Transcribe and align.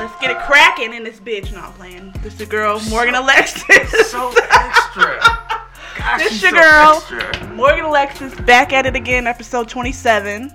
Let's 0.00 0.18
get 0.20 0.30
it 0.30 0.38
cracking 0.38 0.94
in 0.94 1.04
this 1.04 1.20
bitch. 1.20 1.52
No, 1.52 1.60
I'm 1.60 1.72
playing. 1.74 2.12
This 2.22 2.32
is 2.32 2.38
the 2.38 2.46
girl, 2.46 2.80
Morgan 2.88 3.14
Alexis. 3.14 3.66
So 4.10 4.32
extra. 4.50 5.18
Gosh, 5.98 6.22
This 6.22 6.42
your 6.42 6.52
so 6.52 6.56
girl. 6.56 6.96
extra. 7.20 7.48
Morgan 7.54 7.84
Alexis 7.84 8.34
back 8.42 8.72
at 8.72 8.86
it 8.86 8.96
again, 8.96 9.26
episode 9.26 9.68
27. 9.68 10.50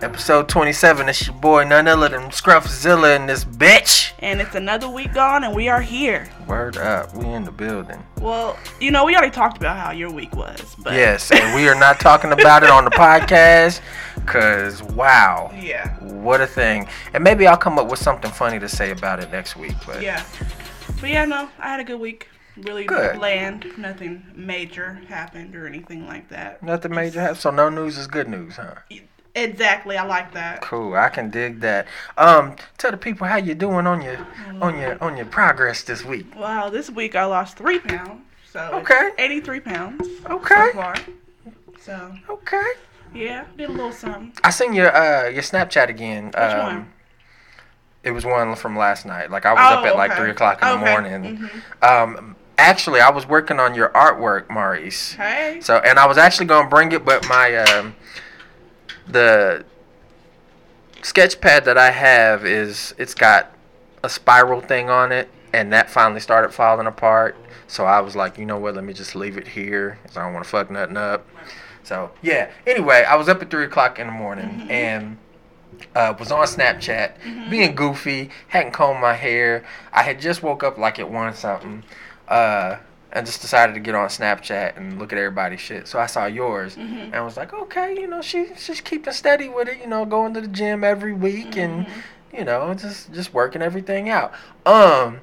Episode 0.00 0.48
27. 0.48 1.08
It's 1.08 1.26
your 1.26 1.34
boy, 1.36 1.64
none 1.64 1.88
other 1.88 2.08
than 2.08 2.30
Scruffzilla 2.30 3.16
in 3.16 3.26
this 3.26 3.44
bitch. 3.44 4.12
And 4.20 4.40
it's 4.40 4.54
another 4.54 4.88
week 4.88 5.12
gone, 5.12 5.42
and 5.42 5.56
we 5.56 5.68
are 5.68 5.80
here. 5.80 6.28
Word 6.46 6.76
up. 6.76 7.12
We 7.16 7.26
in 7.26 7.42
the 7.42 7.50
building. 7.50 8.00
Well, 8.20 8.56
you 8.80 8.92
know, 8.92 9.04
we 9.04 9.16
already 9.16 9.32
talked 9.32 9.56
about 9.56 9.76
how 9.76 9.90
your 9.90 10.12
week 10.12 10.32
was, 10.36 10.76
but 10.78 10.92
Yes, 10.92 11.32
and 11.32 11.52
we 11.56 11.68
are 11.68 11.74
not 11.74 11.98
talking 11.98 12.30
about 12.30 12.62
it 12.62 12.70
on 12.70 12.84
the 12.84 12.92
podcast 12.92 13.80
because, 14.14 14.84
wow. 14.84 15.50
yeah, 15.56 15.98
What 15.98 16.40
a 16.40 16.46
thing. 16.46 16.86
And 17.12 17.24
maybe 17.24 17.48
I'll 17.48 17.56
come 17.56 17.76
up 17.76 17.90
with 17.90 17.98
something 17.98 18.30
funny 18.30 18.60
to 18.60 18.68
say 18.68 18.92
about 18.92 19.18
it 19.20 19.32
next 19.32 19.56
week. 19.56 19.74
But 19.84 20.00
yeah. 20.00 20.24
But 21.00 21.10
yeah, 21.10 21.24
no, 21.24 21.48
I 21.58 21.68
had 21.70 21.80
a 21.80 21.84
good 21.84 21.98
week. 22.00 22.28
Really 22.56 22.84
Good. 22.84 23.16
bland. 23.18 23.66
Nothing 23.76 24.24
major 24.34 24.94
happened 25.08 25.54
or 25.56 25.66
anything 25.66 26.06
like 26.06 26.28
that. 26.30 26.62
nothing 26.62 26.92
major 26.92 27.20
happened. 27.20 27.38
So 27.38 27.50
no 27.50 27.68
news 27.68 27.98
is 27.98 28.06
good 28.06 28.28
news, 28.28 28.56
huh? 28.56 28.74
Exactly, 29.34 29.96
I 29.96 30.04
like 30.04 30.32
that. 30.32 30.62
Cool. 30.62 30.94
I 30.94 31.08
can 31.08 31.30
dig 31.30 31.60
that. 31.60 31.86
Um, 32.16 32.56
tell 32.76 32.90
the 32.90 32.96
people 32.96 33.26
how 33.26 33.36
you 33.36 33.54
doing 33.54 33.86
on 33.86 34.02
your 34.02 34.26
on 34.60 34.78
your 34.78 35.02
on 35.02 35.16
your 35.16 35.26
progress 35.26 35.82
this 35.82 36.04
week. 36.04 36.34
Wow, 36.34 36.70
this 36.70 36.90
week 36.90 37.14
I 37.14 37.24
lost 37.24 37.56
three 37.56 37.78
pounds. 37.78 38.22
So 38.50 38.60
Okay. 38.74 39.10
83 39.18 39.60
pounds 39.60 40.08
Okay. 40.28 40.54
so 40.54 40.72
far. 40.72 40.94
So 41.80 42.14
Okay. 42.30 42.72
yeah, 43.14 43.44
did 43.56 43.68
a 43.68 43.72
little 43.72 43.92
something. 43.92 44.32
I 44.42 44.50
seen 44.50 44.72
your 44.72 44.94
uh 44.94 45.28
your 45.28 45.42
Snapchat 45.42 45.88
again. 45.88 46.26
Which 46.26 46.34
um, 46.36 46.58
one? 46.64 46.92
It 48.02 48.12
was 48.12 48.24
one 48.24 48.54
from 48.56 48.76
last 48.76 49.04
night. 49.06 49.30
Like 49.30 49.44
I 49.44 49.52
was 49.52 49.70
up 49.70 49.84
Oh, 49.84 49.88
at 49.88 49.96
like 49.96 50.16
three 50.16 50.30
o'clock 50.30 50.62
in 50.62 50.68
the 50.68 50.76
morning. 50.78 51.12
Okay. 51.14 51.34
morning. 51.34 51.62
Um, 51.82 52.36
actually, 52.56 53.00
I 53.00 53.10
was 53.10 53.26
working 53.26 53.60
on 53.60 53.74
your 53.74 53.90
artwork, 53.90 54.48
Maurice. 54.50 55.12
Hey. 55.12 55.60
So, 55.60 55.76
and 55.78 55.98
I 55.98 56.06
was 56.06 56.16
actually 56.16 56.46
gonna 56.46 56.68
bring 56.68 56.92
it, 56.92 57.04
but 57.04 57.24
my 57.28 57.54
um, 57.56 57.94
the 59.10 59.64
sketch 61.02 61.40
pad 61.40 61.64
that 61.64 61.78
I 61.78 61.90
have 61.90 62.44
is 62.44 62.94
it's 62.98 63.14
got 63.14 63.52
a 64.02 64.08
spiral 64.08 64.60
thing 64.60 64.90
on 64.90 65.12
it, 65.12 65.28
and 65.52 65.72
that 65.72 65.90
finally 65.90 66.20
started 66.20 66.52
falling 66.52 66.86
apart. 66.86 67.36
So 67.66 67.84
I 67.84 68.00
was 68.00 68.16
like, 68.16 68.38
you 68.38 68.46
know 68.46 68.58
what? 68.58 68.74
Let 68.74 68.84
me 68.84 68.92
just 68.92 69.14
leave 69.14 69.36
it 69.36 69.48
here, 69.48 69.98
cause 70.04 70.16
I 70.16 70.24
don't 70.24 70.32
want 70.32 70.44
to 70.44 70.50
fuck 70.50 70.70
nothing 70.70 70.96
up. 70.96 71.26
So 71.82 72.10
yeah. 72.22 72.50
Anyway, 72.66 73.04
I 73.08 73.16
was 73.16 73.28
up 73.28 73.42
at 73.42 73.50
three 73.50 73.64
o'clock 73.64 73.98
in 73.98 74.06
the 74.06 74.12
morning 74.12 74.66
and. 74.70 75.18
Uh, 75.94 76.12
was 76.18 76.32
on 76.32 76.44
Snapchat, 76.44 77.50
being 77.50 77.74
goofy, 77.74 78.30
hadn't 78.48 78.72
combed 78.72 79.00
my 79.00 79.14
hair. 79.14 79.64
I 79.92 80.02
had 80.02 80.20
just 80.20 80.42
woke 80.42 80.64
up 80.64 80.76
like 80.76 80.98
at 80.98 81.08
one 81.08 81.32
something, 81.34 81.84
uh, 82.26 82.78
and 83.12 83.24
just 83.26 83.40
decided 83.40 83.74
to 83.74 83.80
get 83.80 83.94
on 83.94 84.08
Snapchat 84.08 84.76
and 84.76 84.98
look 84.98 85.12
at 85.12 85.18
everybody's 85.18 85.60
shit. 85.60 85.88
So 85.88 85.98
I 85.98 86.06
saw 86.06 86.26
yours, 86.26 86.76
and 86.76 87.14
I 87.14 87.20
was 87.22 87.36
like, 87.36 87.52
okay, 87.52 87.94
you 87.98 88.06
know, 88.06 88.20
she 88.22 88.48
she's 88.56 88.80
keeping 88.80 89.12
steady 89.12 89.48
with 89.48 89.68
it. 89.68 89.78
You 89.80 89.86
know, 89.86 90.04
going 90.04 90.34
to 90.34 90.40
the 90.40 90.48
gym 90.48 90.84
every 90.84 91.12
week, 91.12 91.56
and 91.56 91.86
you 92.32 92.44
know, 92.44 92.74
just 92.74 93.12
just 93.12 93.32
working 93.32 93.62
everything 93.62 94.08
out. 94.10 94.32
Um, 94.66 95.20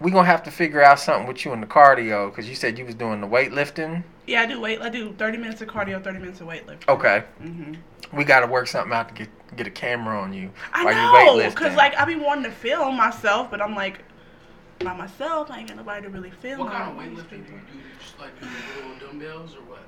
we 0.00 0.10
gonna 0.10 0.26
have 0.26 0.42
to 0.44 0.50
figure 0.50 0.82
out 0.82 1.00
something 1.00 1.26
with 1.26 1.44
you 1.44 1.52
in 1.52 1.60
the 1.60 1.66
cardio 1.66 2.30
because 2.30 2.48
you 2.48 2.54
said 2.54 2.78
you 2.78 2.84
was 2.84 2.94
doing 2.94 3.20
the 3.20 3.26
weightlifting. 3.26 4.02
Yeah, 4.26 4.42
I 4.42 4.46
do 4.46 4.60
weight. 4.60 4.80
I 4.80 4.88
do 4.88 5.12
30 5.14 5.38
minutes 5.38 5.60
of 5.62 5.68
cardio, 5.68 6.02
30 6.02 6.18
minutes 6.18 6.40
of 6.40 6.46
weightlifting. 6.48 6.88
Okay, 6.88 7.24
hmm 7.38 7.74
we 8.12 8.24
got 8.24 8.40
to 8.40 8.46
work 8.46 8.66
something 8.66 8.92
out 8.92 9.08
to 9.08 9.14
get 9.14 9.28
get 9.56 9.66
a 9.66 9.70
camera 9.70 10.20
on 10.20 10.32
you 10.32 10.50
I 10.72 10.84
know, 10.84 11.36
weightlifting. 11.36 11.56
cause 11.56 11.74
like 11.76 11.94
I 11.96 12.04
be 12.04 12.16
wanting 12.16 12.44
to 12.44 12.50
film 12.50 12.96
myself, 12.96 13.50
but 13.50 13.60
I'm 13.60 13.74
like, 13.74 14.00
by 14.84 14.96
myself, 14.96 15.50
I 15.50 15.58
ain't 15.58 15.68
got 15.68 15.76
nobody 15.76 16.02
to 16.02 16.08
really 16.10 16.30
film. 16.30 16.60
What 16.60 16.72
kind 16.72 16.90
of 16.90 16.96
weightlifting 16.96 17.46
do 17.46 17.52
you 17.52 17.60
do? 17.60 17.78
Just 18.00 18.18
like 18.18 18.38
do 18.40 18.46
little 18.76 19.08
dumbbells 19.08 19.54
or 19.54 19.62
what? 19.62 19.82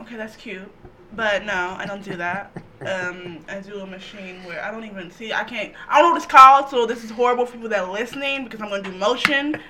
Okay, 0.00 0.16
that's 0.16 0.36
cute. 0.36 0.70
But 1.14 1.44
no, 1.44 1.76
I 1.78 1.84
don't 1.86 2.02
do 2.02 2.16
that. 2.16 2.56
Um, 2.80 3.44
I 3.48 3.60
do 3.60 3.80
a 3.80 3.86
machine 3.86 4.42
where 4.44 4.64
I 4.64 4.70
don't 4.70 4.84
even 4.84 5.10
see. 5.10 5.32
I 5.32 5.44
can't. 5.44 5.74
I 5.88 5.98
don't 5.98 6.08
know 6.08 6.12
what 6.14 6.22
it's 6.22 6.30
called. 6.30 6.68
So 6.70 6.86
this 6.86 7.04
is 7.04 7.10
horrible 7.10 7.46
for 7.46 7.52
people 7.52 7.68
that 7.68 7.80
are 7.80 7.92
listening 7.92 8.44
because 8.44 8.60
I'm 8.60 8.70
gonna 8.70 8.82
do 8.82 8.92
motion. 8.92 9.60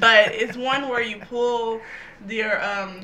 But 0.00 0.32
it's 0.32 0.56
one 0.56 0.88
where 0.88 1.02
you 1.02 1.18
pull 1.18 1.80
your 2.28 2.62
um, 2.62 3.00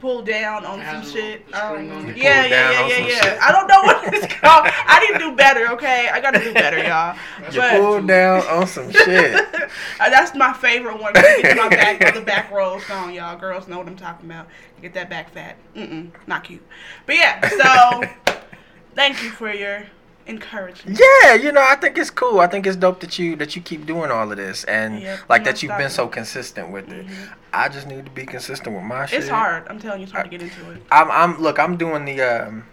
pull 0.00 0.22
down 0.22 0.64
on 0.64 0.80
some 0.84 1.02
shit. 1.02 1.44
little 1.46 1.60
I 1.60 1.70
spring 1.72 1.88
don't 1.88 1.96
on 1.98 2.04
know. 2.04 2.10
it. 2.10 2.16
Yeah, 2.16 2.46
yeah, 2.46 2.70
yeah, 2.70 2.86
yeah, 2.98 3.06
yeah. 3.06 3.38
I 3.42 3.52
don't 3.52 3.66
know 3.66 3.82
what 3.82 4.14
it's 4.14 4.32
called. 4.40 4.66
I 4.66 5.00
need 5.00 5.18
to 5.18 5.30
do 5.30 5.36
better. 5.36 5.68
Okay, 5.72 6.08
I 6.08 6.20
gotta 6.20 6.38
do 6.38 6.52
better, 6.54 6.78
y'all. 6.78 7.16
You 7.52 7.60
But- 7.60 7.80
pulled 7.80 8.06
down 8.06 8.42
on 8.46 8.66
some 8.66 8.90
shit. 8.92 9.44
Uh, 10.00 10.08
that's 10.08 10.34
my 10.34 10.52
favorite 10.54 10.98
one. 10.98 11.12
Get 11.12 11.56
my 11.56 11.68
back, 11.68 12.14
the 12.14 12.22
back 12.22 12.50
rolls 12.50 12.88
on, 12.88 13.12
y'all. 13.12 13.36
Girls 13.38 13.68
know 13.68 13.76
what 13.78 13.86
I'm 13.86 13.96
talking 13.96 14.24
about. 14.30 14.46
Get 14.80 14.94
that 14.94 15.10
back 15.10 15.30
fat. 15.30 15.56
Mm-mm, 15.76 16.10
not 16.26 16.44
cute. 16.44 16.66
But 17.04 17.16
yeah, 17.16 17.46
so 17.48 18.34
thank 18.94 19.22
you 19.22 19.28
for 19.30 19.52
your 19.52 19.84
encouragement. 20.28 21.00
Yeah, 21.24 21.34
you 21.34 21.50
know, 21.52 21.64
I 21.66 21.74
think 21.76 21.96
it's 21.98 22.10
cool. 22.10 22.40
I 22.40 22.46
think 22.46 22.66
it's 22.66 22.76
dope 22.76 23.00
that 23.00 23.18
you 23.18 23.34
that 23.36 23.56
you 23.56 23.62
keep 23.62 23.86
doing 23.86 24.10
all 24.10 24.30
of 24.30 24.36
this 24.36 24.64
and 24.64 25.00
Yep, 25.02 25.18
like 25.28 25.44
that 25.44 25.62
you've 25.62 25.76
been 25.78 25.90
so 25.90 26.06
consistent 26.08 26.70
with 26.70 26.90
it. 26.92 27.06
I 27.52 27.68
just 27.68 27.86
need 27.86 28.04
to 28.04 28.10
be 28.10 28.26
consistent 28.26 28.74
with 28.76 28.84
my 28.84 29.06
shit. 29.06 29.20
It's 29.20 29.28
hard. 29.28 29.66
I'm 29.68 29.78
telling 29.80 30.00
you, 30.00 30.04
it's 30.04 30.12
hard 30.12 30.26
to 30.26 30.30
get 30.30 30.42
into 30.42 30.70
it. 30.72 30.82
I'm 30.92 31.10
I'm 31.10 31.40
look, 31.40 31.58
I'm 31.58 31.76
doing 31.76 32.04
the 32.04 32.20
um 32.22 32.64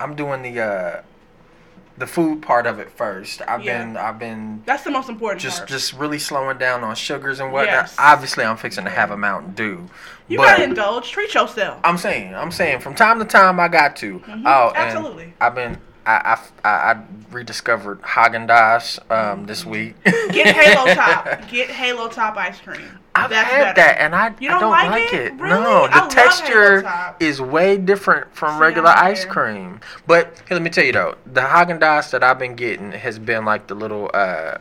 I'm 0.00 0.14
doing 0.16 0.42
the 0.42 0.60
uh 0.60 1.02
the 1.96 2.06
food 2.08 2.42
part 2.42 2.66
of 2.66 2.80
it 2.80 2.90
first. 2.90 3.40
I've 3.46 3.62
Yeah. 3.62 3.78
been 3.84 3.96
I've 3.96 4.18
been 4.18 4.62
That's 4.66 4.82
the 4.82 4.90
most 4.90 5.08
important 5.08 5.40
just 5.40 5.58
part. 5.58 5.68
just 5.68 5.92
really 5.92 6.18
slowing 6.18 6.58
down 6.58 6.82
on 6.82 6.96
sugars 6.96 7.38
and 7.38 7.52
whatnot. 7.52 7.72
Yes. 7.84 7.94
Obviously, 7.98 8.44
I'm 8.44 8.56
fixing 8.56 8.82
to 8.84 8.90
have 8.90 9.12
a 9.12 9.16
Mountain 9.16 9.52
Dew. 9.54 9.86
you 10.26 10.38
gotta 10.38 10.64
indulge. 10.64 11.12
Treat 11.12 11.32
yourself. 11.34 11.78
I'm 11.84 11.96
saying, 11.98 12.34
I'm 12.34 12.50
saying, 12.50 12.80
from 12.80 12.96
time 12.96 13.20
to 13.20 13.24
time, 13.24 13.60
I 13.60 13.68
got 13.68 13.94
to. 13.96 14.20
Oh, 14.26 14.28
Mm-hmm. 14.28 14.76
Absolutely. 14.76 15.34
I've 15.40 15.54
been, 15.54 15.78
I, 16.06 16.38
I, 16.64 16.68
I, 16.68 16.92
I 16.92 17.02
rediscovered 17.30 18.00
Haagen 18.02 18.46
Dazs 18.48 18.98
um, 19.10 19.46
this 19.46 19.64
week. 19.64 19.94
Get 20.04 20.54
Halo 20.54 20.92
Top. 20.94 21.48
Get 21.48 21.70
Halo 21.70 22.08
Top 22.08 22.36
ice 22.36 22.60
cream. 22.60 22.82
I've 23.14 23.30
That's 23.30 23.48
had 23.50 23.62
better. 23.62 23.74
that, 23.76 24.00
and 24.00 24.14
I, 24.14 24.34
You 24.40 24.48
I 24.48 24.52
don't 24.52 24.60
don't 24.60 24.70
like 24.72 24.90
like, 24.90 25.12
it? 25.14 25.20
it. 25.26 25.32
Really? 25.34 25.48
No, 25.50 25.86
the 25.86 25.96
love 25.98 26.08
texture 26.10 27.14
is 27.20 27.40
way 27.40 27.76
different 27.78 28.34
from 28.34 28.56
See, 28.56 28.60
regular 28.62 28.88
ice 28.90 29.22
here. 29.22 29.32
cream. 29.32 29.80
But 30.06 30.26
here, 30.48 30.56
let 30.56 30.62
me 30.62 30.70
tell 30.70 30.84
you 30.84 30.92
though, 30.92 31.14
the 31.24 31.40
Haagen 31.40 31.78
Dazs 31.78 32.10
that 32.10 32.22
I've 32.24 32.38
been 32.38 32.54
getting 32.56 32.90
has 32.92 33.18
been 33.18 33.44
like 33.44 33.68
the 33.68 33.74
little, 33.76 34.10
uh, 34.12 34.58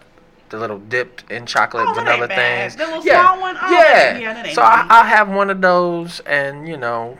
the 0.50 0.60
little 0.60 0.78
dipped 0.78 1.30
in 1.32 1.48
chocolate 1.48 1.88
Oh, 1.90 1.94
vanilla 1.96 2.28
things. 2.28 2.76
The 2.76 2.86
little 2.86 3.04
yeah, 3.04 3.26
small 3.26 3.42
one? 3.42 3.58
Oh, 3.60 3.72
yeah. 3.72 4.18
yeah, 4.20 4.54
so 4.54 4.62
I. 4.62 4.86
I'll 4.88 5.04
have 5.04 5.28
one 5.30 5.50
of 5.50 5.60
those, 5.60 6.20
and 6.22 6.68
you 6.68 6.78
know, 6.78 7.18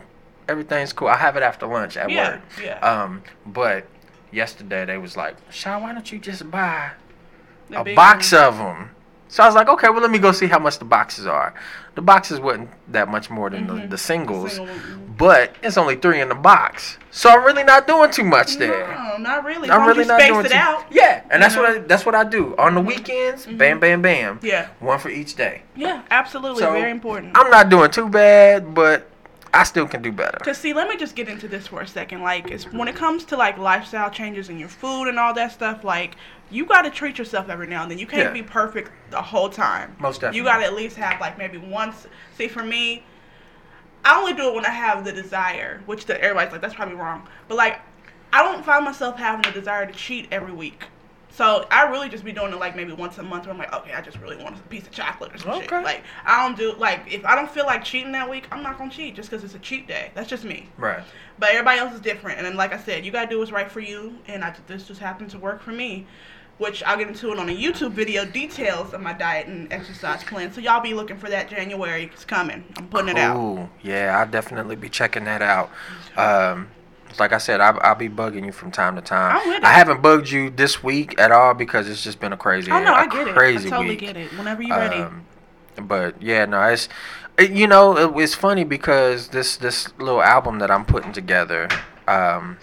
everything's 0.48 0.92
cool. 0.92 1.08
I 1.08 1.16
have 1.16 1.36
it 1.36 1.42
after 1.42 1.66
lunch 1.66 1.96
at 1.96 2.10
Yeah, 2.10 2.34
work. 2.34 2.40
yeah. 2.62 2.78
Um, 2.78 3.22
but 3.44 3.86
yesterday 4.34 4.84
they 4.84 4.98
was 4.98 5.16
like, 5.16 5.36
"Shaw, 5.50 5.78
why 5.80 5.92
don't 5.92 6.10
you 6.12 6.18
just 6.18 6.50
buy 6.50 6.90
The 7.70 7.80
a 7.80 7.94
box 7.94 8.32
one. 8.32 8.42
of 8.44 8.58
them?" 8.58 8.90
So 9.28 9.42
I 9.42 9.46
was 9.46 9.54
like, 9.54 9.68
"Okay, 9.68 9.88
well, 9.88 10.00
let 10.02 10.10
me 10.10 10.18
go 10.18 10.32
see 10.32 10.46
how 10.46 10.58
much 10.58 10.78
the 10.78 10.84
boxes 10.84 11.26
are." 11.26 11.54
The 11.94 12.02
boxes 12.02 12.40
wasn't 12.40 12.70
that 12.92 13.08
much 13.08 13.30
more 13.30 13.48
than 13.50 13.66
the, 13.68 13.86
the 13.86 13.98
singles, 13.98 14.58
Mm-hmm. 14.58 14.66
Single 14.74 15.04
but 15.16 15.54
it's 15.62 15.76
only 15.78 15.94
three 15.94 16.20
in 16.20 16.28
the 16.28 16.34
box, 16.34 16.98
so 17.12 17.30
I'm 17.30 17.44
really 17.44 17.62
not 17.62 17.86
doing 17.86 18.10
too 18.10 18.24
much 18.24 18.56
there. 18.56 18.88
No, 18.88 19.16
not 19.18 19.44
really. 19.44 19.70
I'm 19.70 19.86
really 19.86 20.04
not 20.04 20.18
space 20.20 20.32
doing 20.32 20.46
it 20.46 20.48
too. 20.50 20.54
out. 20.56 20.84
Yeah, 20.90 21.22
and 21.30 21.40
that's 21.40 21.54
You 21.54 21.62
what? 21.62 21.70
I, 21.70 21.78
that's 21.78 22.04
what 22.04 22.16
I 22.16 22.24
do 22.24 22.56
on 22.56 22.74
the 22.74 22.80
weekends. 22.80 23.46
Bam, 23.46 23.78
bam, 23.78 24.02
bam. 24.02 24.40
Yeah. 24.42 24.68
one 24.80 24.98
for 24.98 25.10
each 25.10 25.36
day. 25.36 25.62
Yeah, 25.76 26.02
absolutely. 26.10 26.60
So, 26.62 26.72
Very 26.72 26.90
important. 26.90 27.36
I'm 27.38 27.48
not 27.48 27.68
doing 27.68 27.90
too 27.92 28.08
bad, 28.08 28.74
but 28.74 29.08
I 29.54 29.62
still 29.62 29.86
can 29.86 30.02
do 30.02 30.10
better. 30.10 30.38
Cause 30.38 30.58
see, 30.58 30.72
let 30.72 30.88
me 30.88 30.96
just 30.96 31.14
get 31.14 31.28
into 31.28 31.46
this 31.46 31.68
for 31.68 31.80
a 31.80 31.86
second. 31.86 32.22
Like, 32.22 32.50
it's 32.50 32.64
when 32.72 32.88
it 32.88 32.96
comes 32.96 33.24
to 33.26 33.36
like 33.36 33.56
lifestyle 33.56 34.10
changes 34.10 34.48
in 34.48 34.58
your 34.58 34.68
food 34.68 35.08
and 35.08 35.18
all 35.18 35.32
that 35.34 35.52
stuff, 35.52 35.84
like 35.84 36.16
you 36.50 36.66
gotta 36.66 36.90
treat 36.90 37.18
yourself 37.18 37.48
every 37.48 37.66
now 37.66 37.82
and 37.82 37.90
then. 37.90 37.98
You 37.98 38.06
can't 38.06 38.34
Yeah. 38.34 38.42
be 38.42 38.42
perfect 38.42 38.90
the 39.10 39.22
whole 39.22 39.48
time. 39.48 39.96
Most 40.00 40.20
definitely. 40.20 40.38
You 40.38 40.44
gotta 40.44 40.64
at 40.64 40.74
least 40.74 40.96
have 40.96 41.20
like 41.20 41.38
maybe 41.38 41.58
once. 41.58 42.06
See, 42.36 42.48
for 42.48 42.64
me, 42.64 43.04
I 44.04 44.18
only 44.18 44.34
do 44.34 44.48
it 44.48 44.54
when 44.54 44.66
I 44.66 44.70
have 44.70 45.04
the 45.04 45.12
desire, 45.12 45.80
which 45.86 46.06
the, 46.06 46.20
everybody's 46.20 46.52
like 46.52 46.60
that's 46.60 46.74
probably 46.74 46.96
wrong. 46.96 47.26
But 47.48 47.56
like, 47.56 47.80
I 48.32 48.42
don't 48.42 48.64
find 48.64 48.84
myself 48.84 49.16
having 49.16 49.42
the 49.42 49.58
desire 49.58 49.86
to 49.86 49.92
cheat 49.92 50.26
every 50.32 50.52
week. 50.52 50.84
So 51.34 51.66
I 51.68 51.88
really 51.88 52.08
just 52.08 52.24
be 52.24 52.30
doing 52.30 52.52
it 52.52 52.60
like 52.60 52.76
maybe 52.76 52.92
once 52.92 53.18
a 53.18 53.22
month 53.22 53.46
where 53.46 53.52
I'm 53.52 53.58
like, 53.58 53.74
okay, 53.74 53.92
I 53.92 54.00
just 54.00 54.18
really 54.18 54.36
want 54.36 54.56
a 54.56 54.62
piece 54.62 54.84
of 54.84 54.92
chocolate 54.92 55.34
or 55.34 55.38
some 55.38 55.60
shit. 55.60 55.70
Like 55.70 56.04
I 56.24 56.46
don't 56.46 56.56
do 56.56 56.74
like 56.78 57.12
if 57.12 57.24
I 57.24 57.34
don't 57.34 57.50
feel 57.50 57.66
like 57.66 57.82
cheating 57.82 58.12
that 58.12 58.30
week, 58.30 58.46
I'm 58.52 58.62
not 58.62 58.78
gonna 58.78 58.90
cheat 58.90 59.16
just 59.16 59.30
because 59.30 59.42
it's 59.42 59.54
a 59.54 59.58
cheat 59.58 59.88
day. 59.88 60.12
That's 60.14 60.30
just 60.30 60.44
me. 60.44 60.68
Right. 60.78 61.02
But 61.40 61.50
everybody 61.50 61.80
else 61.80 61.92
is 61.92 62.00
different, 62.00 62.38
and 62.38 62.46
then 62.46 62.54
like 62.54 62.72
I 62.72 62.78
said, 62.78 63.04
you 63.04 63.10
gotta 63.10 63.28
do 63.28 63.40
what's 63.40 63.50
right 63.50 63.68
for 63.68 63.80
you, 63.80 64.16
and 64.28 64.44
I, 64.44 64.54
this 64.68 64.86
just 64.86 65.00
happened 65.00 65.30
to 65.30 65.38
work 65.38 65.60
for 65.60 65.72
me. 65.72 66.06
Which 66.58 66.84
I'll 66.84 66.96
get 66.96 67.08
into 67.08 67.32
it 67.32 67.38
on 67.40 67.48
a 67.48 67.52
YouTube 67.52 67.90
video, 67.90 68.24
details 68.24 68.94
of 68.94 69.00
my 69.00 69.12
diet 69.12 69.48
and 69.48 69.72
exercise 69.72 70.22
plan. 70.22 70.52
So 70.52 70.60
y'all 70.60 70.80
be 70.80 70.94
looking 70.94 71.18
for 71.18 71.28
that 71.28 71.50
January. 71.50 72.04
It's 72.12 72.24
coming. 72.24 72.62
I'm 72.76 72.86
putting 72.86 73.08
it 73.08 73.18
out. 73.18 73.34
Cool. 73.34 73.68
Yeah, 73.82 74.16
I'll 74.16 74.30
definitely 74.30 74.76
be 74.76 74.88
checking 74.88 75.24
that 75.24 75.42
out. 75.42 75.72
Um, 76.16 76.68
like 77.20 77.32
I 77.32 77.38
said, 77.38 77.60
I, 77.60 77.70
I'll 77.70 77.94
be 77.94 78.08
bugging 78.08 78.44
you 78.46 78.52
from 78.52 78.70
time 78.70 78.96
to 78.96 79.02
time. 79.02 79.36
I'm 79.36 79.48
with 79.48 79.58
it. 79.58 79.64
I 79.64 79.72
haven't 79.72 80.02
bugged 80.02 80.30
you 80.30 80.50
this 80.50 80.82
week 80.82 81.18
at 81.18 81.32
all 81.32 81.54
because 81.54 81.88
it's 81.88 82.02
just 82.02 82.20
been 82.20 82.32
a 82.32 82.36
crazy, 82.36 82.70
Oh 82.70 82.82
no, 82.82 82.92
a 82.92 82.96
I 82.96 83.06
get 83.06 83.26
it. 83.28 83.30
I 83.30 83.34
crazy 83.34 83.70
totally 83.70 83.90
week. 83.90 84.00
get 84.00 84.16
it. 84.16 84.30
Whenever 84.38 84.62
you're 84.62 84.76
ready. 84.76 84.96
Um, 84.96 85.24
but 85.82 86.20
yeah, 86.22 86.44
no, 86.44 86.62
it's 86.68 86.88
it- 87.38 87.50
you 87.50 87.66
know 87.66 87.96
it, 87.96 88.22
it's 88.22 88.34
funny 88.34 88.64
because 88.64 89.28
this 89.28 89.56
this 89.56 89.92
little 89.98 90.22
album 90.22 90.58
that 90.60 90.70
I'm 90.70 90.84
putting 90.84 91.12
together, 91.12 91.68
um, 92.06 92.58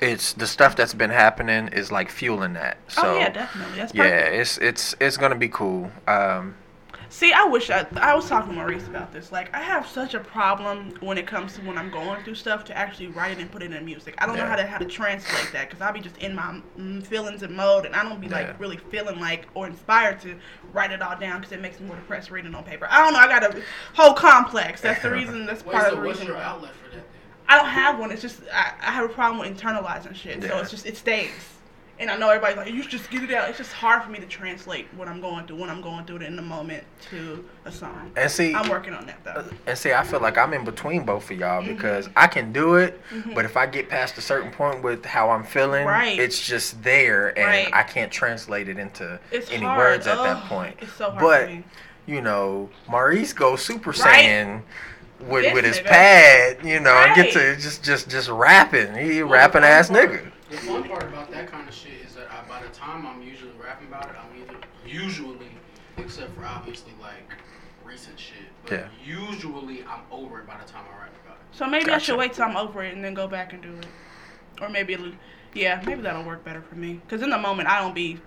it's 0.00 0.32
the 0.32 0.46
stuff 0.46 0.74
that's 0.76 0.94
been 0.94 1.10
happening 1.10 1.68
is 1.68 1.92
like 1.92 2.10
fueling 2.10 2.54
that. 2.54 2.76
So 2.88 3.02
oh 3.04 3.18
yeah, 3.18 3.30
definitely. 3.30 3.78
That's 3.78 3.94
yeah, 3.94 4.04
it's 4.04 4.58
it's 4.58 4.94
it's 5.00 5.16
gonna 5.16 5.36
be 5.36 5.48
cool. 5.48 5.90
Um, 6.08 6.56
See, 7.12 7.30
I 7.30 7.44
wish 7.44 7.68
I 7.68 7.86
I 7.96 8.14
was 8.14 8.26
talking 8.26 8.52
to 8.52 8.56
Maurice 8.56 8.86
about 8.86 9.12
this. 9.12 9.30
Like, 9.30 9.54
I 9.54 9.60
have 9.60 9.86
such 9.86 10.14
a 10.14 10.18
problem 10.18 10.94
when 11.00 11.18
it 11.18 11.26
comes 11.26 11.52
to 11.56 11.60
when 11.60 11.76
I'm 11.76 11.90
going 11.90 12.24
through 12.24 12.36
stuff 12.36 12.64
to 12.64 12.76
actually 12.76 13.08
write 13.08 13.32
it 13.32 13.38
and 13.38 13.52
put 13.52 13.62
it 13.62 13.70
in 13.70 13.84
music. 13.84 14.14
I 14.16 14.24
don't 14.24 14.38
know 14.38 14.46
how 14.46 14.56
to 14.56 14.66
how 14.66 14.78
to 14.78 14.86
translate 14.86 15.52
that 15.52 15.68
because 15.68 15.82
I'll 15.82 15.92
be 15.92 16.00
just 16.00 16.16
in 16.16 16.34
my 16.34 16.62
mm, 16.78 17.06
feelings 17.06 17.42
and 17.42 17.54
mode, 17.54 17.84
and 17.84 17.94
I 17.94 18.02
don't 18.02 18.18
be 18.18 18.28
Yeah. 18.28 18.36
like 18.36 18.58
really 18.58 18.78
feeling 18.78 19.20
like 19.20 19.46
or 19.52 19.66
inspired 19.66 20.20
to 20.22 20.38
write 20.72 20.90
it 20.90 21.02
all 21.02 21.18
down 21.18 21.40
because 21.40 21.52
it 21.52 21.60
makes 21.60 21.78
me 21.80 21.86
more 21.86 21.96
depressed 21.96 22.30
reading 22.30 22.54
on 22.54 22.64
paper. 22.64 22.88
I 22.90 23.04
don't 23.04 23.12
know. 23.12 23.18
I 23.18 23.28
got 23.28 23.44
a 23.44 23.62
whole 23.92 24.14
complex. 24.14 24.80
That's 24.80 25.02
the 25.02 25.10
reason. 25.10 25.44
That's 25.52 25.62
part 25.62 25.82
so 25.82 25.90
of 25.92 25.98
the 25.98 26.06
what's 26.06 26.18
reason. 26.20 26.32
your 26.34 26.42
outlet 26.42 26.72
for 26.82 26.96
that? 26.96 27.04
I 27.46 27.58
don't 27.58 27.68
have 27.68 27.98
one. 27.98 28.10
It's 28.10 28.22
just 28.22 28.40
I, 28.50 28.72
I 28.80 28.90
have 28.90 29.04
a 29.04 29.12
problem 29.12 29.38
with 29.46 29.54
internalizing 29.54 30.14
shit. 30.14 30.42
Yeah. 30.42 30.48
So 30.48 30.58
it's 30.60 30.70
just 30.70 30.86
it 30.86 30.96
stays. 30.96 31.30
And 31.98 32.10
I 32.10 32.16
know 32.16 32.30
everybody's 32.30 32.56
like, 32.56 32.72
you 32.72 32.82
just 32.82 33.10
get 33.10 33.22
it 33.22 33.30
out. 33.32 33.48
It's 33.48 33.58
just 33.58 33.72
hard 33.72 34.02
for 34.02 34.10
me 34.10 34.18
to 34.18 34.26
translate 34.26 34.86
what 34.96 35.06
I'm 35.06 35.20
going 35.20 35.46
through 35.46 35.56
when 35.58 35.70
I'm 35.70 35.80
going 35.80 36.04
through 36.04 36.16
it 36.16 36.22
in 36.22 36.34
the 36.34 36.42
moment 36.42 36.82
to 37.10 37.44
a 37.64 37.70
song. 37.70 38.10
and 38.16 38.28
see, 38.30 38.54
I'm 38.54 38.68
working 38.68 38.92
on 38.94 39.06
that 39.06 39.22
though. 39.22 39.44
And 39.66 39.78
see, 39.78 39.92
I 39.92 40.02
feel 40.02 40.18
like 40.20 40.36
I'm 40.36 40.52
in 40.52 40.64
between 40.64 41.04
both 41.04 41.30
of 41.30 41.38
y'all 41.38 41.62
Mm-hmm. 41.62 41.74
because 41.74 42.08
I 42.16 42.26
can 42.26 42.52
do 42.52 42.74
it, 42.76 43.00
but 43.34 43.44
if 43.44 43.56
I 43.56 43.66
get 43.66 43.88
past 43.88 44.18
a 44.18 44.20
certain 44.20 44.50
point 44.50 44.82
with 44.82 45.04
how 45.04 45.30
I'm 45.30 45.44
feeling, 45.44 45.86
Right. 45.86 46.18
it's 46.18 46.44
just 46.44 46.82
there, 46.82 47.28
and 47.38 47.46
Right. 47.46 47.70
I 47.72 47.84
can't 47.84 48.10
translate 48.10 48.68
it 48.68 48.78
into 48.78 49.20
It's 49.30 49.50
any 49.52 49.64
hard. 49.66 49.78
words 49.78 50.06
at 50.08 50.22
that 50.24 50.44
point. 50.46 50.76
it's 50.80 50.92
so 50.94 51.10
hard 51.10 51.20
But 51.20 51.40
for 51.42 51.46
me. 51.54 51.64
you 52.06 52.20
know, 52.20 52.68
Maurice 52.88 53.32
goes 53.32 53.62
Super 53.62 53.90
Right. 53.90 53.98
Saiyan 54.24 54.62
with 55.20 55.52
with 55.54 55.64
his 55.64 55.78
pad, 55.78 56.56
you 56.64 56.80
know, 56.80 56.94
and 56.96 57.14
get 57.14 57.32
to 57.34 57.54
just 57.54 57.84
just 57.84 58.08
just 58.10 58.28
rapping. 58.28 58.94
He 58.96 59.22
Well, 59.22 59.32
rapping 59.34 59.62
ass 59.62 59.88
nigga. 59.88 60.32
The 60.52 60.58
fun 60.58 60.84
part 60.84 61.04
about 61.04 61.30
that 61.30 61.50
kind 61.50 61.66
of 61.66 61.74
shit 61.74 61.94
is 62.06 62.14
that 62.14 62.28
I, 62.30 62.46
by 62.46 62.62
the 62.62 62.68
time 62.74 63.06
I'm 63.06 63.22
usually 63.22 63.52
rapping 63.58 63.88
about 63.88 64.04
it, 64.10 64.16
I'm 64.20 64.38
either 64.42 64.58
usually, 64.86 65.48
except 65.96 66.34
for 66.36 66.44
obviously 66.44 66.92
like 67.00 67.32
recent 67.82 68.20
shit, 68.20 68.36
but 68.66 68.72
Yeah. 68.72 68.88
usually 69.02 69.82
I'm 69.84 70.02
over 70.10 70.40
it 70.40 70.46
by 70.46 70.58
the 70.58 70.70
time 70.70 70.84
I 70.94 70.98
rap 71.04 71.10
about 71.24 71.36
it. 71.36 71.56
So 71.56 71.66
maybe 71.66 71.90
I 71.90 71.96
should 71.96 72.18
wait 72.18 72.34
till 72.34 72.44
I'm 72.44 72.58
over 72.58 72.82
it 72.82 72.92
and 72.94 73.02
then 73.02 73.14
go 73.14 73.26
back 73.26 73.54
and 73.54 73.62
do 73.62 73.72
it. 73.72 73.86
Or 74.60 74.68
maybe, 74.68 75.16
yeah, 75.54 75.82
maybe 75.86 76.02
that'll 76.02 76.22
work 76.24 76.44
better 76.44 76.60
for 76.60 76.74
me. 76.74 77.00
Because 77.06 77.22
in 77.22 77.30
the 77.30 77.38
moment, 77.38 77.68
I 77.70 77.80
don't 77.80 77.94
be 77.94 78.20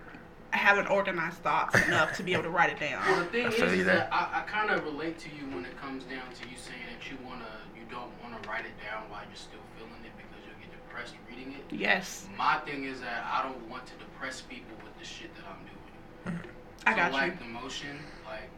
having 0.50 0.88
organized 0.88 1.38
thoughts 1.44 1.76
enough 1.88 2.18
to 2.18 2.24
be 2.24 2.34
able 2.34 2.44
to 2.44 2.50
write 2.50 2.72
it 2.72 2.80
Well, 2.82 2.90
down. 2.90 3.20
the 3.20 3.26
thing 3.26 3.46
I 3.46 3.50
is, 3.50 3.56
feel 3.56 3.70
you 3.74 3.80
is 3.82 3.86
there. 3.86 3.96
that 3.98 4.10
I, 4.12 4.40
I 4.40 4.42
kind 4.50 4.72
of 4.72 4.84
relate 4.84 5.20
to 5.20 5.30
you 5.30 5.46
when 5.54 5.64
it 5.64 5.78
comes 5.80 6.06
down 6.06 6.26
to 6.42 6.50
you 6.50 6.58
saying 6.58 6.82
that 6.90 7.06
you 7.12 7.18
wanna, 7.24 7.46
you 7.78 7.84
don't 7.92 8.10
wanna 8.24 8.42
write 8.50 8.66
it 8.66 8.74
down 8.82 9.04
while 9.14 9.22
you're 9.30 9.36
still 9.38 9.62
feeling 9.78 10.02
it 10.04 10.12
because 10.18 10.42
you'll 10.48 10.58
get 10.58 10.72
depressed 10.96 11.16
reading 11.30 11.54
it. 11.54 11.76
Yes, 11.76 12.28
My 12.38 12.56
thing 12.60 12.86
is 12.86 13.02
that 13.02 13.26
I 13.32 13.44
don't 13.44 13.70
want 13.70 13.86
to 13.88 13.94
depress 13.96 14.42
people 14.42 14.76
with 14.84 14.98
the 14.98 15.06
shit 15.06 15.34
that 15.36 15.44
I'm 15.50 15.60
doing. 15.66 16.40
I 16.88 16.92
so 16.92 16.98
got 16.98 17.12
you. 17.12 17.18
like 17.18 17.40
the 17.40 17.46
motion, 17.46 18.00
like 18.26 18.50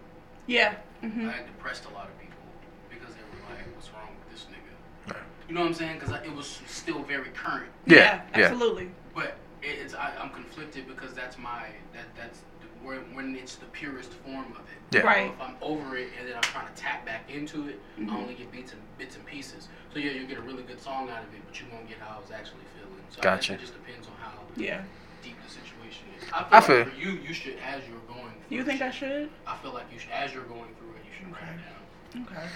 Yeah. 0.46 0.76
hmm 1.02 1.30
I 1.30 1.38
depressed 1.44 1.86
a 1.86 1.94
lot 1.94 2.08
of 2.08 2.20
people 2.20 2.38
because 2.90 3.14
they 3.16 3.22
were 3.22 3.56
like, 3.56 3.66
"What's 3.76 3.90
wrong 3.92 4.10
with 4.20 4.34
this 4.34 4.46
nigga?" 4.52 5.16
You 5.48 5.56
know 5.56 5.62
what 5.62 5.68
I'm 5.68 5.74
saying? 5.74 6.00
Because 6.00 6.14
it 6.26 6.34
was 6.36 6.62
still 6.68 7.02
very 7.04 7.30
current. 7.30 7.72
Yeah, 7.86 7.96
yeah. 8.36 8.44
absolutely. 8.46 8.92
But 9.16 9.38
it- 9.62 9.80
it's 9.80 9.94
I, 9.96 10.14
I'm 10.20 10.30
conflicted 10.30 10.88
because 10.88 11.14
that's 11.14 11.38
my 11.38 11.68
that 11.94 12.06
that's 12.16 12.40
the, 12.57 12.57
where, 12.84 13.00
when 13.14 13.36
it's 13.36 13.56
the 13.56 13.66
purest 13.68 14.12
form 14.26 14.52
of 14.54 14.60
it. 14.60 14.96
Yeah. 14.96 15.02
Right. 15.02 15.32
If 15.32 15.42
I'm 15.42 15.56
over 15.62 15.98
it 15.98 16.10
and 16.20 16.28
then 16.28 16.36
I'm 16.36 16.42
trying 16.44 16.68
to 16.74 16.82
tap 16.82 17.06
back 17.06 17.30
into 17.30 17.68
it, 17.68 17.80
Mhm. 18.00 18.12
I 18.12 18.18
only 18.18 18.34
get 18.36 18.52
bits 18.52 18.72
and 18.74 18.82
bits 18.98 19.16
and 19.16 19.26
pieces. 19.26 19.68
So 19.94 20.00
yeah, 20.00 20.12
you'll 20.12 20.28
get 20.28 20.38
a 20.38 20.42
really 20.42 20.64
good 20.64 20.80
song 20.82 21.10
out 21.10 21.24
of 21.24 21.34
it, 21.34 21.42
but 21.46 21.60
you 21.60 21.68
won't 21.72 21.88
get 21.90 21.98
how 22.00 22.18
I 22.18 22.20
was 22.22 22.32
actually 22.32 22.66
feeling. 22.78 23.04
So 23.10 23.22
Gotcha. 23.22 23.54
I 23.54 23.56
it 23.56 23.62
just 23.62 23.74
depends 23.74 24.08
on 24.08 24.14
how 24.22 24.32
Yeah. 24.56 24.84
deep 25.24 25.36
the 25.44 25.50
situation 25.50 26.06
is. 26.18 26.24
I 26.32 26.44
feel, 26.44 26.48
I 26.52 26.56
like 26.58 26.64
feel- 26.64 26.86
for 26.86 26.96
you, 26.96 27.12
you 27.28 27.34
should 27.34 27.58
as 27.58 27.82
you're 27.88 28.00
going. 28.08 28.32
Through 28.48 28.58
You 28.58 28.64
think 28.64 28.82
I 28.82 28.92
should? 28.92 29.30
I 29.46 29.58
feel 29.58 29.74
like 29.74 29.92
you 29.92 30.00
should, 30.00 30.12
as 30.12 30.34
you're 30.34 30.44
going 30.44 30.74
through 30.76 30.92
it, 30.96 31.04
you 31.06 31.12
should 31.18 31.32
write 31.32 31.52
it 31.56 32.24
down. 32.24 32.28
Okay. 32.32 32.48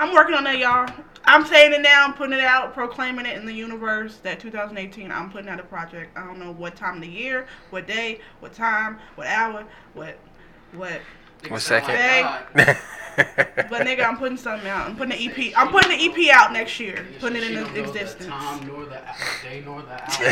I'm 0.00 0.14
working 0.14 0.34
on 0.34 0.44
that, 0.44 0.56
y'all. 0.56 0.88
I'm 1.26 1.44
saying 1.44 1.74
it 1.74 1.82
now. 1.82 2.06
I'm 2.06 2.14
putting 2.14 2.32
it 2.32 2.40
out, 2.40 2.72
proclaiming 2.72 3.26
it 3.26 3.36
in 3.36 3.44
the 3.44 3.52
universe 3.52 4.16
that 4.22 4.40
2018, 4.40 5.12
I'm 5.12 5.30
putting 5.30 5.50
out 5.50 5.60
a 5.60 5.62
project. 5.62 6.16
I 6.16 6.24
don't 6.24 6.38
know 6.38 6.52
what 6.52 6.74
time 6.74 6.94
of 6.96 7.02
the 7.02 7.08
year, 7.08 7.46
what 7.68 7.86
day, 7.86 8.20
what 8.40 8.54
time, 8.54 8.98
what 9.16 9.26
hour, 9.26 9.66
what, 9.92 10.16
what. 10.72 11.02
Nigga 11.42 11.50
One 11.50 11.60
second. 11.60 11.96
Hey. 11.96 12.24
But 13.68 13.86
nigga, 13.86 14.06
I'm 14.06 14.16
putting 14.16 14.38
something 14.38 14.66
out. 14.68 14.88
I'm 14.88 14.96
putting 14.96 15.18
the 15.18 15.28
EP. 15.28 15.52
I'm 15.54 15.68
putting 15.68 15.90
the 15.90 16.28
EP 16.28 16.34
out 16.34 16.52
next 16.54 16.80
year. 16.80 17.04
Putting 17.18 17.42
it 17.42 17.42
she 17.42 17.54
in 17.54 17.64
don't 17.64 17.74
the 17.74 17.82
existence. 17.82 18.26
time 18.26 18.66
nor 18.66 18.86
the 18.86 18.98
day 19.42 19.62
nor 19.62 19.82
the 19.82 20.00
hour. 20.00 20.30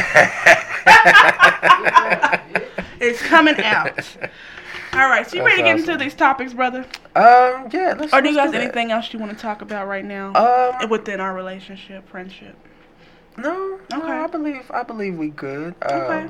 It's 3.00 3.22
coming 3.22 3.60
out. 3.60 3.98
All 4.92 5.08
right. 5.08 5.28
So 5.28 5.36
you 5.36 5.42
That's 5.42 5.50
ready 5.50 5.56
to 5.56 5.62
get 5.68 5.74
awesome. 5.80 5.90
into 5.90 6.04
these 6.04 6.14
topics, 6.14 6.52
brother? 6.54 6.80
um, 7.16 7.68
yeah. 7.72 7.94
Let's, 7.98 8.12
Or 8.12 8.20
do 8.22 8.28
you 8.30 8.36
guys 8.36 8.52
that. 8.52 8.60
anything 8.62 8.90
else 8.92 9.12
you 9.12 9.18
want 9.18 9.32
to 9.32 9.38
talk 9.38 9.62
about 9.62 9.86
right 9.86 10.04
now 10.04 10.32
Um, 10.34 10.88
within 10.88 11.20
our 11.20 11.34
relationship, 11.34 12.08
friendship? 12.08 12.56
no, 13.36 13.78
no, 13.90 14.02
Okay. 14.02 14.12
I 14.12 14.26
believe 14.26 14.70
I 14.70 14.82
believe 14.82 15.16
we 15.16 15.28
good. 15.28 15.74
Um, 15.82 16.00
Okay. 16.00 16.26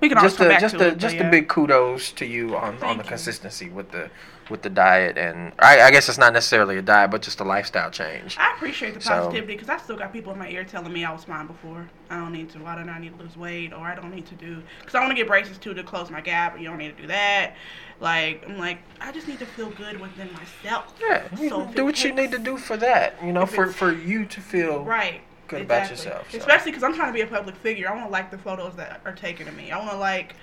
We 0.00 0.08
can 0.10 0.18
just 0.20 0.38
a 0.40 0.48
back 0.48 0.60
just 0.60 0.78
to 0.78 0.92
a 0.92 0.94
just 0.94 1.16
a 1.16 1.30
big 1.30 1.48
kudos 1.48 2.12
to 2.12 2.26
you 2.26 2.56
on 2.56 2.82
on 2.82 2.98
the 2.98 3.04
you. 3.04 3.08
consistency 3.08 3.70
with 3.70 3.90
the 3.92 4.10
with 4.50 4.62
the 4.62 4.68
diet 4.70 5.16
and 5.16 5.52
I, 5.58 5.80
I 5.82 5.90
guess 5.90 6.08
it's 6.08 6.18
not 6.18 6.32
necessarily 6.32 6.76
a 6.76 6.82
diet 6.82 7.10
but 7.10 7.22
just 7.22 7.40
a 7.40 7.44
lifestyle 7.44 7.90
change. 7.90 8.36
I 8.38 8.52
appreciate 8.54 8.94
the 8.94 9.00
positivity 9.00 9.54
because 9.54 9.68
I 9.68 9.78
still 9.78 9.96
got 9.96 10.12
people 10.12 10.32
in 10.32 10.38
my 10.38 10.48
ear 10.48 10.64
telling 10.64 10.92
me 10.92 11.04
I 11.04 11.12
was 11.12 11.24
fine 11.24 11.46
before. 11.46 11.88
I 12.10 12.18
don't 12.18 12.32
need 12.32 12.50
to. 12.50 12.58
Why 12.58 12.74
don't 12.74 12.88
I 12.88 12.98
need 12.98 13.16
to 13.16 13.22
lose 13.24 13.36
weight? 13.36 13.72
Or 13.72 13.78
I 13.80 13.94
don't 13.94 14.14
need 14.14 14.26
to 14.26 14.34
do 14.34 14.62
because 14.80 14.94
I 14.94 15.00
want 15.00 15.10
to 15.10 15.14
get 15.16 15.26
braces 15.26 15.56
too 15.58 15.74
to 15.74 15.82
close 15.82 16.10
my 16.10 16.20
gap. 16.20 16.58
You 16.58 16.66
don't 16.66 16.78
need 16.78 16.94
to 16.96 17.02
do 17.02 17.08
that. 17.08 17.54
Like 18.00 18.44
I'm 18.46 18.58
like 18.58 18.78
I 19.00 19.12
just 19.12 19.28
need 19.28 19.38
to 19.38 19.46
feel 19.46 19.70
good 19.70 20.00
within 20.00 20.28
myself. 20.32 20.94
Yeah, 21.00 21.22
So 21.48 21.66
do 21.74 21.84
what 21.84 22.02
you 22.04 22.12
need 22.12 22.30
to 22.32 22.38
do 22.38 22.56
for 22.58 22.76
that. 22.76 23.14
You 23.24 23.32
know, 23.32 23.46
for 23.46 23.68
for 23.68 23.92
you 23.92 24.26
to 24.26 24.40
feel 24.40 24.84
Right. 24.84 25.22
good 25.48 25.62
about 25.62 25.88
yourself. 25.90 26.30
so. 26.30 26.38
Especially 26.38 26.70
because 26.72 26.82
I'm 26.82 26.94
trying 26.94 27.08
to 27.08 27.14
be 27.14 27.22
a 27.22 27.26
public 27.26 27.56
figure. 27.56 27.88
I 27.88 27.92
want 27.94 28.06
to 28.06 28.12
like 28.12 28.30
the 28.30 28.38
photos 28.38 28.76
that 28.76 29.00
are 29.04 29.12
taken 29.14 29.48
of 29.48 29.56
me. 29.56 29.70
I 29.70 29.78
want 29.78 29.90
to 29.92 29.96
like, 29.96 30.34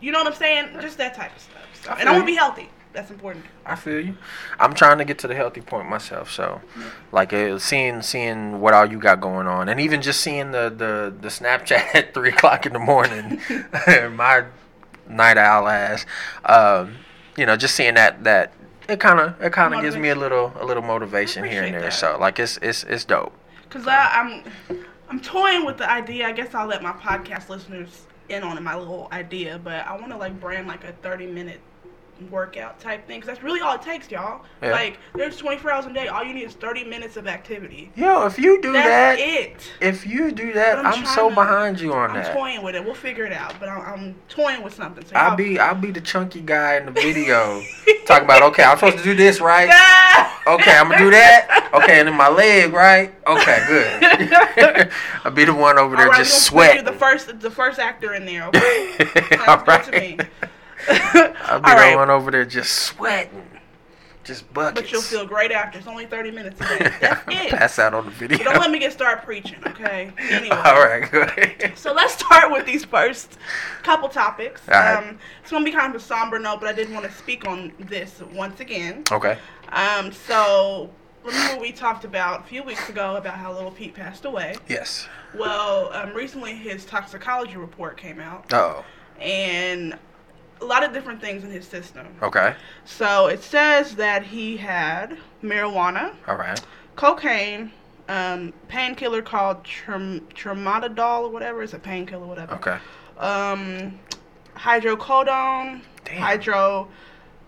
you 0.00 0.12
know 0.12 0.18
what 0.18 0.28
I'm 0.28 0.38
saying? 0.38 0.68
Just 0.80 0.98
that 0.98 1.14
type 1.14 1.34
of 1.34 1.42
stuff. 1.42 1.84
So, 1.84 1.90
and 1.98 2.08
I 2.08 2.12
want 2.12 2.22
to 2.22 2.26
be 2.26 2.36
healthy. 2.36 2.68
That's 2.92 3.10
important. 3.10 3.44
I 3.64 3.76
feel 3.76 4.00
you. 4.00 4.16
I'm 4.58 4.74
trying 4.74 4.98
to 4.98 5.04
get 5.04 5.18
to 5.20 5.28
the 5.28 5.34
healthy 5.34 5.60
point 5.60 5.88
myself. 5.88 6.30
So, 6.30 6.60
like, 7.12 7.32
uh, 7.32 7.58
seeing 7.58 8.02
seeing 8.02 8.60
what 8.60 8.74
all 8.74 8.84
you 8.84 8.98
got 8.98 9.20
going 9.20 9.46
on, 9.46 9.68
and 9.68 9.80
even 9.80 10.02
just 10.02 10.20
seeing 10.20 10.50
the 10.50 10.70
the 10.76 11.14
the 11.20 11.28
Snapchat 11.28 11.70
at 11.94 12.14
three 12.14 12.30
o'clock 12.30 12.66
in 12.66 12.72
the 12.72 12.80
morning, 12.80 13.40
my 14.16 14.44
night 15.08 15.38
owl 15.38 15.68
ass. 15.68 16.04
Um, 16.44 16.96
you 17.36 17.46
know, 17.46 17.56
just 17.56 17.76
seeing 17.76 17.94
that 17.94 18.24
that 18.24 18.52
it 18.88 18.98
kind 18.98 19.20
of 19.20 19.40
it 19.40 19.52
kind 19.52 19.72
of 19.72 19.82
gives 19.82 19.96
me 19.96 20.08
a 20.08 20.16
little 20.16 20.52
a 20.58 20.64
little 20.64 20.82
motivation 20.82 21.44
here 21.44 21.62
and 21.62 21.74
there. 21.74 21.82
that. 21.82 21.92
So, 21.92 22.16
like, 22.18 22.40
it's 22.40 22.58
it's 22.60 22.82
it's 22.84 23.04
dope. 23.04 23.32
Cause 23.70 23.86
I, 23.86 24.42
I'm, 24.68 24.78
I'm 25.08 25.20
toying 25.20 25.64
with 25.64 25.78
the 25.78 25.88
idea. 25.88 26.26
I 26.26 26.32
guess 26.32 26.54
I'll 26.56 26.66
let 26.66 26.82
my 26.82 26.90
podcast 26.90 27.48
listeners 27.48 28.04
in 28.28 28.42
on 28.42 28.56
it, 28.56 28.62
my 28.62 28.74
little 28.74 29.06
idea. 29.12 29.60
But 29.62 29.86
I 29.86 29.96
want 29.96 30.10
to 30.10 30.18
like 30.18 30.40
brand 30.40 30.66
like 30.66 30.82
a 30.82 30.92
30 30.92 31.26
minute 31.28 31.60
workout 32.30 32.78
type 32.80 33.06
thing. 33.06 33.20
Cause 33.20 33.26
that's 33.28 33.42
really 33.42 33.60
all 33.60 33.74
it 33.74 33.82
takes, 33.82 34.10
y'all. 34.10 34.44
Yeah. 34.62 34.72
Like 34.72 34.98
there's 35.14 35.36
24 35.36 35.70
hours 35.72 35.86
a 35.86 35.92
day. 35.92 36.08
All 36.08 36.22
you 36.24 36.34
need 36.34 36.44
is 36.44 36.54
30 36.54 36.84
minutes 36.84 37.16
of 37.16 37.26
activity. 37.26 37.90
Yo, 37.96 38.26
if 38.26 38.38
you 38.38 38.60
do 38.60 38.72
That's 38.72 38.88
that, 38.88 39.18
it. 39.18 39.72
if 39.80 40.06
you 40.06 40.30
do 40.32 40.52
that, 40.52 40.76
But 40.76 40.86
I'm 40.86 41.00
I'm, 41.00 41.06
so 41.06 41.28
to- 41.28 41.34
behind 41.34 41.80
you 41.80 41.92
on 41.92 42.10
I'm 42.10 42.16
that. 42.22 42.34
toying 42.34 42.62
with 42.62 42.74
it. 42.74 42.84
We'll 42.84 42.94
figure 42.94 43.24
it 43.24 43.32
out. 43.32 43.54
But 43.60 43.68
I'm, 43.68 43.80
I'm 43.80 44.14
toying 44.28 44.62
with 44.62 44.74
something. 44.74 45.04
So 45.06 45.16
I'll 45.16 45.36
be 45.36 45.58
I'll 45.58 45.74
be 45.74 45.90
the 45.90 46.00
chunky 46.00 46.40
guy 46.40 46.76
in 46.76 46.86
the 46.86 46.92
video 47.00 47.62
talking 48.06 48.24
about 48.24 48.42
okay, 48.42 48.62
I'm 48.64 48.76
supposed 48.76 48.98
to 48.98 49.04
do 49.04 49.14
this 49.14 49.40
right. 49.40 49.68
Okay, 50.46 50.72
I'm 50.76 50.88
gonna 50.88 50.98
do 50.98 51.10
that. 51.10 51.70
Okay, 51.74 52.00
and 52.00 52.08
then 52.08 52.16
my 52.16 52.28
leg, 52.28 52.72
right? 52.72 53.14
Okay, 53.26 53.64
good. 53.68 54.90
I'll 55.24 55.30
be 55.30 55.44
the 55.44 55.54
one 55.54 55.78
over 55.78 55.94
there 55.96 56.08
right, 56.08 56.18
just 56.18 56.50
we're 56.50 56.66
gonna 56.66 56.72
you 56.72 56.80
sweating. 56.80 56.84
the 56.92 56.98
first, 56.98 57.40
the 57.40 57.50
first 57.50 57.78
actor 57.78 58.14
in 58.14 58.24
there. 58.26 58.46
Okay. 58.48 59.36
All 59.46 59.58
good 59.58 59.84
to 59.84 59.90
me. 59.92 60.18
I'll 60.88 61.60
be 61.60 61.70
right. 61.70 61.96
one 61.96 62.10
over 62.10 62.30
there 62.30 62.44
just 62.44 62.72
sweating, 62.72 63.46
just 64.24 64.52
buckets. 64.52 64.80
But 64.82 64.92
you'll 64.92 65.02
feel 65.02 65.26
great 65.26 65.50
after. 65.52 65.78
It's 65.78 65.86
only 65.86 66.06
30 66.06 66.30
minutes 66.30 66.60
a 66.60 66.64
day. 66.78 66.92
That's 67.00 67.22
it. 67.28 67.50
Pass 67.50 67.78
out 67.78 67.94
on 67.94 68.04
the 68.04 68.10
video. 68.10 68.38
Don't 68.38 68.58
let 68.60 68.70
me 68.70 68.78
get 68.78 68.92
started 68.92 69.24
preaching, 69.24 69.58
okay? 69.66 70.12
Anyway. 70.18 70.56
All 70.56 70.80
right, 70.80 71.10
good. 71.10 71.72
So 71.76 71.92
let's 71.92 72.14
start 72.14 72.50
with 72.50 72.66
these 72.66 72.84
first 72.84 73.38
couple 73.82 74.08
topics. 74.08 74.62
All 74.68 74.74
right. 74.74 74.96
Um, 75.08 75.18
it's 75.42 75.50
gonna 75.50 75.64
be 75.64 75.72
kind 75.72 75.94
of 75.94 76.00
a 76.00 76.04
somber 76.04 76.38
note, 76.38 76.60
but 76.60 76.68
I 76.68 76.72
did 76.72 76.90
want 76.92 77.04
to 77.06 77.12
speak 77.12 77.46
on 77.46 77.72
this 77.78 78.20
once 78.34 78.60
again. 78.60 79.04
Okay. 79.10 79.38
Um, 79.70 80.12
so 80.12 80.90
remember 81.24 81.60
we 81.60 81.72
talked 81.72 82.04
about 82.04 82.40
a 82.40 82.44
few 82.44 82.62
weeks 82.62 82.88
ago 82.88 83.16
about 83.16 83.34
how 83.34 83.52
little 83.52 83.70
Pete 83.70 83.94
passed 83.94 84.24
away. 84.24 84.54
Yes. 84.68 85.06
Well, 85.34 85.92
um, 85.92 86.12
recently 86.14 86.54
his 86.54 86.84
toxicology 86.84 87.56
report 87.56 87.96
came 87.96 88.18
out, 88.20 88.52
Oh. 88.52 88.84
and 89.20 89.96
a 90.60 90.64
lot 90.64 90.82
of 90.84 90.92
different 90.92 91.20
things 91.20 91.44
in 91.44 91.50
his 91.50 91.66
system. 91.66 92.06
Okay. 92.22 92.54
So 92.84 93.26
it 93.28 93.42
says 93.42 93.96
that 93.96 94.22
he 94.24 94.56
had 94.56 95.16
marijuana, 95.42 96.14
All 96.28 96.36
right. 96.36 96.60
cocaine, 96.96 97.72
um, 98.08 98.52
painkiller 98.68 99.22
called 99.22 99.64
trim- 99.64 100.26
tramadol 100.34 101.22
or 101.24 101.28
whatever. 101.30 101.62
It's 101.62 101.72
a 101.74 101.78
painkiller, 101.78 102.26
whatever. 102.26 102.54
Okay. 102.54 102.78
Um, 103.18 103.98
hydrocodone, 104.56 105.82
Damn. 106.04 106.86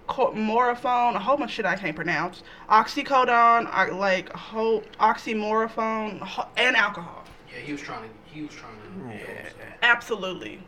hydromorphone, 0.08 1.14
a 1.14 1.18
whole 1.18 1.36
bunch 1.36 1.50
of 1.50 1.54
shit 1.54 1.66
I 1.66 1.76
can't 1.76 1.96
pronounce. 1.96 2.42
Oxycodone, 2.70 3.96
like 3.98 4.32
whole 4.32 4.82
oxymorphone, 5.00 6.46
and 6.56 6.76
alcohol. 6.76 7.24
Yeah, 7.52 7.60
he 7.60 7.72
was 7.72 7.82
trying 7.82 8.08
to. 8.08 8.14
He 8.32 8.42
was 8.42 8.54
trying 8.54 8.72
to. 8.76 9.14
Yeah. 9.14 9.48
Absolutely. 9.82 10.62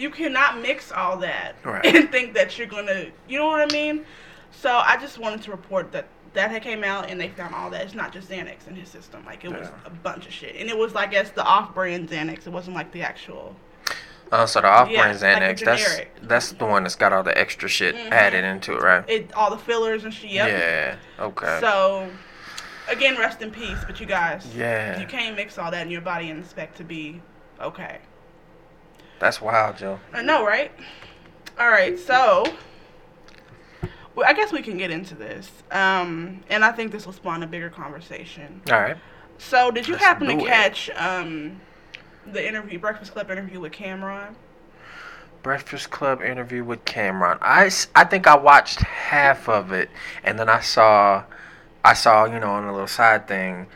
You 0.00 0.08
cannot 0.10 0.60
mix 0.62 0.90
all 0.90 1.18
that 1.18 1.56
Right. 1.62 1.84
and 1.84 2.10
think 2.10 2.32
that 2.34 2.56
you're 2.56 2.66
gonna, 2.66 3.06
you 3.28 3.38
know 3.38 3.46
what 3.46 3.60
I 3.70 3.72
mean? 3.72 4.06
So 4.50 4.74
I 4.74 4.96
just 4.96 5.18
wanted 5.18 5.42
to 5.42 5.50
report 5.50 5.92
that 5.92 6.06
that 6.32 6.50
had 6.50 6.62
came 6.62 6.84
out 6.84 7.10
and 7.10 7.20
they 7.20 7.28
found 7.28 7.54
all 7.54 7.68
that. 7.70 7.82
It's 7.82 7.94
not 7.94 8.12
just 8.12 8.30
Xanax 8.30 8.66
in 8.68 8.76
his 8.76 8.88
system. 8.88 9.24
Like 9.26 9.44
it 9.44 9.50
was 9.50 9.68
Yeah. 9.68 9.74
a 9.84 9.90
bunch 9.90 10.26
of 10.26 10.32
shit, 10.32 10.56
and 10.56 10.70
it 10.70 10.78
was 10.78 10.94
I 10.96 11.06
guess 11.06 11.30
the 11.30 11.42
off-brand 11.44 12.08
Xanax. 12.08 12.46
It 12.46 12.50
wasn't 12.50 12.76
like 12.76 12.92
the 12.92 13.02
actual. 13.02 13.54
Oh, 14.32 14.46
so 14.46 14.60
the 14.62 14.68
off-brand 14.68 14.92
Yeah, 15.20 15.28
like 15.28 15.42
Xanax, 15.58 15.64
that's 15.64 15.82
generic. 15.84 16.12
that's 16.22 16.52
the 16.52 16.64
one 16.64 16.84
that's 16.84 16.94
got 16.94 17.12
all 17.12 17.22
the 17.24 17.36
extra 17.36 17.68
shit 17.68 17.94
Mhm. 17.96 18.10
added 18.12 18.44
into 18.44 18.72
it, 18.74 18.80
right? 18.82 19.04
It 19.08 19.32
all 19.34 19.50
the 19.50 19.58
fillers 19.58 20.04
and 20.04 20.14
shit. 20.14 20.30
Yep. 20.30 20.48
Yeah. 20.48 20.96
Okay. 21.26 21.58
So, 21.60 22.08
again, 22.88 23.18
rest 23.18 23.42
in 23.42 23.50
peace. 23.50 23.78
But 23.86 23.98
you 24.00 24.06
guys, 24.06 24.46
yeah. 24.54 24.98
you 25.00 25.06
can't 25.06 25.34
mix 25.36 25.58
all 25.58 25.70
that 25.72 25.82
in 25.82 25.90
your 25.90 26.00
body 26.00 26.30
and 26.30 26.40
expect 26.42 26.76
to 26.78 26.84
be 26.84 27.20
okay. 27.60 27.98
That's 29.20 29.40
wild, 29.40 29.76
Joe. 29.76 30.00
I 30.12 30.22
know, 30.22 30.44
right? 30.44 30.72
All 31.58 31.68
right, 31.70 31.98
so 31.98 32.44
well, 34.14 34.26
I 34.28 34.32
guess 34.32 34.50
we 34.52 34.62
can 34.62 34.76
get 34.76 34.90
into 34.90 35.14
this, 35.14 35.50
um, 35.70 36.42
and 36.48 36.64
I 36.64 36.72
think 36.72 36.90
this 36.90 37.06
will 37.06 37.12
spawn 37.12 37.42
a 37.42 37.46
bigger 37.46 37.70
conversation. 37.70 38.60
All 38.72 38.80
right. 38.80 38.96
So, 39.38 39.70
did 39.70 39.86
you 39.86 39.94
Let's 39.94 40.04
happen 40.04 40.38
to 40.38 40.44
catch 40.44 40.90
um, 40.96 41.60
the 42.26 42.46
interview, 42.46 42.78
Breakfast 42.78 43.12
Club 43.12 43.30
interview 43.30 43.60
with 43.60 43.72
Cam'ron? 43.72 44.34
Breakfast 45.42 45.90
Club 45.90 46.20
interview 46.22 46.62
with 46.64 46.84
Cam'ron. 46.84 47.38
I, 47.40 47.70
I 47.94 48.04
think 48.04 48.26
I 48.26 48.36
watched 48.36 48.80
half 48.80 49.48
of 49.48 49.72
it, 49.72 49.88
and 50.24 50.38
then 50.38 50.48
I 50.50 50.60
saw, 50.60 51.24
I 51.84 51.94
saw 51.94 52.24
you 52.26 52.38
know 52.40 52.50
on 52.50 52.64
a 52.64 52.72
little 52.72 52.86
side 52.86 53.26
thing, 53.28 53.66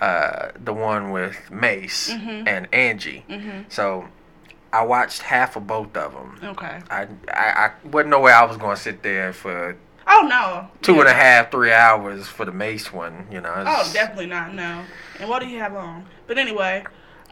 uh, 0.00 0.50
the 0.62 0.74
one 0.74 1.10
with 1.12 1.50
Mase 1.50 2.10
Mhm. 2.12 2.46
and 2.46 2.68
Angie. 2.74 3.24
Mm-hmm. 3.30 3.60
So, 3.70 4.08
I 4.72 4.84
watched 4.84 5.22
half 5.22 5.56
of 5.56 5.66
both 5.66 5.96
of 5.96 6.12
them. 6.12 6.38
Okay. 6.42 6.80
I, 6.90 7.06
I, 7.32 7.66
I 7.66 7.70
wasn't 7.84 8.10
no 8.10 8.20
way 8.20 8.32
I 8.32 8.44
was 8.44 8.56
gonna 8.56 8.76
sit 8.76 9.02
there 9.02 9.32
for 9.32 9.76
Oh 10.06 10.26
no. 10.28 10.68
two 10.82 11.00
and 11.00 11.08
a 11.08 11.12
half, 11.14 11.50
three 11.50 11.72
hours 11.72 12.26
for 12.26 12.44
the 12.44 12.52
Mase 12.52 12.92
one. 12.92 13.26
You 13.30 13.40
know. 13.40 13.52
Oh, 13.66 13.90
definitely 13.92 14.26
not. 14.26 14.54
No. 14.54 14.82
And 15.18 15.28
what 15.28 15.40
do 15.40 15.48
you 15.48 15.58
have 15.58 15.74
on? 15.74 16.06
But 16.26 16.38
anyway, 16.38 16.84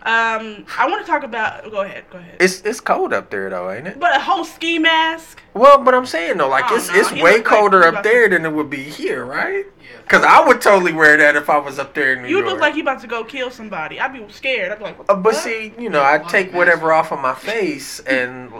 um, 0.05 0.67
I 0.79 0.87
want 0.89 1.05
to 1.05 1.11
talk 1.11 1.23
about. 1.23 1.71
Go 1.71 1.81
ahead. 1.83 2.05
Go 2.11 2.19
ahead. 2.19 2.37
It's 2.41 2.61
it's 2.63 2.81
cold 2.81 3.13
up 3.13 3.31
there 3.31 3.49
though, 3.51 3.71
ain't 3.71 3.87
it? 3.87 3.99
But 3.99 4.17
a 4.17 4.21
whole 4.21 4.45
ski 4.45 4.79
mask. 4.79 5.43
Well, 5.55 5.83
but 5.83 5.95
I'm 5.95 6.05
saying 6.07 6.37
though, 6.39 6.49
like 6.49 6.65
Oh, 6.71 6.77
it's 6.77 6.89
no, 6.91 6.95
it's 7.01 7.09
he 7.11 7.23
way 7.23 7.37
looked 7.37 7.47
like 7.51 7.59
colder 7.59 7.85
up 7.85 8.03
there 8.03 8.29
to- 8.29 8.35
than 8.37 8.45
it 8.45 8.53
would 8.53 8.69
be 8.69 8.83
here, 8.83 9.25
right? 9.25 9.65
Yeah. 9.81 9.87
Because 10.03 10.23
I 10.23 10.47
would 10.47 10.61
totally 10.61 10.93
wear 10.93 11.17
that 11.17 11.37
if 11.37 11.49
I 11.49 11.57
was 11.59 11.79
up 11.79 11.95
there 11.95 12.13
in 12.13 12.23
New 12.23 12.29
You 12.29 12.39
York. 12.39 12.49
look 12.51 12.61
like 12.61 12.75
you 12.75 12.83
about 12.83 13.01
to 13.01 13.07
go 13.07 13.25
kill 13.25 13.51
somebody. 13.51 13.99
I'd 13.99 14.13
be 14.13 14.25
scared. 14.33 14.73
I'd 14.73 14.79
be 14.79 14.85
like, 14.85 14.99
what 14.99 15.09
Uh, 15.11 15.15
but 15.15 15.35
fuck? 15.35 15.43
see, 15.45 15.73
you 15.79 15.89
know, 15.89 16.03
I 16.05 16.19
take 16.19 16.53
whatever 16.53 16.93
off 16.93 17.11
of 17.13 17.21
my 17.21 17.35
face 17.35 18.01
and 18.01 18.53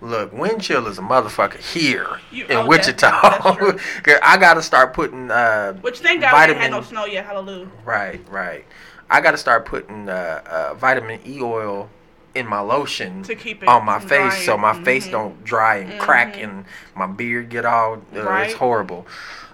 look. 0.00 0.32
Wind 0.32 0.62
chill 0.62 0.86
is 0.86 0.98
a 0.98 1.02
motherfucker 1.02 1.58
here 1.58 2.20
You- 2.30 2.46
in 2.46 2.52
oh, 2.58 2.66
Wichita. 2.66 3.10
that's- 3.10 3.80
that's 4.04 4.20
I 4.22 4.36
got 4.38 4.54
to 4.54 4.62
start 4.62 4.94
putting 4.94 5.30
uh, 5.30 5.74
Which 5.74 5.98
thank 6.00 6.22
God 6.22 6.32
we 6.32 6.38
ain't 6.40 6.48
had 6.48 6.56
vitamin- 6.56 6.70
no 6.70 6.82
snow 6.82 7.04
yet. 7.04 7.26
Hallelujah. 7.26 7.68
right, 7.84 8.20
right. 8.30 8.64
I 9.10 9.20
got 9.20 9.32
to 9.32 9.36
start 9.38 9.66
putting 9.66 10.08
uh, 10.08 10.42
uh, 10.46 10.74
vitamin 10.74 11.20
E 11.26 11.40
oil 11.40 11.88
in 12.34 12.46
my 12.46 12.60
lotion 12.60 13.22
To 13.22 13.34
keep 13.34 13.62
it 13.62 13.68
on 13.68 13.84
my 13.84 13.98
face 13.98 14.44
so 14.44 14.58
my 14.58 14.74
face 14.84 15.06
Mhm. 15.08 15.10
don't 15.12 15.44
dry 15.44 15.76
and 15.76 15.98
crack 15.98 16.34
Mhm. 16.34 16.44
and 16.44 16.64
my 16.94 17.06
beard 17.06 17.48
get 17.48 17.64
all 17.64 18.02
uh, 18.14 18.22
Right. 18.22 18.44
it's 18.50 18.54
horrible 18.54 19.06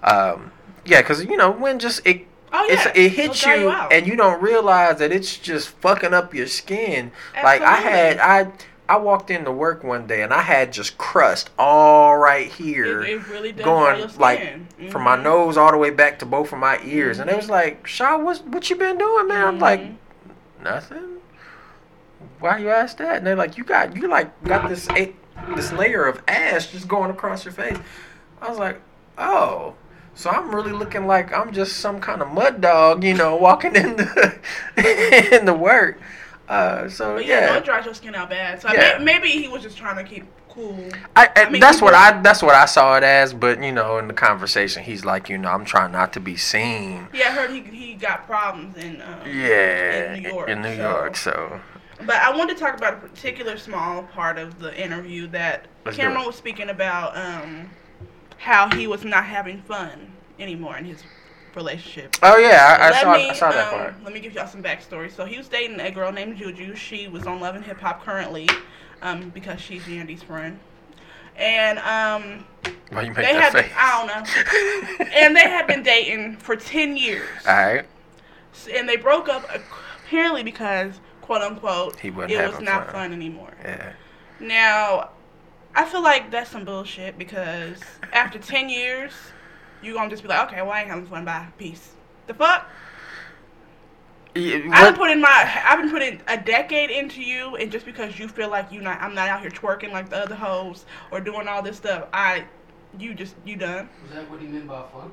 um 0.02 0.50
yeah 0.84 1.00
because 1.00 1.24
you 1.24 1.36
know 1.36 1.50
when 1.50 1.78
just 1.78 2.04
it 2.04 2.26
Oh 2.54 2.66
it's, 2.68 2.84
yeah. 2.84 2.92
it 2.94 3.08
hits 3.12 3.46
It'll 3.46 3.60
you, 3.62 3.70
and 3.70 4.06
you 4.06 4.14
don't 4.16 4.42
realize 4.42 4.98
that 4.98 5.10
it's 5.12 5.38
just 5.38 5.68
fucking 5.80 6.12
up 6.12 6.34
your 6.34 6.46
skin 6.48 7.10
like 7.42 7.62
i 7.62 7.76
had 7.76 8.18
i 8.18 8.48
i 8.88 8.96
walked 8.96 9.30
into 9.30 9.50
work 9.52 9.82
one 9.84 10.06
day 10.06 10.22
and 10.22 10.32
i 10.32 10.42
had 10.42 10.72
just 10.72 10.98
crust 10.98 11.50
all 11.58 12.16
right 12.18 12.48
here 12.52 13.02
It, 13.02 13.10
it 13.10 13.26
really 13.28 13.52
does 13.52 13.64
going 13.64 14.00
like 14.18 14.38
skin. 14.40 14.90
from 14.90 15.02
my 15.02 15.16
Mhm. 15.16 15.22
nose 15.22 15.56
all 15.56 15.70
the 15.70 15.78
way 15.78 15.90
back 15.90 16.18
to 16.20 16.26
both 16.26 16.52
of 16.52 16.58
my 16.58 16.78
ears 16.84 17.18
and 17.18 17.30
it 17.30 17.36
was 17.36 17.48
like 17.50 17.86
shaw 17.86 18.18
what's 18.18 18.40
what 18.40 18.68
you 18.70 18.76
been 18.76 18.98
doing 18.98 19.28
man 19.28 19.46
i'm 19.46 19.58
like 19.58 19.80
Mhm. 19.80 19.94
nothing. 20.62 21.08
Why 22.38 22.58
you 22.58 22.70
ask 22.70 22.96
that? 22.98 23.16
And 23.18 23.26
they're 23.26 23.36
like, 23.36 23.56
you 23.56 23.62
got 23.64 23.96
you 23.96 24.08
like 24.08 24.42
got 24.44 24.68
this 24.68 24.88
this 25.56 25.72
layer 25.72 26.04
of 26.06 26.20
ash 26.26 26.68
just 26.72 26.88
going 26.88 27.10
across 27.10 27.44
your 27.44 27.52
face. 27.54 27.76
I 28.40 28.48
was 28.48 28.58
like, 28.58 28.80
oh, 29.16 29.74
so 30.14 30.28
I'm 30.30 30.52
really 30.54 30.72
looking 30.72 31.06
like 31.06 31.32
I'm 31.32 31.52
just 31.52 31.76
some 31.78 32.00
kind 32.00 32.20
of 32.20 32.28
mud 32.32 32.60
dog, 32.60 33.04
you 33.04 33.14
know, 33.14 33.36
walking 33.36 33.76
in 33.76 33.96
the 33.96 34.38
in 35.36 35.44
the 35.46 35.54
work. 35.54 36.00
Uh, 36.52 36.86
so 36.86 37.14
But 37.14 37.24
yeah, 37.26 37.40
no, 37.40 37.46
yeah, 37.46 37.56
it 37.56 37.64
dries 37.64 37.86
your 37.86 37.94
skin 37.94 38.14
out 38.14 38.28
bad. 38.28 38.60
So 38.60 38.70
Yeah. 38.70 38.98
may, 38.98 39.04
maybe 39.04 39.28
he 39.28 39.48
was 39.48 39.62
just 39.62 39.78
trying 39.78 39.96
to 39.96 40.04
keep 40.04 40.26
cool. 40.50 40.86
I, 41.16 41.30
I, 41.34 41.48
mean, 41.48 41.60
that's 41.60 41.80
what 41.80 41.94
I 41.94 42.20
that's 42.20 42.42
what 42.42 42.54
I 42.54 42.66
saw 42.66 42.94
it 42.98 43.02
as. 43.02 43.32
But 43.32 43.62
you 43.62 43.72
know, 43.72 43.96
in 43.96 44.06
the 44.06 44.12
conversation, 44.12 44.82
he's 44.82 45.02
like, 45.02 45.30
you 45.30 45.38
know, 45.38 45.48
I'm 45.48 45.64
trying 45.64 45.92
not 45.92 46.12
to 46.12 46.20
be 46.20 46.36
seen. 46.36 47.08
Yeah, 47.14 47.28
I 47.28 47.30
heard 47.30 47.50
he 47.50 47.60
he 47.62 47.94
got 47.94 48.26
problems 48.26 48.76
in 48.76 49.00
um, 49.00 49.20
Yeah, 49.26 50.12
in 50.12 50.22
New 50.22 50.28
York. 50.28 50.48
in 50.50 50.60
New 50.60 50.76
so- 50.76 50.82
York. 50.82 51.16
So 51.16 51.60
But 52.04 52.16
I 52.16 52.36
wanted 52.36 52.58
to 52.58 52.62
talk 52.62 52.76
about 52.76 52.94
a 52.94 52.96
particular 52.98 53.56
small 53.56 54.02
part 54.02 54.36
of 54.36 54.58
the 54.58 54.78
interview 54.78 55.28
that 55.28 55.68
Let's 55.86 55.96
Cam'ron 55.96 56.26
was 56.26 56.36
speaking 56.36 56.68
about 56.68 57.16
um, 57.16 57.70
how 58.36 58.68
he 58.76 58.86
was 58.86 59.04
not 59.04 59.24
having 59.24 59.62
fun 59.62 60.12
anymore 60.38 60.76
in 60.76 60.84
his 60.84 61.02
relationship. 61.56 62.16
oh 62.22 62.36
yeah, 62.36 62.78
I, 62.80 62.88
I 62.88 63.02
saw 63.02 63.16
me, 63.16 63.30
I 63.30 63.32
saw 63.34 63.50
that 63.50 63.72
um, 63.72 63.78
part. 63.78 64.04
Let 64.04 64.12
me 64.12 64.20
give 64.20 64.32
y'all 64.34 64.46
some 64.46 64.62
backstory. 64.62 65.10
So 65.10 65.24
he 65.24 65.38
was 65.38 65.48
dating 65.48 65.80
a 65.80 65.90
girl 65.90 66.12
named 66.12 66.36
Juju. 66.36 66.74
She 66.74 67.08
was 67.08 67.26
on 67.26 67.40
Love 67.40 67.54
and 67.54 67.64
Hip 67.64 67.80
Hop 67.80 68.04
currently, 68.04 68.48
um, 69.02 69.30
because 69.30 69.60
she's 69.60 69.82
Yandy's 69.84 70.22
friend. 70.22 70.58
And 71.36 71.78
um, 71.78 72.44
you 72.66 72.72
make 72.92 73.14
they 73.14 73.34
had 73.34 73.52
face? 73.52 73.72
I 73.76 74.06
don't 74.06 75.00
know. 75.00 75.06
and 75.14 75.34
they 75.34 75.48
had 75.48 75.66
been 75.66 75.82
dating 75.82 76.36
for 76.36 76.56
ten 76.56 76.96
years. 76.96 77.28
All 77.46 77.54
right. 77.54 77.86
And 78.74 78.88
they 78.88 78.96
broke 78.96 79.28
up 79.28 79.44
uh, 79.52 79.58
apparently 80.04 80.42
because 80.42 81.00
quote 81.22 81.42
unquote 81.42 81.98
He 81.98 82.08
it 82.08 82.14
was 82.14 82.60
not 82.60 82.86
fun. 82.86 82.92
fun 82.92 83.12
anymore. 83.12 83.54
Yeah. 83.62 83.92
Now, 84.40 85.10
I 85.74 85.86
feel 85.86 86.02
like 86.02 86.30
that's 86.30 86.50
some 86.50 86.64
bullshit 86.64 87.16
because 87.16 87.78
after 88.12 88.38
10 88.38 88.68
years, 88.68 89.12
you 89.82 89.94
going 89.94 90.08
to 90.08 90.12
just 90.12 90.22
be 90.22 90.28
like, 90.28 90.50
okay, 90.50 90.62
well, 90.62 90.70
I 90.70 90.80
ain't 90.80 90.88
having 90.88 91.06
fun. 91.06 91.24
Bye. 91.24 91.48
Peace. 91.58 91.92
The 92.26 92.34
fuck? 92.34 92.68
Yeah, 94.34 94.60
I've 94.70 94.94
been 94.94 94.94
putting 94.94 95.20
my, 95.20 95.62
I've 95.66 95.80
been 95.80 95.90
putting 95.90 96.20
a 96.26 96.38
decade 96.38 96.90
into 96.90 97.22
you, 97.22 97.56
and 97.56 97.70
just 97.70 97.84
because 97.84 98.18
you 98.18 98.28
feel 98.28 98.48
like 98.48 98.72
you 98.72 98.80
not, 98.80 99.00
I'm 99.02 99.14
not 99.14 99.28
out 99.28 99.42
here 99.42 99.50
twerking 99.50 99.92
like 99.92 100.08
the 100.08 100.16
other 100.16 100.34
hoes 100.34 100.86
or 101.10 101.20
doing 101.20 101.48
all 101.48 101.60
this 101.60 101.76
stuff, 101.76 102.08
I, 102.14 102.44
you 102.98 103.12
just, 103.12 103.34
you 103.44 103.56
done. 103.56 103.90
Was 104.02 104.12
that 104.12 104.30
what 104.30 104.40
he 104.40 104.46
meant 104.46 104.68
by 104.68 104.82
fun? 104.90 105.12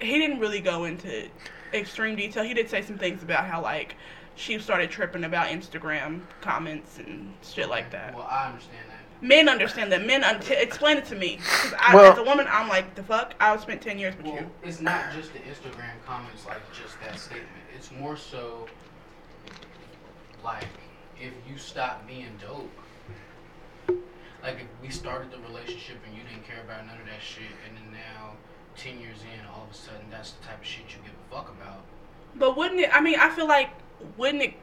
He 0.00 0.18
didn't 0.18 0.38
really 0.38 0.60
go 0.60 0.84
into 0.84 1.28
extreme 1.74 2.14
detail. 2.14 2.44
He 2.44 2.54
did 2.54 2.70
say 2.70 2.82
some 2.82 2.96
things 2.96 3.24
about 3.24 3.44
how 3.44 3.60
like 3.60 3.96
she 4.36 4.58
started 4.60 4.90
tripping 4.90 5.24
about 5.24 5.48
Instagram 5.48 6.20
comments 6.40 6.98
and 6.98 7.34
shit 7.42 7.68
like 7.68 7.90
that. 7.90 8.14
Well, 8.14 8.28
I 8.30 8.46
understand 8.46 8.84
that. 8.87 8.87
Men 9.20 9.48
understand 9.48 9.90
that. 9.92 10.06
Men 10.06 10.22
un- 10.22 10.40
t- 10.40 10.54
explain 10.54 10.96
it 10.96 11.04
to 11.06 11.16
me. 11.16 11.38
I, 11.78 11.94
Well- 11.94 12.12
as 12.12 12.18
a 12.18 12.22
woman, 12.22 12.46
I'm 12.48 12.68
like, 12.68 12.94
the 12.94 13.02
fuck? 13.02 13.34
I 13.40 13.56
spent 13.56 13.82
ten 13.82 13.98
years 13.98 14.16
with 14.16 14.26
Well, 14.26 14.36
you. 14.36 14.50
it's 14.62 14.80
not 14.80 15.12
just 15.12 15.32
the 15.32 15.40
Instagram 15.40 15.90
comments, 16.06 16.46
like 16.46 16.60
just 16.72 17.00
that 17.04 17.18
statement. 17.18 17.48
It's 17.76 17.90
more 17.92 18.16
so 18.16 18.68
like 20.44 20.64
if 21.20 21.32
you 21.50 21.58
stop 21.58 22.06
being 22.06 22.30
dope. 22.40 22.70
Like 24.42 24.60
if 24.60 24.66
we 24.80 24.88
started 24.88 25.32
the 25.32 25.38
relationship 25.38 25.96
and 26.06 26.16
you 26.16 26.22
didn't 26.22 26.46
care 26.46 26.60
about 26.62 26.86
none 26.86 26.96
of 27.00 27.06
that 27.06 27.20
shit, 27.20 27.42
and 27.66 27.76
then 27.76 27.92
now, 27.92 28.34
ten 28.76 29.00
years 29.00 29.18
in, 29.22 29.44
all 29.52 29.64
of 29.64 29.70
a 29.72 29.74
sudden 29.74 30.06
that's 30.10 30.30
the 30.32 30.46
type 30.46 30.60
of 30.60 30.66
shit 30.66 30.84
you 30.90 31.02
give 31.02 31.12
a 31.12 31.34
fuck 31.34 31.48
about. 31.60 31.80
But 32.36 32.56
wouldn't 32.56 32.78
it? 32.80 32.90
I 32.94 33.00
mean, 33.00 33.18
I 33.18 33.30
feel 33.30 33.48
like 33.48 33.70
wouldn't 34.16 34.44
it? 34.44 34.54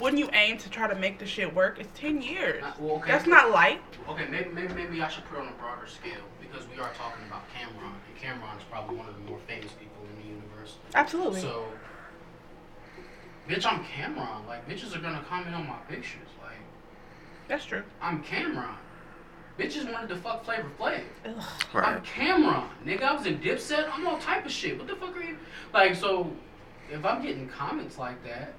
Wouldn't 0.00 0.18
you 0.18 0.28
aim 0.32 0.58
to 0.58 0.70
try 0.70 0.88
to 0.88 0.94
make 0.94 1.18
the 1.18 1.26
shit 1.26 1.54
work? 1.54 1.78
It's 1.78 1.98
ten 1.98 2.22
years. 2.22 2.62
Uh, 2.62 2.72
well, 2.78 2.96
okay. 2.96 3.12
That's 3.12 3.26
not 3.26 3.50
light. 3.50 3.80
Okay, 4.08 4.26
maybe, 4.30 4.50
maybe 4.50 4.74
maybe 4.74 5.02
I 5.02 5.08
should 5.08 5.24
put 5.26 5.38
it 5.38 5.42
on 5.42 5.48
a 5.48 5.52
broader 5.52 5.86
scale 5.86 6.22
because 6.40 6.64
we 6.68 6.80
are 6.80 6.90
talking 6.94 7.24
about 7.26 7.42
Cam'ron, 7.54 7.92
and 7.92 8.16
Cam'ron 8.20 8.56
is 8.58 8.64
probably 8.70 8.96
one 8.96 9.08
of 9.08 9.14
the 9.14 9.20
more 9.22 9.38
famous 9.46 9.72
people 9.72 10.04
in 10.10 10.22
the 10.22 10.28
universe. 10.28 10.76
Absolutely. 10.94 11.40
So, 11.40 11.66
bitch, 13.48 13.66
I'm 13.66 13.84
Cam'ron. 13.84 14.46
Like, 14.46 14.68
bitches 14.68 14.96
are 14.96 15.00
gonna 15.00 15.24
comment 15.28 15.54
on 15.54 15.66
my 15.66 15.78
pictures. 15.88 16.28
Like, 16.42 16.58
That's 17.48 17.64
true. 17.64 17.82
I'm 18.00 18.22
Cam'ron. 18.22 18.76
Bitches 19.58 19.90
wanted 19.90 20.08
to 20.10 20.16
fuck 20.16 20.44
Flavor 20.44 20.70
Flav. 20.78 21.00
Ugh. 21.24 21.42
I'm 21.74 22.02
Cam'ron. 22.02 22.68
Nigga, 22.84 23.02
I 23.02 23.14
was 23.14 23.26
in 23.26 23.38
Dipset. 23.38 23.88
I'm 23.90 24.06
all 24.06 24.18
type 24.18 24.44
of 24.44 24.52
shit. 24.52 24.76
What 24.78 24.86
the 24.86 24.96
fuck 24.96 25.16
are 25.16 25.22
you? 25.22 25.38
Like, 25.72 25.94
so, 25.94 26.30
if 26.90 27.04
I'm 27.04 27.22
getting 27.22 27.48
comments 27.48 27.96
like 27.98 28.22
that, 28.24 28.54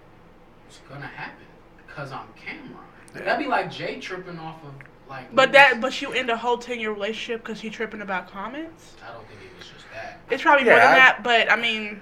it's 0.68 0.80
gonna 0.90 1.06
happen. 1.08 1.46
Because 1.88 2.12
I'm 2.12 2.28
Cam'ron. 2.38 2.76
Yeah. 3.16 3.22
That'd 3.24 3.44
be 3.46 3.50
like 3.50 3.72
Jay 3.72 4.00
tripping 4.00 4.38
off 4.40 4.64
of, 4.64 4.74
like. 5.10 5.34
But 5.34 5.52
that, 5.54 5.82
but 5.82 6.00
you 6.02 6.12
end 6.12 6.30
a 6.30 6.38
whole 6.38 6.58
ten 6.58 6.80
year 6.80 6.92
relationship 6.92 7.44
because 7.44 7.60
he 7.62 7.70
tripping 7.70 8.02
about 8.02 8.30
comments. 8.30 8.96
I 9.08 9.14
don't 9.14 9.28
think 9.28 9.40
it 9.42 9.58
was 9.58 9.68
just 9.68 9.86
that. 9.94 10.20
It's 10.30 10.44
probably 10.44 10.66
more 10.66 10.76
than 10.76 10.92
I- 10.92 10.96
that, 10.96 11.24
but 11.24 11.52
I 11.52 11.56
mean, 11.56 12.02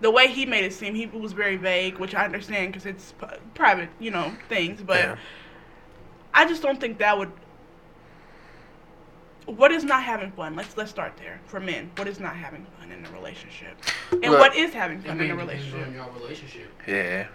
the 0.00 0.10
way 0.10 0.26
he 0.28 0.44
made 0.46 0.64
it 0.64 0.72
seem, 0.72 0.94
he 0.94 1.06
was 1.06 1.32
very 1.32 1.56
vague, 1.56 1.98
which 1.98 2.14
I 2.14 2.24
understand 2.24 2.72
because 2.72 2.86
it's 2.86 3.12
p- 3.12 3.26
private, 3.54 3.88
you 4.00 4.10
know, 4.10 4.32
things. 4.48 4.82
But 4.82 4.98
Yeah. 4.98 5.16
I 6.34 6.44
just 6.46 6.60
don't 6.62 6.80
think 6.80 6.98
that 6.98 7.16
would. 7.16 7.30
What 9.46 9.72
is 9.72 9.82
not 9.84 10.02
having 10.04 10.30
fun? 10.32 10.54
Let's 10.54 10.76
let's 10.76 10.90
start 10.90 11.16
there 11.16 11.40
for 11.46 11.58
men. 11.60 11.90
What 11.96 12.06
is 12.06 12.20
not 12.20 12.36
having 12.36 12.64
fun 12.78 12.92
in 12.92 13.04
a 13.04 13.10
relationship, 13.10 13.76
and 14.12 14.20
Look- 14.22 14.38
what 14.38 14.54
is 14.56 14.72
having 14.72 15.00
fun 15.00 15.20
in 15.20 15.30
a 15.30 15.34
relationship? 15.36 15.86
on 15.86 15.94
your 15.94 16.10
relationship. 16.12 16.72
Yeah. 16.86 17.26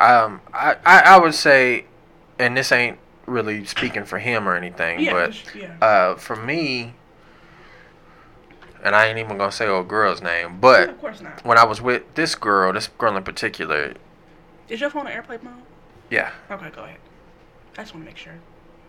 Um, 0.00 0.40
I, 0.52 0.76
I, 0.86 1.00
I 1.00 1.18
would 1.18 1.34
say, 1.34 1.86
and 2.38 2.56
this 2.56 2.70
ain't 2.72 2.98
really 3.26 3.64
speaking 3.64 4.04
for 4.04 4.18
him 4.18 4.48
or 4.48 4.54
anything, 4.56 5.00
Yeah, 5.00 5.12
but 5.12 5.54
yeah. 5.54 5.76
uh, 5.80 6.14
for 6.16 6.36
me, 6.36 6.94
and 8.84 8.94
I 8.94 9.06
ain't 9.06 9.18
even 9.18 9.36
gonna 9.38 9.52
say 9.52 9.66
old 9.66 9.88
girl's 9.88 10.22
name, 10.22 10.50
Yeah, 10.50 10.56
but 10.60 11.02
not. 11.22 11.44
when 11.44 11.58
I 11.58 11.64
was 11.64 11.80
with 11.82 12.02
this 12.14 12.34
girl, 12.34 12.72
this 12.72 12.86
girl 12.88 13.16
in 13.16 13.22
particular, 13.24 13.94
Is 14.68 14.80
your 14.80 14.90
phone 14.90 15.06
on 15.06 15.12
airplane 15.12 15.40
mode? 15.42 15.54
yeah, 16.10 16.30
Okay, 16.50 16.70
go 16.70 16.84
ahead. 16.84 16.98
I 17.76 17.82
just 17.82 17.94
want 17.94 18.04
to 18.06 18.10
make 18.10 18.16
sure. 18.16 18.34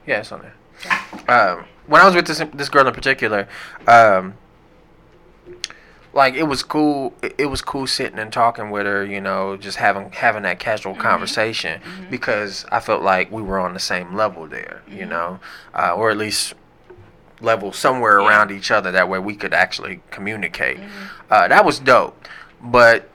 yeah, 0.06 0.20
it's 0.20 0.32
on 0.32 0.42
there. 0.42 0.54
Okay. 0.86 1.26
um, 1.34 1.66
when 1.88 2.02
I 2.02 2.06
was 2.06 2.16
with 2.16 2.28
this 2.28 2.42
this 2.54 2.70
girl 2.70 2.88
in 2.88 2.94
particular, 2.94 3.48
um, 3.88 4.36
like 6.20 6.34
it 6.36 6.44
was 6.44 6.64
cool. 6.64 7.14
It, 7.22 7.46
was 7.46 7.62
cool 7.62 7.88
sitting 7.88 8.20
and 8.20 8.32
talking 8.32 8.72
with 8.72 8.86
her. 8.86 9.06
You 9.06 9.22
know, 9.22 9.56
just 9.56 9.78
having 9.78 10.12
having 10.12 10.44
that 10.44 10.60
casual 10.60 10.94
conversation 10.94 11.82
because 12.12 12.66
I 12.72 12.82
felt 12.82 13.02
like 13.02 13.32
we 13.32 13.42
were 13.42 13.58
on 13.58 13.74
the 13.74 13.80
same 13.80 14.14
level 14.14 14.46
there. 14.46 14.84
You 14.86 15.06
know, 15.06 15.40
uh, 15.74 15.96
or 15.96 16.12
at 16.12 16.18
least 16.18 16.56
level 17.40 17.72
somewhere 17.72 18.20
Yeah. 18.20 18.28
around 18.28 18.52
each 18.52 18.70
other. 18.70 18.92
That 18.92 19.08
way 19.08 19.18
we 19.18 19.34
could 19.34 19.54
actually 19.54 20.02
communicate. 20.12 20.80
Uh, 21.32 21.48
that 21.48 21.64
was 21.64 21.80
dope. 21.80 22.28
But 22.62 23.08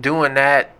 doing 0.00 0.32
that 0.34 0.70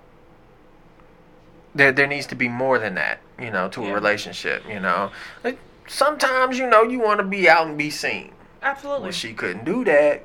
there 1.75 1.93
there 1.93 2.07
needs 2.07 2.27
to 2.29 2.35
be 2.35 2.49
more 2.49 2.79
than 2.79 2.95
that, 2.95 3.21
you 3.39 3.51
know, 3.51 3.69
to 3.69 3.83
Yeah. 3.83 3.91
a 3.91 3.95
relationship, 3.95 4.65
you 4.67 4.81
know. 4.81 5.11
Like 5.45 5.59
sometimes, 5.87 6.59
you 6.59 6.67
know, 6.67 6.83
you 6.83 7.01
want 7.01 7.19
to 7.21 7.25
be 7.25 7.51
out 7.51 7.67
and 7.67 7.77
be 7.77 7.91
seen. 7.91 8.33
Absolutely. 8.63 9.03
Well, 9.03 9.13
she 9.13 9.35
couldn't 9.35 9.67
do 9.67 9.85
that 9.85 10.25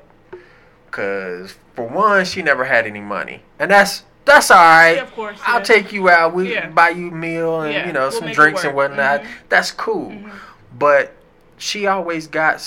cuz 0.90 1.56
for 1.74 1.86
one, 1.86 2.24
she 2.24 2.42
never 2.42 2.64
had 2.64 2.86
any 2.86 3.00
money. 3.00 3.42
And 3.58 3.70
that's 3.70 4.04
that's 4.24 4.50
all 4.50 4.58
right. 4.58 4.96
Yeah, 4.96 5.02
of 5.02 5.14
course, 5.14 5.38
I'll 5.46 5.58
yeah. 5.60 5.64
take 5.64 5.92
you 5.92 6.10
out. 6.10 6.34
We 6.34 6.52
Yeah. 6.52 6.68
buy 6.68 6.90
you 6.90 7.08
a 7.08 7.12
meal 7.12 7.62
and 7.62 7.86
you 7.86 7.92
know 7.92 8.08
we'll 8.08 8.12
some 8.12 8.30
drinks 8.32 8.64
and 8.64 8.74
whatnot. 8.74 9.22
Mhm. 9.22 9.26
That's 9.48 9.70
cool. 9.70 10.10
Mhm. 10.10 10.30
But 10.78 11.12
she 11.56 11.86
always 11.86 12.26
got 12.26 12.62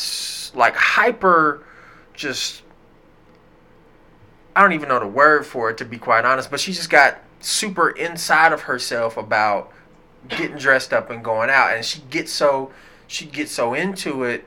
like 0.56 0.75
hyper, 0.75 1.63
just 2.13 2.63
I 4.56 4.62
don't 4.62 4.74
even 4.74 4.90
know 4.90 5.00
the 5.00 5.07
word 5.07 5.46
for 5.46 5.70
it 5.70 5.77
to 5.77 5.86
be 5.86 5.98
quite 5.98 6.25
honest. 6.25 6.50
But 6.51 6.60
she 6.60 6.74
just 6.74 6.90
got 6.90 7.20
super 7.40 7.90
inside 7.92 8.53
of 8.53 8.62
herself 8.62 9.18
about 9.18 9.72
getting 10.27 10.57
dressed 10.57 10.94
up 10.94 11.10
and 11.10 11.24
going 11.24 11.50
out, 11.50 11.74
and 11.74 11.86
she 11.86 12.01
gets 12.10 12.31
so 12.31 12.72
she 13.07 13.25
gets 13.25 13.51
so 13.51 13.74
into 13.74 14.24
it. 14.24 14.46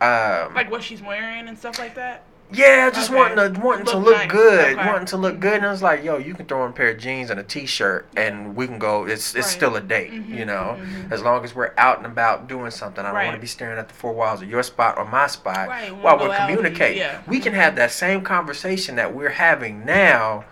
Um, 0.00 0.54
like 0.54 0.70
what 0.70 0.82
she's 0.82 1.00
wearing 1.00 1.48
and 1.48 1.56
stuff 1.58 1.78
like 1.78 1.94
that. 1.94 2.24
Yeah, 2.52 2.90
just 2.90 3.10
Okay. 3.10 3.18
wanting 3.18 3.54
to 3.54 3.60
wanting 3.60 3.86
to 3.86 3.96
Look 3.96 4.06
look 4.06 4.16
nice. 4.18 4.30
good, 4.30 4.78
Okay. 4.78 4.86
wanting 4.88 5.06
to 5.06 5.16
look 5.16 5.40
good, 5.40 5.54
and 5.54 5.66
I 5.66 5.70
was 5.70 5.82
like, 5.82 6.04
"Yo, 6.04 6.18
you 6.18 6.34
can 6.34 6.46
throw 6.46 6.62
on 6.62 6.70
a 6.70 6.72
pair 6.72 6.90
of 6.90 6.98
jeans 6.98 7.30
and 7.30 7.40
a 7.40 7.42
t-shirt, 7.42 8.06
and 8.16 8.54
we 8.56 8.66
can 8.66 8.78
go. 8.78 9.04
It's 9.06 9.34
it's 9.34 9.46
Right. 9.46 9.56
still 9.56 9.76
a 9.76 9.80
date, 9.80 10.12
Mhm, 10.12 10.28
you 10.38 10.44
know, 10.44 10.76
mhm. 10.80 11.10
as 11.12 11.22
long 11.22 11.44
as 11.44 11.54
we're 11.54 11.72
out 11.78 11.98
and 11.98 12.06
about 12.06 12.46
doing 12.48 12.70
something. 12.70 13.04
I 13.04 13.08
don't 13.12 13.24
want 13.24 13.34
to 13.36 13.40
be 13.40 13.46
staring 13.46 13.78
at 13.78 13.88
the 13.88 13.94
four 13.94 14.12
walls 14.12 14.42
of 14.42 14.48
your 14.48 14.62
spot 14.62 14.98
or 14.98 15.04
my 15.04 15.26
spot 15.26 15.68
Right, 15.68 15.94
while 15.96 16.18
we're 16.18 16.26
go 16.26 16.32
out 16.32 16.40
and- 16.50 16.56
communicating. 16.58 16.98
yeah. 16.98 17.18
We 17.26 17.40
can 17.40 17.54
have 17.54 17.76
that 17.76 17.90
same 17.90 18.22
conversation 18.22 18.96
that 18.96 19.14
we're 19.14 19.30
having 19.30 19.84
now." 19.84 20.44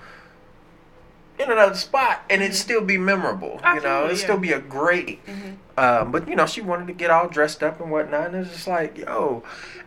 In 1.38 1.50
another 1.50 1.74
spot, 1.74 2.20
and 2.28 2.42
it'd 2.42 2.54
still 2.54 2.82
be 2.82 2.98
memorable. 2.98 3.60
you 3.74 3.80
know, 3.80 4.02
Absolutely, 4.04 4.12
it 4.12 4.16
still 4.18 4.34
yeah. 4.34 4.40
be 4.40 4.52
a 4.52 4.58
great 4.58 5.26
Mhm. 5.26 5.56
um, 5.82 6.12
but 6.12 6.28
you 6.28 6.36
know, 6.36 6.44
she 6.44 6.60
wanted 6.60 6.86
to 6.88 6.92
get 6.92 7.10
all 7.10 7.28
dressed 7.28 7.62
up 7.62 7.80
and 7.80 7.90
whatnot, 7.90 8.26
and 8.26 8.44
it's 8.44 8.52
just 8.52 8.68
like, 8.68 8.98
yo. 8.98 9.42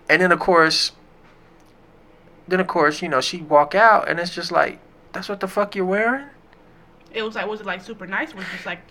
And 0.09 0.19
then 0.23 0.31
of 0.31 0.39
course, 0.39 0.93
then 2.47 2.59
of 2.59 2.67
course, 2.67 3.01
you 3.01 3.09
know, 3.09 3.21
she 3.21 3.37
walk 3.41 3.73
out, 3.75 4.07
and 4.09 4.19
it's 4.19 4.33
just 4.33 4.51
like, 4.51 4.79
that's 5.11 5.29
what 5.29 5.39
the 5.39 5.47
fuck 5.47 5.75
you're 5.75 5.85
wearing. 5.85 6.25
It 7.13 7.21
was 7.23 7.35
like, 7.35 7.47
was 7.47 7.59
it 7.61 7.65
like 7.65 7.81
super 7.81 8.07
nice? 8.07 8.33
Was 8.33 8.43
it 8.45 8.49
just 8.53 8.65
like 8.65 8.81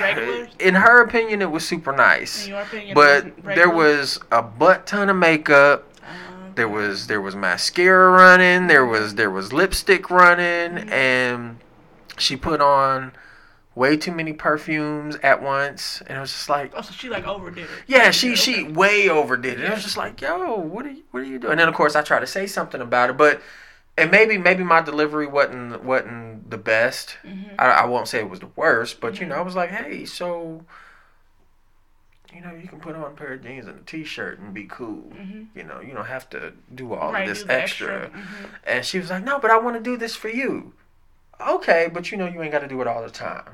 regular? 0.00 0.48
In 0.60 0.74
her 0.74 1.02
opinion, 1.02 1.42
it 1.42 1.50
was 1.50 1.66
super 1.66 1.92
nice, 1.92 2.44
In 2.44 2.52
your 2.52 2.62
opinion, 2.62 2.90
it 2.90 2.94
but 2.94 3.44
there 3.54 3.70
was 3.70 4.20
a 4.30 4.42
butt 4.42 4.86
ton 4.86 5.08
of 5.10 5.16
makeup. 5.16 5.88
Uh, 6.02 6.06
There 6.54 6.68
was 6.68 7.08
there 7.08 7.20
was 7.20 7.34
mascara 7.34 8.10
running. 8.12 8.68
There 8.68 8.86
was 8.86 9.16
there 9.16 9.30
was 9.30 9.52
lipstick 9.52 10.08
running, 10.10 10.84
Mhm. 10.86 10.90
and 10.92 11.56
she 12.16 12.36
put 12.36 12.60
on 12.60 13.12
way 13.74 13.96
too 13.96 14.12
many 14.12 14.32
perfumes 14.32 15.16
at 15.22 15.42
once, 15.42 16.00
and 16.06 16.16
it 16.16 16.20
was 16.20 16.30
just 16.32 16.48
like, 16.48 16.72
Oh, 16.76 16.82
so 16.82 16.92
she 16.92 17.08
like 17.08 17.26
overdid 17.26 17.64
it. 17.64 17.70
Yeah, 17.86 18.10
she 18.10 18.36
she 18.36 18.62
way 18.64 19.08
overdid 19.08 19.60
it. 19.60 19.68
I 19.70 19.74
was 19.74 19.82
just 19.82 19.96
like, 19.96 20.20
yo, 20.20 20.56
what 20.60 20.86
are 20.86 20.90
you 20.90 21.02
what 21.10 21.20
are 21.20 21.26
you 21.26 21.38
doing? 21.38 21.52
And 21.52 21.60
then 21.60 21.68
of 21.68 21.74
course 21.74 21.96
I 21.96 22.02
tried 22.02 22.20
to 22.20 22.26
say 22.26 22.46
something 22.46 22.80
about 22.80 23.10
it, 23.10 23.16
but 23.16 23.40
and 23.96 24.10
maybe 24.10 24.38
maybe 24.38 24.64
my 24.64 24.80
delivery 24.80 25.26
wasn't 25.26 25.82
wasn't 25.84 26.50
the 26.50 26.58
best. 26.58 27.16
Mhm. 27.24 27.54
I, 27.58 27.66
I 27.70 27.84
won't 27.86 28.08
say 28.08 28.18
it 28.20 28.30
was 28.30 28.40
the 28.40 28.50
worst, 28.56 29.00
but 29.00 29.20
you 29.20 29.26
know 29.26 29.34
I 29.34 29.38
Mm-hmm. 29.38 29.46
was 29.46 29.56
like, 29.56 29.70
hey, 29.70 30.04
so 30.04 30.64
you 32.34 32.40
know 32.40 32.52
you 32.52 32.66
can 32.66 32.80
put 32.80 32.96
on 32.96 33.02
a 33.04 33.10
pair 33.10 33.34
of 33.34 33.42
jeans 33.44 33.66
and 33.66 33.78
a 33.80 33.82
t-shirt 33.82 34.40
and 34.40 34.52
be 34.54 34.64
cool. 34.64 35.12
Mhm. 35.14 35.46
You 35.54 35.62
know 35.64 35.80
you 35.80 35.94
don't 35.94 36.06
have 36.06 36.28
to 36.30 36.52
do 36.74 36.92
all 36.94 37.12
Right, 37.12 37.22
of 37.22 37.28
this 37.28 37.42
do 37.42 37.46
the 37.48 37.54
extra. 37.54 38.10
Mhm. 38.10 38.48
And 38.64 38.84
she 38.84 38.98
was 38.98 39.10
like, 39.10 39.22
no, 39.24 39.38
but 39.38 39.50
I 39.50 39.58
want 39.58 39.76
to 39.76 39.82
do 39.82 39.96
this 39.96 40.16
for 40.16 40.28
you. 40.28 40.72
Okay, 41.40 41.88
but 41.92 42.10
you 42.10 42.16
know 42.18 42.26
you 42.26 42.42
ain't 42.42 42.52
got 42.52 42.60
to 42.60 42.68
do 42.68 42.80
it 42.80 42.86
all 42.86 43.02
the 43.02 43.10
time. 43.10 43.44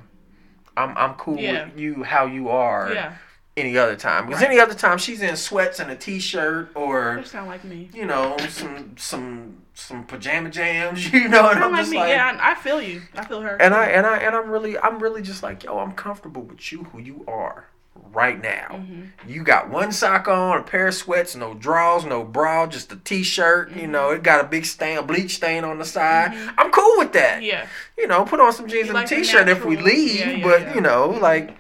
I'm 0.76 0.96
I'm 0.96 1.14
cool 1.14 1.36
Yeah. 1.38 1.64
with 1.66 1.78
you 1.78 2.02
how 2.02 2.26
you 2.26 2.48
are 2.48 2.92
Yeah, 2.92 3.14
any 3.56 3.76
other 3.78 3.96
time. 3.96 4.26
Because 4.26 4.40
Right. 4.42 4.50
any 4.50 4.60
other 4.60 4.74
time 4.74 4.98
she's 4.98 5.22
in 5.22 5.36
sweats 5.36 5.80
and 5.80 5.90
a 5.90 5.96
t-shirt 5.96 6.70
or 6.74 7.16
that 7.16 7.26
sound 7.26 7.48
like 7.48 7.64
me. 7.64 7.90
you 7.92 8.06
know 8.06 8.36
some 8.48 8.94
some 8.96 9.56
some 9.74 10.04
pajama 10.04 10.50
jams, 10.50 11.10
you 11.12 11.28
know, 11.28 11.48
and 11.48 11.54
Sound 11.54 11.64
I'm 11.64 11.72
like 11.72 11.80
just 11.80 11.90
me. 11.92 11.98
like, 11.98 12.10
yeah, 12.10 12.38
I, 12.40 12.52
I 12.52 12.54
feel 12.54 12.82
you. 12.82 13.02
I 13.14 13.24
feel 13.24 13.40
her. 13.40 13.56
and 13.60 13.74
I 13.74 13.86
and 13.86 14.06
I 14.06 14.18
and 14.18 14.34
I'm 14.36 14.50
really 14.50 14.78
I'm 14.78 14.98
really 14.98 15.22
just 15.22 15.42
like 15.42 15.64
yo, 15.64 15.78
I'm 15.78 15.92
comfortable 15.92 16.42
with 16.42 16.70
you 16.72 16.84
who 16.84 16.98
you 16.98 17.24
are 17.28 17.66
right 18.12 18.42
now. 18.42 18.66
Mhm. 18.72 19.08
You 19.26 19.42
got 19.44 19.68
one 19.70 19.92
sock 19.92 20.26
on, 20.26 20.58
a 20.58 20.62
pair 20.62 20.88
of 20.88 20.94
sweats, 20.94 21.36
no 21.36 21.54
drawers, 21.54 22.04
no 22.04 22.24
bra, 22.24 22.66
just 22.66 22.90
a 22.92 22.96
t-shirt. 22.96 23.70
You 23.72 23.86
know, 23.86 24.10
it 24.10 24.22
got 24.22 24.40
a 24.44 24.48
big 24.48 24.64
stain, 24.66 24.98
a 24.98 25.02
bleach 25.02 25.36
stain 25.36 25.62
on 25.64 25.78
the 25.78 25.84
side. 25.84 26.32
Mhm. 26.32 26.54
I'm 26.58 26.70
cool 26.72 26.94
with 26.98 27.12
that. 27.12 27.42
Yeah, 27.42 27.66
You 27.96 28.06
know, 28.08 28.24
put 28.24 28.40
on 28.40 28.52
some 28.52 28.66
jeans 28.66 28.88
You 28.88 28.90
and 28.90 28.94
like 28.94 29.06
a 29.12 29.14
t-shirt 29.16 29.48
if 29.48 29.64
we 29.64 29.76
leave, 29.76 30.18
yeah, 30.20 30.30
yeah, 30.30 30.44
but 30.44 30.60
yeah. 30.62 30.74
you 30.74 30.80
know, 30.80 31.08
Mhm. 31.12 31.20
like 31.20 31.56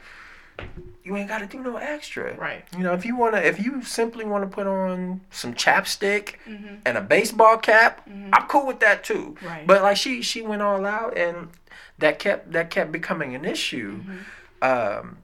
you 1.02 1.16
ain't 1.16 1.28
got 1.28 1.38
to 1.38 1.46
do 1.46 1.60
no 1.60 1.76
extra. 1.76 2.34
right. 2.36 2.64
You 2.76 2.84
know, 2.84 2.92
if 2.92 3.04
you 3.04 3.16
wanna, 3.16 3.38
if 3.38 3.58
you 3.58 3.82
simply 3.82 4.24
wanna 4.24 4.46
put 4.46 4.66
on 4.66 5.20
some 5.30 5.54
chapstick 5.54 6.34
hmm 6.46 6.76
and 6.84 6.98
a 6.98 7.00
baseball 7.00 7.56
cap, 7.56 8.02
Mhm. 8.08 8.30
I'm 8.32 8.46
cool 8.48 8.66
with 8.66 8.80
that 8.80 9.02
too. 9.04 9.36
Right. 9.42 9.66
But 9.66 9.82
like 9.82 9.96
she, 9.96 10.20
she 10.22 10.42
went 10.42 10.62
all 10.62 10.84
out, 10.86 11.16
and 11.16 11.48
that 11.98 12.18
kept 12.18 12.52
that 12.52 12.70
kept 12.70 12.92
becoming 12.92 13.34
an 13.34 13.44
issue. 13.44 14.00
Um, 14.62 15.16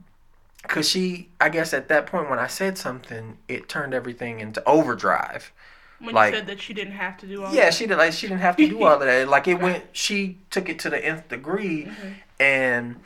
cause 0.68 0.88
she, 0.88 1.28
I 1.40 1.48
guess 1.48 1.72
at 1.72 1.88
that 1.88 2.06
point 2.06 2.28
when 2.30 2.38
I 2.38 2.46
said 2.46 2.76
something, 2.78 3.38
it 3.48 3.68
turned 3.68 3.94
everything 3.94 4.40
into 4.40 4.62
overdrive. 4.68 5.52
When 5.98 6.14
like- 6.14 6.32
you 6.34 6.38
said 6.40 6.46
that 6.48 6.60
she 6.60 6.74
didn't 6.74 6.92
have 6.94 7.16
to 7.18 7.26
do 7.26 7.44
all 7.44 7.54
Yeah, 7.54 7.66
that. 7.66 7.74
she 7.74 7.86
did 7.86 7.96
like 7.96 8.12
she 8.12 8.26
didn't 8.28 8.40
have 8.42 8.56
to 8.56 8.68
do 8.68 8.82
all 8.84 8.94
of 8.94 9.00
that. 9.00 9.28
Like 9.36 9.48
it 9.48 9.60
went, 9.60 9.84
she 9.92 10.38
took 10.50 10.68
it 10.68 10.78
to 10.80 10.90
the 10.90 11.02
nth 11.04 11.28
degree, 11.28 11.84
Mhm. 11.86 12.14
and 12.38 12.96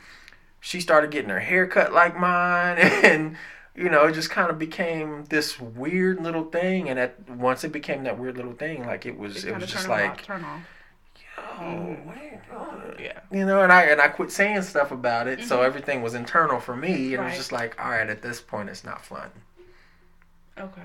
she 0.59 0.79
started 0.81 1.09
getting 1.11 1.29
her 1.29 1.39
hair 1.39 1.65
cut 1.67 1.91
like 1.93 2.17
mine 2.19 2.77
and 3.03 3.35
you 3.75 3.89
know 3.89 4.05
it 4.05 4.11
just 4.13 4.29
kind 4.29 4.49
of 4.51 4.59
became 4.59 5.23
this 5.29 5.59
weird 5.59 6.21
little 6.21 6.43
thing 6.43 6.87
and 6.89 6.99
at 6.99 7.27
once 7.29 7.63
it 7.63 7.71
became 7.71 8.03
that 8.03 8.19
weird 8.19 8.35
little 8.37 8.53
thing 8.53 8.85
like 8.85 9.05
it 9.05 9.17
was 9.17 9.43
It 9.43 9.49
it, 9.51 9.59
was 9.59 9.71
just 9.71 9.87
like 9.87 10.11
off, 10.11 10.21
turn 10.23 10.43
off. 10.43 10.61
Oh 11.37 11.95
what 12.03 12.17
are 12.17 12.23
you 12.23 12.39
doing 12.49 12.95
Yeah. 12.99 13.19
you 13.31 13.45
know 13.45 13.61
and 13.63 13.71
i 13.71 13.83
and 13.83 14.01
i 14.01 14.07
quit 14.07 14.31
saying 14.31 14.61
stuff 14.63 14.91
about 14.91 15.27
it 15.27 15.41
so 15.43 15.57
Mhm. 15.59 15.65
everything 15.65 16.01
was 16.01 16.13
internal 16.13 16.59
for 16.59 16.75
me 16.75 17.13
and 17.15 17.23
it 17.23 17.27
was 17.27 17.37
just 17.37 17.51
like 17.51 17.81
all 17.83 17.89
right 17.91 18.09
at 18.09 18.21
this 18.21 18.41
point 18.41 18.69
it's 18.69 18.83
not 18.83 19.03
fun 19.05 19.29
Okay. 20.59 20.81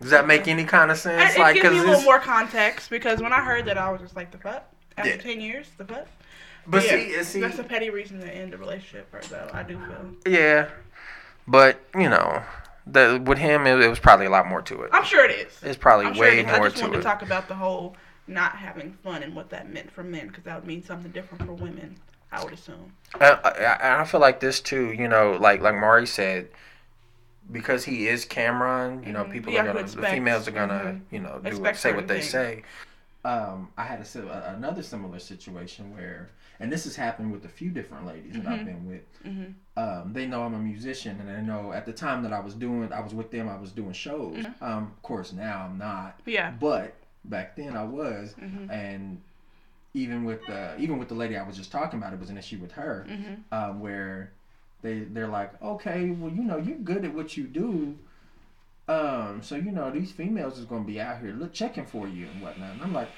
Does 0.00 0.10
that 0.10 0.26
make 0.26 0.48
any 0.48 0.64
kind 0.64 0.90
of 0.90 0.98
sense? 0.98 1.36
It 1.36 1.38
like, 1.38 1.54
gives 1.54 1.70
me 1.70 1.78
a 1.78 1.82
little 1.84 2.02
more 2.02 2.18
context 2.18 2.90
because 2.90 3.22
when 3.22 3.32
I 3.32 3.40
heard 3.40 3.64
that, 3.66 3.78
I 3.78 3.90
was 3.90 4.00
just 4.00 4.16
like, 4.16 4.32
the 4.32 4.38
fuck? 4.38 4.64
After 4.98 5.10
Yeah. 5.10 5.16
10 5.18 5.40
years? 5.40 5.70
The 5.78 5.84
fuck? 5.84 6.06
but 6.66 6.82
Yeah, 6.84 6.90
see, 6.90 6.96
it's- 7.10 7.28
see, 7.28 7.40
that's 7.40 7.58
a 7.60 7.64
petty 7.64 7.90
reason 7.90 8.20
to 8.20 8.28
end 8.28 8.52
a 8.54 8.56
relationship, 8.58 9.08
or 9.14 9.20
though, 9.30 9.48
I 9.52 9.62
do 9.62 9.78
feel. 9.78 10.32
yeah, 10.32 10.66
but 11.46 11.80
you 11.96 12.08
know, 12.10 12.42
the 12.86 13.22
with 13.24 13.38
him, 13.38 13.66
it, 13.66 13.80
it 13.80 13.88
was 13.88 13.98
probably 14.00 14.26
a 14.26 14.30
lot 14.30 14.46
more 14.46 14.62
to 14.62 14.82
it. 14.82 14.90
I'm 14.92 15.04
sure 15.04 15.24
it 15.24 15.30
is. 15.30 15.58
It's 15.62 15.76
probably 15.78 16.06
I'm 16.06 16.14
sure 16.14 16.22
way 16.24 16.40
it 16.40 16.46
is. 16.46 16.52
I 16.52 16.58
more 16.58 16.66
just 16.68 16.76
to 16.78 16.82
wanted 16.84 16.96
it. 16.96 17.00
to 17.02 17.04
talk 17.04 17.22
about 17.22 17.48
the 17.48 17.54
whole 17.54 17.96
not 18.26 18.52
having 18.56 18.92
fun 19.02 19.22
and 19.22 19.34
what 19.34 19.50
that 19.50 19.68
meant 19.72 19.90
for 19.90 20.02
men 20.02 20.28
because 20.28 20.44
that 20.44 20.56
would 20.56 20.66
mean 20.66 20.82
something 20.82 21.10
different 21.10 21.44
for 21.44 21.52
women, 21.54 21.96
I 22.30 22.42
would 22.44 22.52
assume. 22.52 22.92
I, 23.20 23.30
I, 23.32 24.00
I 24.00 24.04
feel 24.04 24.20
like 24.20 24.40
this 24.40 24.60
too. 24.60 24.92
You 24.92 25.08
know, 25.08 25.32
like 25.40 25.60
like 25.60 25.74
Mari 25.74 26.06
said, 26.06 26.48
because 27.50 27.84
he 27.84 28.08
is 28.08 28.24
Cam'ron. 28.24 29.06
You 29.06 29.12
know, 29.12 29.24
Mhm. 29.24 29.32
people 29.32 29.52
You 29.52 29.58
are 29.60 29.64
gonna, 29.66 29.82
the 29.84 30.06
females 30.06 30.48
are 30.48 30.52
gonna, 30.52 30.72
mhm. 30.94 31.00
you 31.10 31.20
know, 31.20 31.40
do 31.42 31.48
Expect 31.48 31.78
say 31.78 31.92
what 31.92 32.08
they 32.08 32.20
things. 32.20 32.30
say. 32.30 32.62
um, 33.24 33.68
I 33.78 33.84
had 33.84 34.00
a, 34.00 34.52
another 34.56 34.82
similar 34.82 35.20
situation 35.20 35.94
where, 35.94 36.30
and 36.58 36.72
this 36.72 36.82
has 36.84 36.96
happened 36.96 37.30
with 37.30 37.44
a 37.44 37.48
few 37.48 37.70
different 37.70 38.04
ladies 38.06 38.34
that 38.34 38.46
I've 38.46 38.60
Mhm. 38.60 38.64
been 38.64 38.86
with. 38.86 39.02
hmm 39.22 39.44
Um, 39.76 40.12
they 40.12 40.26
know 40.26 40.42
I'm 40.42 40.54
a 40.54 40.58
musician, 40.58 41.18
and 41.20 41.28
they 41.28 41.40
know 41.40 41.72
at 41.72 41.86
the 41.86 41.92
time 41.92 42.22
that 42.24 42.32
I 42.32 42.40
was 42.40 42.54
doing, 42.54 42.92
I 42.92 43.00
was 43.00 43.14
with 43.14 43.30
them, 43.30 43.48
I 43.48 43.56
was 43.56 43.72
doing 43.72 43.92
shows. 43.92 44.44
Um, 44.60 44.84
of 44.94 45.02
course, 45.02 45.32
now 45.32 45.62
I'm 45.64 45.78
not, 45.78 46.20
Yeah. 46.26 46.50
but 46.60 46.94
back 47.24 47.56
then 47.56 47.76
I 47.76 47.84
was, 47.84 48.34
hmm 48.34 48.70
and 48.70 49.20
even 49.94 50.24
with 50.24 50.46
the 50.46 50.76
even 50.78 50.98
with 50.98 51.08
the 51.08 51.14
lady 51.14 51.36
I 51.36 51.42
was 51.42 51.56
just 51.56 51.70
talking 51.70 51.98
about, 51.98 52.12
it 52.12 52.20
was 52.20 52.30
an 52.30 52.38
issue 52.38 52.58
with 52.58 52.72
her, 52.72 53.06
hmm 53.08 53.34
um, 53.56 53.80
where 53.80 54.32
they 54.82 55.00
they're 55.00 55.28
like, 55.28 55.60
okay, 55.62 56.10
well, 56.10 56.32
you 56.32 56.42
know, 56.42 56.56
you're 56.56 56.78
good 56.78 57.04
at 57.04 57.14
what 57.14 57.36
you 57.36 57.44
do. 57.44 57.98
Um, 58.88 59.42
so 59.42 59.54
you 59.54 59.70
know 59.70 59.90
these 59.90 60.10
females 60.12 60.58
is 60.58 60.64
gonna 60.64 60.84
be 60.84 61.00
out 61.00 61.20
here 61.20 61.32
look 61.32 61.52
checking 61.52 61.86
for 61.86 62.08
you 62.08 62.26
and 62.26 62.42
whatnot. 62.42 62.72
And 62.72 62.82
I'm 62.82 62.92
like, 62.92 63.08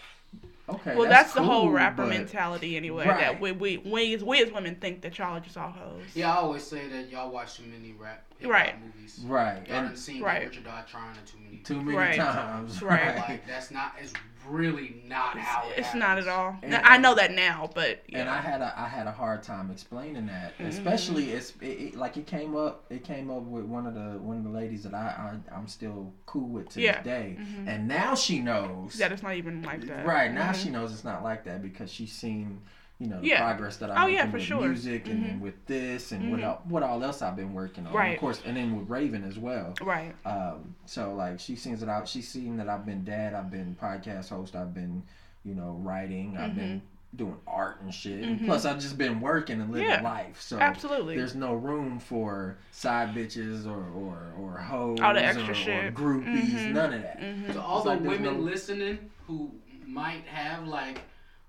okay, 0.68 0.96
Well, 0.96 1.08
that's, 1.08 1.32
the 1.34 1.42
whole 1.42 1.70
rapper 1.70 2.02
but- 2.02 2.08
mentality 2.08 2.76
anyway. 2.76 3.06
Right. 3.06 3.20
That 3.20 3.40
we, 3.40 3.52
we, 3.52 3.76
we, 3.78 4.14
as, 4.14 4.24
we 4.24 4.42
as 4.42 4.50
women 4.52 4.76
think 4.76 5.02
that 5.02 5.16
y'all 5.18 5.36
are 5.36 5.40
just 5.40 5.56
all 5.56 5.70
hoes. 5.70 6.02
Yeah, 6.14 6.32
I 6.32 6.36
always 6.36 6.62
say 6.62 6.88
that 6.88 7.10
y'all 7.10 7.30
watch 7.30 7.56
too 7.56 7.64
many 7.64 7.92
rap 7.92 8.24
hip-hop 8.38 8.52
Right. 8.52 8.74
movies. 8.84 9.20
Right, 9.24 9.66
Y'all 9.68 9.76
and 9.78 9.88
done 9.88 9.96
seen 9.96 10.22
Right. 10.22 10.40
Get 10.42 10.48
Rich 10.50 10.58
or 10.58 10.62
Die 10.62 10.84
Trying 10.90 11.14
too 11.26 11.38
many 11.44 11.56
too 11.58 11.82
many 11.82 11.96
Right. 11.96 12.16
times. 12.16 12.82
Right. 12.82 13.16
Like 13.16 13.46
that's 13.46 13.70
not. 13.70 13.94
It's 14.00 14.12
really 14.48 15.02
not 15.06 15.36
It's, 15.36 15.44
how 15.44 15.68
it 15.68 15.78
it's 15.78 15.94
not 15.94 16.18
at 16.18 16.28
all. 16.28 16.56
And- 16.62 16.74
I 16.74 16.96
know 16.98 17.14
that 17.14 17.32
now, 17.32 17.70
but 17.74 18.02
yeah. 18.08 18.20
And 18.20 18.28
I 18.30 18.40
had 18.40 18.60
a 18.60 18.72
I 18.78 18.88
had 18.88 19.06
a 19.06 19.12
hard 19.12 19.42
time 19.42 19.70
explaining 19.70 20.26
that, 20.26 20.56
Mhm. 20.58 20.66
especially 20.68 21.30
it's 21.32 21.52
it, 21.60 21.66
it, 21.66 21.94
like 21.96 22.16
it 22.16 22.26
came 22.26 22.56
up 22.56 22.84
it 22.90 23.04
came 23.04 23.30
up 23.30 23.42
with 23.42 23.64
one 23.64 23.86
of 23.86 23.94
the 23.94 24.18
one 24.18 24.36
of 24.38 24.44
the 24.44 24.50
ladies 24.50 24.82
that 24.84 24.94
I, 24.94 25.38
I 25.50 25.54
I'm 25.54 25.68
still 25.68 26.12
cool 26.26 26.48
with 26.48 26.68
to 26.70 26.80
Yeah. 26.80 26.96
this 27.02 27.04
day, 27.04 27.36
Mhm. 27.40 27.68
and 27.68 27.88
now 27.88 28.14
she 28.14 28.40
knows. 28.40 28.94
that 28.98 29.12
it's 29.12 29.22
not 29.22 29.34
even 29.34 29.62
like 29.62 29.82
that. 29.86 30.06
Right 30.06 30.32
now 30.32 30.50
Mhm. 30.50 30.62
she 30.62 30.70
knows 30.70 30.92
it's 30.92 31.04
not 31.04 31.22
like 31.22 31.44
that 31.44 31.62
because 31.62 31.90
she's 31.90 32.12
seen 32.12 32.60
you 32.98 33.08
know 33.08 33.20
the 33.20 33.26
Yeah. 33.26 33.40
progress 33.42 33.76
that 33.78 33.90
Oh, 33.90 33.94
I'm 33.94 34.10
yeah, 34.10 34.18
making 34.24 34.30
for 34.30 34.36
with 34.38 34.44
sure. 34.46 34.60
music 34.68 35.08
and, 35.08 35.24
Mhm. 35.24 35.40
with 35.40 35.66
this 35.66 36.12
and 36.12 36.30
what 36.30 36.40
Mhm. 36.40 36.46
all, 36.48 36.62
what 36.68 36.82
all 36.82 37.02
else 37.02 37.22
I've 37.22 37.34
been 37.36 37.52
working 37.52 37.84
on. 37.84 37.88
And 37.88 37.94
Right. 37.96 38.14
of 38.14 38.20
course, 38.20 38.40
and 38.46 38.56
then 38.56 38.76
with 38.78 38.88
Raven 38.88 39.24
as 39.24 39.38
well. 39.38 39.74
Right. 39.82 40.14
Um, 40.24 40.74
so 40.86 41.12
like 41.14 41.40
she 41.40 41.56
sees 41.56 41.80
that 41.80 41.88
I 41.88 42.04
she's 42.04 42.28
seen 42.28 42.56
that 42.58 42.68
I've 42.68 42.86
been 42.86 43.04
dad, 43.04 43.34
I've 43.34 43.50
been 43.50 43.76
podcast 43.80 44.28
host, 44.28 44.54
I've 44.54 44.72
been 44.74 45.02
you 45.44 45.54
know 45.54 45.72
writing, 45.82 46.36
I've 46.38 46.54
been 46.54 46.82
doing 47.16 47.36
art 47.46 47.80
and 47.80 47.92
shit. 47.94 48.24
And 48.24 48.40
Mhm. 48.40 48.46
plus, 48.46 48.64
I've 48.64 48.80
just 48.80 48.98
been 48.98 49.20
working 49.20 49.60
and 49.60 49.70
living 49.70 49.88
Yeah. 49.88 50.00
life. 50.00 50.40
So 50.40 50.58
Absolutely. 50.58 51.16
there's 51.16 51.36
no 51.36 51.54
room 51.54 51.98
for 52.00 52.56
side 52.72 53.14
bitches 53.14 53.66
or 53.66 53.84
or 53.90 54.32
or 54.38 54.58
hoes 54.58 54.98
All 55.00 55.14
the 55.14 55.24
extra 55.24 55.46
or, 55.48 55.50
or 55.50 55.54
shit. 55.54 55.94
groupies, 55.94 56.48
Mhm. 56.50 56.72
none 56.72 56.92
of 56.94 57.02
that. 57.02 57.18
hmm 57.20 57.52
To 57.52 57.60
all 57.62 57.76
It's 57.78 57.84
the 57.84 57.90
like 57.90 58.00
women 58.00 58.22
no- 58.24 58.40
listening 58.40 58.98
who 59.26 59.52
might 59.86 60.26
have 60.26 60.66
like 60.66 61.02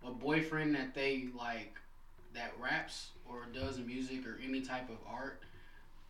a 0.08 0.12
boyfriend 0.12 0.76
that 0.76 0.94
they 0.94 1.28
like 1.38 1.76
that 2.34 2.54
raps 2.62 3.10
or 3.30 3.46
does 3.54 3.80
music 3.80 4.26
or 4.28 4.40
any 4.44 4.62
type 4.62 4.90
of 4.90 4.98
art, 5.10 5.42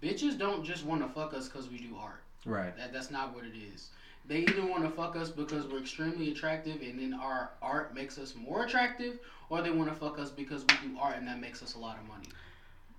bitches 0.02 0.38
don't 0.38 0.64
just 0.64 0.86
want 0.86 1.02
to 1.02 1.08
fuck 1.10 1.34
us 1.34 1.48
because 1.48 1.70
we 1.70 1.78
do 1.78 1.96
art. 2.00 2.24
Right. 2.46 2.76
That 2.78 2.94
that's 2.94 3.12
not 3.12 3.34
what 3.34 3.46
it 3.46 3.54
is. 3.74 3.90
They 4.28 4.40
either 4.40 4.66
want 4.66 4.84
to 4.84 4.90
fuck 4.90 5.16
us 5.16 5.30
because 5.30 5.68
we're 5.68 5.80
extremely 5.80 6.32
attractive 6.32 6.82
and 6.82 7.00
then 7.00 7.14
our 7.14 7.52
art 7.62 7.94
makes 7.94 8.18
us 8.18 8.34
more 8.36 8.66
attractive, 8.66 9.20
or 9.50 9.62
they 9.62 9.70
want 9.72 9.90
to 9.90 9.96
fuck 9.96 10.18
us 10.18 10.32
because 10.32 10.62
we 10.64 10.90
do 10.90 10.98
art 11.00 11.18
and 11.18 11.28
that 11.28 11.40
makes 11.40 11.62
us 11.62 11.76
a 11.76 11.80
lot 11.80 11.98
of 12.00 12.08
money. 12.08 12.28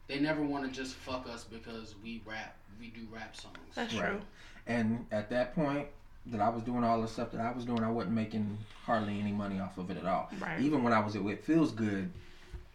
They 0.06 0.20
never 0.20 0.42
want 0.42 0.64
to 0.64 0.70
just 0.70 0.94
fuck 0.94 1.28
us 1.28 1.42
because 1.42 1.96
we 2.02 2.22
rap, 2.24 2.56
we 2.78 2.88
do 2.88 3.08
rap 3.12 3.34
songs. 3.34 3.56
That's 3.74 3.92
Right. 3.94 4.10
true. 4.10 4.20
And 4.68 5.04
at 5.10 5.28
that 5.30 5.54
point 5.54 5.88
that 6.30 6.40
I 6.40 6.48
was 6.48 6.62
doing 6.62 6.82
all 6.84 7.00
the 7.00 7.08
stuff 7.08 7.30
that 7.32 7.40
I 7.40 7.52
was 7.52 7.64
doing, 7.64 7.82
I 7.84 7.90
wasn't 7.90 8.14
making 8.14 8.58
hardly 8.84 9.18
any 9.20 9.32
money 9.32 9.60
off 9.60 9.78
of 9.78 9.90
it 9.90 9.96
at 9.96 10.06
all. 10.06 10.30
Right. 10.40 10.60
Even 10.60 10.82
when 10.82 10.92
I 10.92 11.00
was 11.00 11.14
at 11.16 11.22
It 11.22 11.44
Feels 11.44 11.72
Good, 11.72 12.10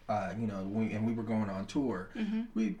uh, 0.08 0.32
you 0.38 0.46
know, 0.46 0.62
we, 0.64 0.92
and 0.92 1.06
we 1.06 1.12
were 1.12 1.22
going 1.22 1.48
on 1.50 1.66
tour, 1.66 2.08
hmm 2.14 2.42
we 2.54 2.76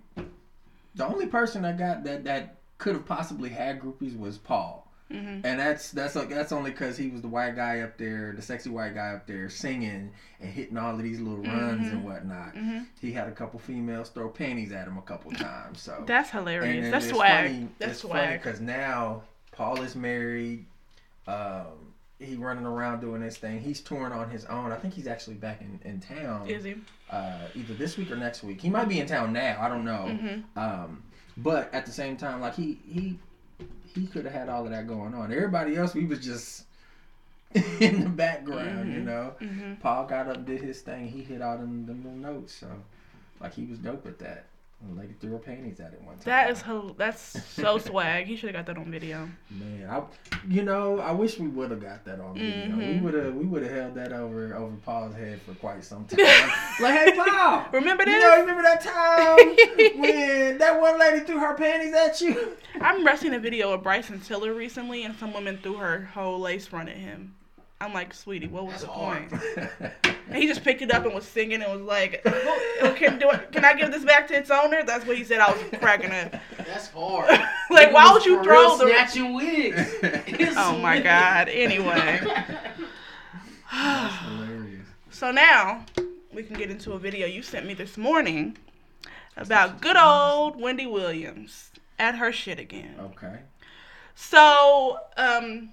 the 0.94 1.06
only 1.06 1.26
person 1.26 1.62
that 1.62 1.78
got 1.78 2.04
that 2.04 2.24
that 2.24 2.58
could 2.78 2.94
have 2.94 3.06
possibly 3.06 3.48
had 3.48 3.80
groupies 3.80 4.18
was 4.18 4.36
Paul. 4.38 4.86
hmm 5.10 5.40
And 5.44 5.58
that's 5.60 5.90
that's 5.92 6.14
like 6.14 6.28
that's 6.28 6.52
only 6.52 6.70
because 6.70 6.96
he 6.98 7.08
was 7.10 7.22
the 7.22 7.28
white 7.28 7.54
guy 7.56 7.80
up 7.80 7.96
there, 7.96 8.32
the 8.34 8.42
sexy 8.42 8.68
white 8.70 8.94
guy 8.94 9.12
up 9.12 9.26
there 9.26 9.48
singing 9.48 10.10
and 10.40 10.50
hitting 10.50 10.76
all 10.76 10.94
of 10.94 11.02
these 11.02 11.20
little 11.20 11.44
runs 11.44 11.86
Mhm. 11.88 11.92
and 11.92 12.04
whatnot. 12.04 12.54
hmm 12.56 12.80
He 13.00 13.12
had 13.12 13.28
a 13.28 13.32
couple 13.32 13.58
females 13.60 14.08
throw 14.10 14.28
panties 14.28 14.72
at 14.72 14.86
him 14.86 14.98
a 14.98 15.02
couple 15.02 15.30
times. 15.32 15.80
So 15.80 16.02
That's 16.06 16.30
hilarious. 16.30 16.90
That's 16.90 17.08
swag. 17.08 17.50
Funny, 17.50 17.68
That's 17.78 17.98
swag. 18.00 18.42
because 18.42 18.60
now 18.60 19.22
Paul 19.52 19.82
is 19.82 19.94
married. 19.94 20.64
Um, 21.26 21.94
he 22.18 22.36
running 22.36 22.66
around 22.66 23.00
doing 23.00 23.20
this 23.20 23.36
thing. 23.36 23.60
He's 23.60 23.80
touring 23.80 24.12
on 24.12 24.30
his 24.30 24.44
own. 24.46 24.72
I 24.72 24.76
think 24.76 24.94
he's 24.94 25.06
actually 25.06 25.36
back 25.36 25.60
in, 25.60 25.78
in 25.88 26.00
town. 26.00 26.48
Is 26.48 26.64
he? 26.64 26.76
Uh, 27.10 27.46
either 27.54 27.74
this 27.74 27.96
week 27.96 28.10
or 28.10 28.16
next 28.16 28.42
week. 28.42 28.60
He 28.60 28.70
might 28.70 28.88
be 28.88 28.98
in 29.00 29.06
town 29.06 29.32
now. 29.32 29.58
I 29.60 29.68
don't 29.68 29.84
know. 29.84 30.06
hmm 30.08 30.58
Um, 30.58 31.02
but 31.36 31.72
at 31.74 31.86
the 31.86 31.92
same 31.92 32.16
time, 32.16 32.40
like 32.40 32.54
he 32.54 32.78
he 32.86 33.18
he 33.94 34.06
could 34.06 34.24
have 34.24 34.34
had 34.34 34.48
all 34.48 34.64
of 34.64 34.70
that 34.70 34.86
going 34.86 35.14
on. 35.14 35.32
Everybody 35.32 35.76
else, 35.76 35.94
we 35.94 36.06
was 36.06 36.20
just 36.20 36.64
in 37.80 38.00
the 38.04 38.08
background, 38.08 38.92
you 38.92 39.00
Mhm. 39.00 39.04
know. 39.04 39.34
hmm 39.38 39.74
Paul 39.80 40.06
got 40.06 40.28
up, 40.28 40.46
did 40.46 40.60
his 40.62 40.80
thing. 40.80 41.08
He 41.08 41.22
hit 41.22 41.42
all 41.42 41.58
them, 41.58 41.84
them 41.86 42.02
little 42.02 42.18
notes. 42.18 42.54
So, 42.54 42.68
like, 43.40 43.52
he 43.54 43.64
was 43.64 43.78
dope 43.78 44.06
at 44.06 44.18
that. 44.20 44.46
Lady 44.96 45.14
threw 45.20 45.30
her 45.32 45.38
panties 45.38 45.78
at 45.80 45.92
it 45.92 46.02
one 46.02 46.16
time. 46.16 46.22
That 46.24 46.50
is 46.50 46.60
hel- 46.60 46.94
that's 46.98 47.20
so 47.50 47.78
swag. 47.78 48.26
He 48.26 48.36
should 48.36 48.54
have 48.54 48.66
got 48.66 48.74
that 48.74 48.80
on 48.80 48.90
video. 48.90 49.28
man. 49.50 49.88
I, 49.88 50.02
you 50.48 50.62
know, 50.64 50.98
I 50.98 51.12
wish 51.12 51.38
we 51.38 51.46
would 51.48 51.70
have 51.70 51.80
got 51.80 52.04
that 52.04 52.18
on 52.20 52.34
video. 52.34 52.76
We 52.76 52.82
Mhm. 52.84 53.02
would 53.02 53.14
have 53.14 53.34
we 53.34 53.44
would 53.44 53.62
have 53.62 53.72
held 53.72 53.94
that 53.94 54.12
over 54.12 54.54
over 54.56 54.74
Paul's 54.84 55.14
head 55.14 55.40
for 55.42 55.54
quite 55.54 55.84
some 55.84 56.04
time. 56.06 56.18
like, 56.80 56.94
hey, 56.94 57.12
Paul. 57.16 57.64
Remember 57.72 58.04
that? 58.04 58.10
You 58.12 58.20
know, 58.20 58.40
remember 58.40 58.62
that 58.62 58.80
time 58.80 59.56
when 60.00 60.58
that 60.58 60.80
one 60.80 60.98
lady 60.98 61.24
threw 61.24 61.38
her 61.38 61.54
panties 61.54 61.94
at 61.94 62.20
you? 62.20 62.56
I'm 62.80 63.06
seeing 63.16 63.34
a 63.34 63.38
video 63.38 63.72
of 63.72 63.82
Bryson 63.82 64.20
Tiller 64.20 64.52
recently, 64.52 65.04
and 65.04 65.16
some 65.16 65.32
woman 65.32 65.58
threw 65.62 65.74
her 65.76 66.10
whole 66.12 66.40
lace 66.40 66.66
front 66.66 66.88
at 66.88 66.96
him. 66.96 67.34
I'm 67.80 67.92
like, 67.92 68.14
sweetie, 68.14 68.46
what 68.48 68.64
was 68.64 68.72
That's 68.74 68.84
the 68.84 68.90
hard. 68.90 69.28
point? 69.30 70.11
And 70.28 70.36
he 70.36 70.46
just 70.46 70.62
picked 70.64 70.82
it 70.82 70.90
up 70.92 71.04
and 71.04 71.14
was 71.14 71.26
singing 71.26 71.62
and 71.62 71.72
was 71.72 71.82
like, 71.82 72.22
"Oh, 72.26 72.94
"Can 72.96 73.18
do 73.18 73.30
it? 73.30 73.52
Can 73.52 73.64
I 73.64 73.74
give 73.74 73.90
this 73.90 74.04
back 74.04 74.28
to 74.28 74.34
its 74.34 74.50
owner?" 74.50 74.82
That's 74.84 75.06
what 75.06 75.16
he 75.16 75.24
said. 75.24 75.40
I 75.40 75.52
was 75.52 75.62
cracking 75.78 76.10
up. 76.12 76.34
That's 76.58 76.88
hard. 76.88 77.28
Like, 77.70 77.88
Nigga 77.88 77.92
why 77.94 78.12
would 78.12 78.24
you 78.26 78.42
throw 78.42 78.60
real 78.60 78.76
the- 78.76 78.86
snatching 78.88 79.34
wigs? 79.34 79.94
Oh 80.58 80.76
my 80.78 81.00
god. 81.00 81.48
Anyway, 81.48 82.20
That's 83.72 84.14
hilarious. 84.24 84.86
so 85.10 85.30
now 85.30 85.84
we 86.32 86.42
can 86.42 86.56
get 86.56 86.70
into 86.70 86.92
a 86.92 86.98
video 86.98 87.26
you 87.26 87.42
sent 87.42 87.64
me 87.66 87.72
this 87.74 87.96
morning 87.96 88.58
about 89.36 89.80
good 89.80 89.96
old 89.96 90.60
Wendy 90.60 90.86
Williams 90.86 91.70
at 91.98 92.16
her 92.16 92.30
shit 92.32 92.58
again. 92.58 92.94
Okay. 93.00 93.38
So, 94.14 94.98
um, 95.16 95.70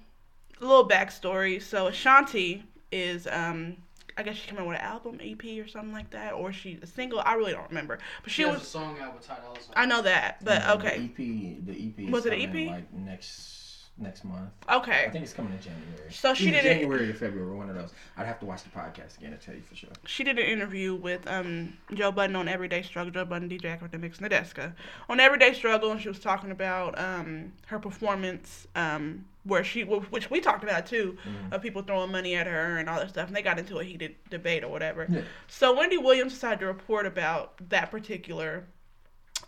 a 0.60 0.64
little 0.64 0.88
backstory. 0.88 1.60
So 1.60 1.86
Ashanti 1.88 2.64
is, 2.90 3.26
um, 3.30 3.76
I 4.16 4.22
guess 4.22 4.36
she 4.36 4.48
came 4.48 4.58
out 4.58 4.66
with 4.66 4.76
an 4.78 4.82
album, 4.84 5.18
EP, 5.22 5.44
or 5.64 5.68
something 5.68 5.92
like 5.92 6.10
that, 6.10 6.32
or 6.34 6.52
she 6.52 6.78
a 6.82 6.86
single. 6.86 7.20
I 7.20 7.34
really 7.34 7.52
don't 7.52 7.68
remember, 7.68 7.98
but 8.22 8.30
she 8.32 8.42
She 8.42 8.48
has 8.48 8.58
was. 8.58 8.62
a 8.62 8.66
song 8.70 8.98
out 9.00 9.14
with 9.14 9.26
Ty 9.26 9.36
Dolla 9.42 9.60
Sign. 9.60 9.72
I 9.76 9.86
know 9.86 10.02
that, 10.02 10.44
but 10.44 10.62
And 10.62 10.80
okay, 10.80 10.98
The 10.98 11.04
EP, 11.04 11.66
the 11.96 12.04
EP. 12.06 12.10
Was 12.10 12.26
it 12.26 12.32
an 12.32 12.40
EP? 12.40 12.70
Like 12.70 12.92
next 12.92 13.59
next 14.00 14.24
month. 14.24 14.50
Okay. 14.70 15.04
I 15.06 15.10
think 15.10 15.24
it's 15.24 15.32
coming 15.32 15.52
in 15.52 15.60
January. 15.60 16.10
So 16.10 16.34
she 16.34 16.48
Either 16.48 16.62
did 16.62 16.64
it- 16.66 16.74
January 16.80 17.10
or 17.10 17.14
February, 17.14 17.54
one 17.56 17.68
of 17.68 17.76
those. 17.76 17.92
I'd 18.16 18.26
have 18.26 18.40
to 18.40 18.46
watch 18.46 18.62
the 18.64 18.70
podcast 18.70 19.18
again 19.18 19.30
to 19.32 19.36
tell 19.36 19.54
you 19.54 19.60
for 19.62 19.74
sure. 19.76 19.90
She 20.06 20.24
did 20.24 20.38
an 20.38 20.46
interview 20.46 20.94
with 20.94 21.26
um 21.28 21.76
Joe 21.94 22.10
Budden 22.10 22.34
on 22.36 22.48
Everyday 22.48 22.82
Struggle. 22.82 23.12
Joe 23.12 23.24
Budden, 23.24 23.48
DJ 23.48 23.78
Akademiks, 23.78 24.18
Nadeska 24.18 24.72
on 25.08 25.20
Everyday 25.20 25.52
Struggle, 25.52 25.90
and 25.92 26.00
she 26.00 26.08
was 26.08 26.18
talking 26.18 26.50
about 26.50 26.98
um 26.98 27.52
her 27.66 27.78
performance 27.78 28.66
um 28.74 29.24
where 29.44 29.64
she 29.64 29.82
which 29.84 30.30
we 30.30 30.40
talked 30.40 30.64
about 30.64 30.86
too 30.86 31.16
Mhm. 31.26 31.52
of 31.52 31.62
people 31.62 31.82
throwing 31.82 32.12
money 32.12 32.34
at 32.36 32.46
her 32.46 32.78
and 32.78 32.88
all 32.88 32.98
that 32.98 33.08
stuff, 33.10 33.26
and 33.28 33.36
they 33.36 33.42
got 33.42 33.58
into 33.58 33.78
a 33.78 33.84
heated 33.84 34.14
debate 34.28 34.64
or 34.64 34.68
whatever. 34.68 35.06
Yeah. 35.08 35.22
So 35.48 35.74
Wendy 35.76 35.96
Williams 35.98 36.32
decided 36.34 36.60
to 36.60 36.66
report 36.66 37.06
about 37.06 37.54
that 37.70 37.90
particular 37.90 38.64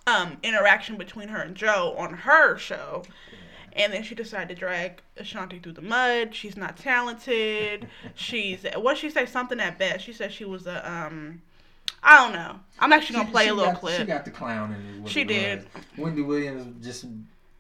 um, 0.07 0.39
interaction 0.43 0.97
between 0.97 1.29
her 1.29 1.41
and 1.41 1.55
Joe 1.55 1.95
on 1.97 2.13
her 2.15 2.57
show. 2.59 3.05
And 3.75 3.93
then 3.93 4.03
she 4.03 4.15
decided 4.15 4.49
to 4.49 4.55
drag 4.55 5.01
Ashanti 5.17 5.59
through 5.59 5.73
the 5.73 5.83
mud. 5.83 6.35
She's 6.35 6.57
not 6.57 6.77
talented. 6.77 7.89
She's 8.15 8.65
what 8.77 8.99
she 8.99 9.11
say 9.11 9.27
something 9.27 9.61
at 9.61 9.79
best. 9.79 10.05
She 10.05 10.13
said 10.13 10.33
she 10.33 10.45
was 10.45 10.67
a 10.67 10.91
um 10.91 11.43
I 12.03 12.17
don't 12.17 12.33
know. 12.33 12.59
I'm 12.81 12.93
actually 12.93 13.17
gonna 13.17 13.29
She- 13.29 13.33
play 13.33 13.45
she 13.45 13.51
a 13.51 13.55
little 13.55 13.73
got, 13.73 13.81
clip. 13.81 13.99
She 14.01 14.05
got 14.05 14.25
the 14.25 14.31
clown 14.31 14.73
in 14.73 15.05
it. 15.05 15.09
She 15.09 15.25
did. 15.25 15.67
Wendy 15.97 16.23
Williams 16.23 16.85
just 16.85 17.07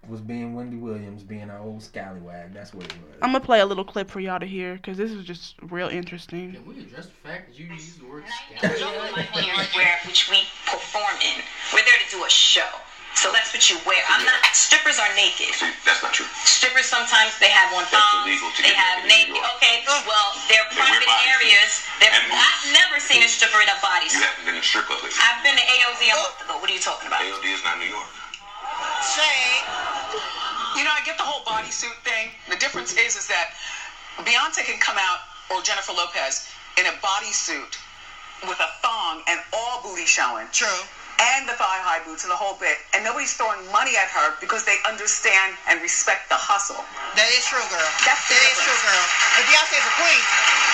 was 0.08 0.20
being 0.20 0.54
Wendy 0.54 0.76
Williams, 0.76 1.22
being 1.22 1.42
an 1.42 1.52
old 1.52 1.80
scallywag. 1.82 2.52
That's 2.52 2.74
what 2.74 2.84
it 2.86 2.92
was. 2.94 3.18
I'm 3.22 3.32
gonna 3.32 3.44
play 3.44 3.60
a 3.60 3.66
little 3.66 3.84
clip 3.84 4.10
for 4.10 4.18
y'all 4.18 4.40
to 4.40 4.46
hear 4.46 4.74
because 4.74 4.98
this 4.98 5.12
is 5.12 5.24
just 5.24 5.54
real 5.62 5.88
interesting. 5.88 6.52
Can 6.54 6.66
we 6.66 6.80
address 6.80 7.06
the 7.06 7.28
fact 7.28 7.50
that 7.50 7.58
you 7.58 7.66
used 7.66 8.00
the 8.00 8.06
word 8.06 8.24
scallywag? 8.58 8.82
are 8.82 9.12
my 9.16 9.22
players 9.26 9.74
where 9.74 9.98
which 10.06 10.28
we 10.28 10.38
perform 10.66 11.14
in. 11.24 11.40
We're 11.72 11.84
there 11.84 11.98
to 12.04 12.16
do 12.16 12.24
a 12.24 12.30
show. 12.30 12.68
So 13.14 13.30
that's 13.30 13.52
what 13.54 13.62
you 13.70 13.76
wear. 13.86 14.02
I'm 14.08 14.24
not 14.24 14.40
strippers 14.56 14.98
are 14.98 15.12
naked. 15.14 15.52
See, 15.54 15.70
that's 15.84 16.02
not 16.02 16.12
true. 16.16 16.26
Strippers 16.48 16.86
sometimes 16.88 17.36
they 17.38 17.52
have 17.52 17.70
one 17.70 17.84
That's 17.92 18.00
thong. 18.02 18.24
illegal 18.26 18.50
to 18.50 18.60
They 18.64 18.72
get 18.74 18.80
have 18.82 19.04
naked 19.06 19.36
naked. 19.36 19.44
Okay, 19.60 19.84
well 20.08 20.32
they're 20.48 20.64
They 20.72 20.76
private 20.80 21.12
areas. 21.28 21.70
They're, 22.00 22.10
And. 22.10 22.32
I've 22.32 22.64
never 22.72 22.98
seen 22.98 23.22
a 23.22 23.28
stripper 23.30 23.60
in 23.62 23.68
a 23.68 23.76
You 23.76 23.84
bodysuit. 23.84 24.22
haven't 24.24 24.44
been 24.48 24.56
in 24.58 24.64
a 24.64 24.66
strip 24.66 24.86
club 24.90 25.04
lately. 25.04 25.18
I've 25.22 25.40
been 25.44 25.54
to 25.54 25.62
KOD 25.62 26.02
a 26.08 26.16
month 26.18 26.38
ago. 26.42 26.54
What 26.58 26.66
are 26.70 26.74
you 26.74 26.82
talking 26.82 27.06
about? 27.06 27.20
KOD 27.22 27.46
is 27.52 27.62
not 27.62 27.78
New 27.78 27.90
York. 27.92 28.08
say, 29.14 29.36
you 30.78 30.82
know, 30.82 30.90
I 30.94 31.00
get 31.04 31.16
the 31.20 31.26
whole 31.26 31.44
bodysuit 31.44 31.94
thing. 32.02 32.32
The 32.48 32.56
difference 32.56 32.96
is, 32.96 33.14
is 33.16 33.28
that 33.28 33.54
Beyonce 34.24 34.64
can 34.64 34.80
come 34.80 34.96
out 34.98 35.20
or 35.52 35.60
Jennifer 35.62 35.92
Lopez 35.92 36.48
in 36.80 36.86
a 36.86 36.94
bodysuit 37.04 37.76
with 38.48 38.58
a 38.58 38.70
thong 38.82 39.22
and 39.28 39.38
all 39.52 39.82
booty 39.82 40.06
showing. 40.06 40.48
True. 40.50 40.82
And 41.22 41.46
the 41.46 41.54
thigh 41.54 41.78
high 41.86 42.02
boots 42.02 42.26
and 42.26 42.34
the 42.34 42.38
whole 42.38 42.58
bit. 42.58 42.82
And 42.90 43.06
nobody's 43.06 43.30
throwing 43.38 43.62
money 43.70 43.94
at 43.94 44.10
her 44.10 44.34
because 44.42 44.66
they 44.66 44.74
understand 44.82 45.54
and 45.70 45.78
respect 45.78 46.26
the 46.26 46.34
hustle. 46.34 46.82
That 47.14 47.30
is 47.30 47.46
true, 47.46 47.62
girl. 47.70 47.90
That's 48.02 48.26
that 48.26 48.42
is 48.42 48.58
true, 48.58 48.80
girl. 48.82 49.06
If 49.38 49.46
Beyonce 49.46 49.78
is 49.78 49.86
a 49.86 49.94
queen, 50.02 50.22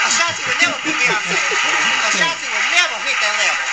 Ashanti 0.08 0.40
would 0.48 0.60
never 0.64 0.78
be 0.88 0.92
Beyonce. 0.96 1.36
Ashanti 2.16 2.48
would 2.48 2.68
never 2.72 2.96
hit 3.04 3.16
that 3.20 3.34
level. 3.44 3.64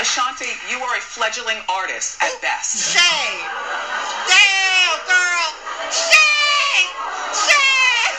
Ashanti, 0.00 0.52
you 0.72 0.80
are 0.80 0.96
a 0.96 1.02
fledgling 1.04 1.60
artist 1.68 2.16
at 2.24 2.32
best. 2.40 2.96
Shame. 2.96 3.40
Damn, 4.24 4.96
girl. 5.04 5.48
Shame. 5.92 6.88
Shame. 7.44 8.12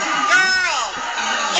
girl. 0.32 0.80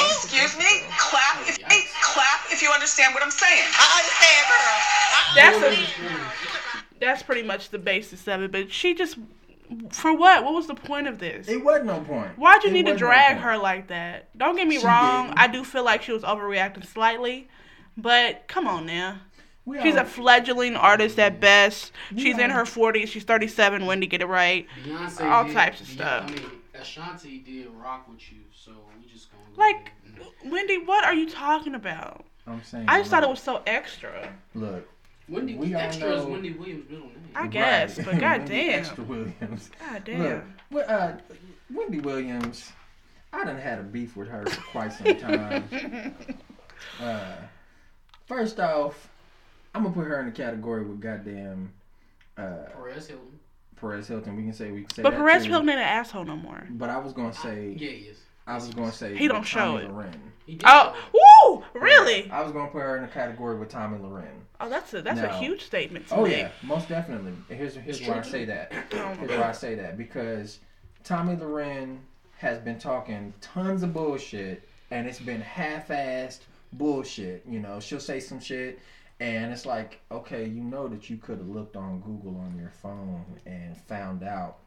Ooh, 0.01 0.09
Excuse 0.09 0.57
me? 0.57 0.89
Clap 0.97 1.37
if 1.45 1.61
clap 2.01 2.49
if 2.49 2.65
you 2.65 2.73
understand 2.73 3.13
what 3.13 3.21
I'm 3.21 3.33
saying. 3.33 3.69
I 3.77 3.85
understand, 4.01 4.45
girl. 4.49 4.98
I- 5.31 5.35
That's 5.35 5.63
a, 5.63 6.99
that's 7.01 7.23
pretty 7.23 7.43
much 7.43 7.71
the 7.71 7.79
basis 7.79 8.27
of 8.29 8.43
it. 8.43 8.53
But 8.53 8.73
she 8.73 8.95
just 8.95 9.17
for 9.91 10.13
what? 10.17 10.45
What 10.45 10.55
was 10.55 10.67
the 10.67 10.75
point 10.75 11.07
of 11.07 11.19
this? 11.19 11.47
It 11.49 11.63
wasn't 11.63 11.87
no 11.87 12.01
point. 12.01 12.39
Why'd 12.39 12.65
you 12.65 12.71
It 12.71 12.73
need 12.73 12.87
to 12.87 12.93
wasn't 12.93 13.01
no 13.03 13.07
drag 13.09 13.37
her 13.39 13.57
like 13.59 13.89
that? 13.89 14.37
Don't 14.37 14.57
get 14.57 14.67
me 14.67 14.79
She 14.81 14.87
wrong. 14.87 15.27
didn't. 15.29 15.39
I 15.39 15.47
do 15.47 15.63
feel 15.65 15.85
like 15.85 16.03
she 16.03 16.13
was 16.13 16.23
overreacting 16.23 16.87
slightly, 16.87 17.49
but 17.97 18.49
come 18.49 18.67
on 18.67 18.87
now. 18.87 19.19
We 19.67 19.81
She's 19.83 19.97
all- 19.97 20.03
a 20.03 20.05
fledgling 20.07 20.75
artist 20.77 21.19
at 21.19 21.41
best. 21.41 21.93
She's 22.17 22.39
in 22.39 22.49
her 22.51 22.63
40s. 22.65 23.09
She's 23.09 23.25
37. 23.25 23.85
Wendy, 23.85 24.07
get 24.07 24.23
it 24.23 24.27
right. 24.27 24.67
Beyonce 24.83 25.31
All 25.31 25.45
did, 25.45 25.53
types 25.53 25.83
of 25.83 25.87
Beyonce- 25.89 25.91
stuff. 25.93 26.25
I 26.27 26.31
mean, 26.33 26.51
Ashanti 26.81 27.39
did 27.41 27.67
rock 27.75 28.09
with 28.09 28.33
you, 28.33 28.39
so 28.55 28.73
we 28.99 29.07
just 29.13 29.29
gonna 29.31 29.43
Like, 29.59 29.93
Wendy, 30.47 30.79
what 30.79 31.05
are 31.05 31.13
you 31.13 31.29
talking 31.29 31.75
about? 31.75 32.25
I'm 32.47 32.65
saying. 32.65 32.87
I 32.89 32.99
just 33.01 33.11
thought 33.11 33.23
it 33.23 33.29
was 33.29 33.43
so 33.43 33.61
extra. 33.67 34.33
Look, 34.55 34.89
Wendy 35.29 35.55
we 35.57 35.75
all 35.75 35.81
Extra 35.81 36.13
is 36.19 36.25
Wendy 36.25 36.53
Williams' 36.53 36.89
middle 36.89 37.07
name. 37.07 37.15
I 37.35 37.47
guess, 37.47 37.97
but 37.97 38.07
Wendy 38.07 38.21
goddamn. 38.21 38.79
Extra 38.81 39.05
Williams. 39.05 39.71
God 39.79 39.93
Look, 39.95 40.05
damn. 40.05 40.55
well, 40.71 40.85
uh, 40.89 41.13
Wendy 41.73 42.01
Williams, 42.01 42.73
I 43.33 43.45
done 43.45 43.59
had 43.59 43.79
a 43.79 43.83
beef 43.83 44.17
with 44.17 44.29
her 44.29 44.47
for 44.47 44.61
quite 44.71 44.93
some 44.93 45.17
time. 45.19 45.65
uh, 47.03 47.33
first 48.27 48.59
off, 48.59 49.09
I'm 49.75 49.83
gonna 49.83 49.95
put 49.95 50.07
her 50.07 50.21
in 50.21 50.27
the 50.27 50.33
category 50.33 50.85
with 50.85 51.01
goddamn 51.01 51.73
uh, 52.37 52.65
Perez 52.75 53.09
Hilton. 53.09 53.39
Perez 53.77 54.09
Hilton. 54.09 54.37
We 54.37 54.43
can 54.45 54.53
say 54.53 54.71
we 54.71 54.81
can 54.83 54.91
say 54.91 55.03
But 55.03 55.11
that 55.11 55.19
Perez 55.19 55.45
too. 55.45 55.51
Hilton 55.51 55.69
ain't 55.69 55.79
an 55.79 55.85
asshole 55.85 56.25
no 56.25 56.37
more. 56.37 56.67
But 56.71 56.91
I 56.91 56.99
was 56.99 57.13
gonna 57.13 57.35
say 57.35 57.77
Yeah, 57.79 57.91
he 57.91 58.07
is. 58.07 58.19
I 58.47 58.55
was 58.55 58.69
gonna 58.75 58.91
say 58.93 59.15
He 59.17 59.29
don't 59.29 59.41
with 59.41 59.49
show 59.49 59.79
Tomi 59.79 59.85
it. 59.85 59.91
Lahren. 59.91 60.15
He 60.47 60.59
Oh, 60.65 60.97
show 61.13 61.61
woo! 61.75 61.81
Really? 61.81 62.31
I 62.31 62.43
was 62.43 62.51
gonna 62.53 62.71
put 62.71 62.81
her 62.81 62.97
in 62.97 63.03
the 63.03 63.09
category 63.09 63.59
with 63.59 63.69
Tomi 63.69 63.99
Lahren. 63.99 64.25
Oh, 64.61 64.69
that's 64.69 64.93
a 64.95 65.03
that's 65.03 65.21
a 65.21 65.39
huge 65.39 65.65
statement 65.65 66.09
to 66.09 66.17
Oh 66.17 66.23
make. 66.25 66.39
yeah, 66.39 66.51
most 66.63 66.89
definitely. 66.89 67.33
Here's 67.49 67.77
here's 67.77 68.01
why 68.07 68.19
I 68.19 68.23
say 68.23 68.45
that. 68.47 68.73
Oh, 68.93 69.15
Here's 69.15 69.31
why 69.31 69.49
I 69.49 69.53
say 69.53 69.75
that 69.77 69.97
because 69.97 70.59
Tomi 71.05 71.37
Lahren 71.37 71.99
has 72.39 72.59
been 72.59 72.79
talking 72.79 73.33
tons 73.41 73.83
of 73.83 73.93
bullshit, 73.93 74.69
and 74.91 75.07
it's 75.07 75.21
been 75.21 75.41
half-assed 75.41 76.41
bullshit. 76.73 77.45
You 77.49 77.61
know, 77.61 77.79
she'll 77.81 78.01
say 78.01 78.19
some 78.21 78.41
shit, 78.41 78.81
and 79.21 79.53
it's 79.53 79.65
like, 79.67 80.01
okay, 80.11 80.45
you 80.45 80.63
know 80.63 80.89
that 80.89 81.09
you 81.09 81.17
could 81.19 81.39
have 81.39 81.49
looked 81.49 81.77
on 81.77 82.01
Google 82.01 82.37
on 82.41 82.57
your 82.59 82.71
phone 82.83 83.25
and 83.47 83.77
found 83.83 84.23
out 84.25 84.59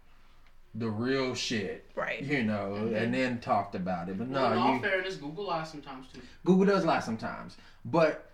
the 0.76 0.90
real 0.90 1.36
shit. 1.36 1.86
Right. 1.96 2.24
You 2.24 2.44
know, 2.44 2.76
and 2.96 3.14
then 3.14 3.40
talked 3.42 3.76
about 3.76 4.08
it. 4.08 4.18
But 4.18 4.30
Well, 4.30 4.52
in 4.54 4.58
no, 4.58 4.62
all 4.64 4.76
you 4.76 4.82
fairness, 4.82 5.16
Google 5.18 5.48
lies 5.48 5.70
sometimes 5.70 6.08
too. 6.14 6.22
Google 6.46 6.66
does 6.66 6.86
lie 6.86 7.02
sometimes, 7.02 7.58
but 7.84 8.31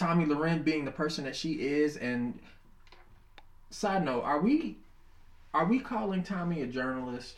Tomi 0.00 0.24
Lahren 0.24 0.64
being 0.64 0.84
the 0.86 0.90
person 0.90 1.24
that 1.24 1.36
she 1.36 1.52
is, 1.60 1.96
and 1.98 2.38
side 3.68 4.02
note, 4.04 4.22
are 4.22 4.40
we 4.40 4.78
are 5.52 5.66
we 5.66 5.78
calling 5.78 6.22
Tomi 6.22 6.62
a 6.62 6.66
journalist? 6.66 7.36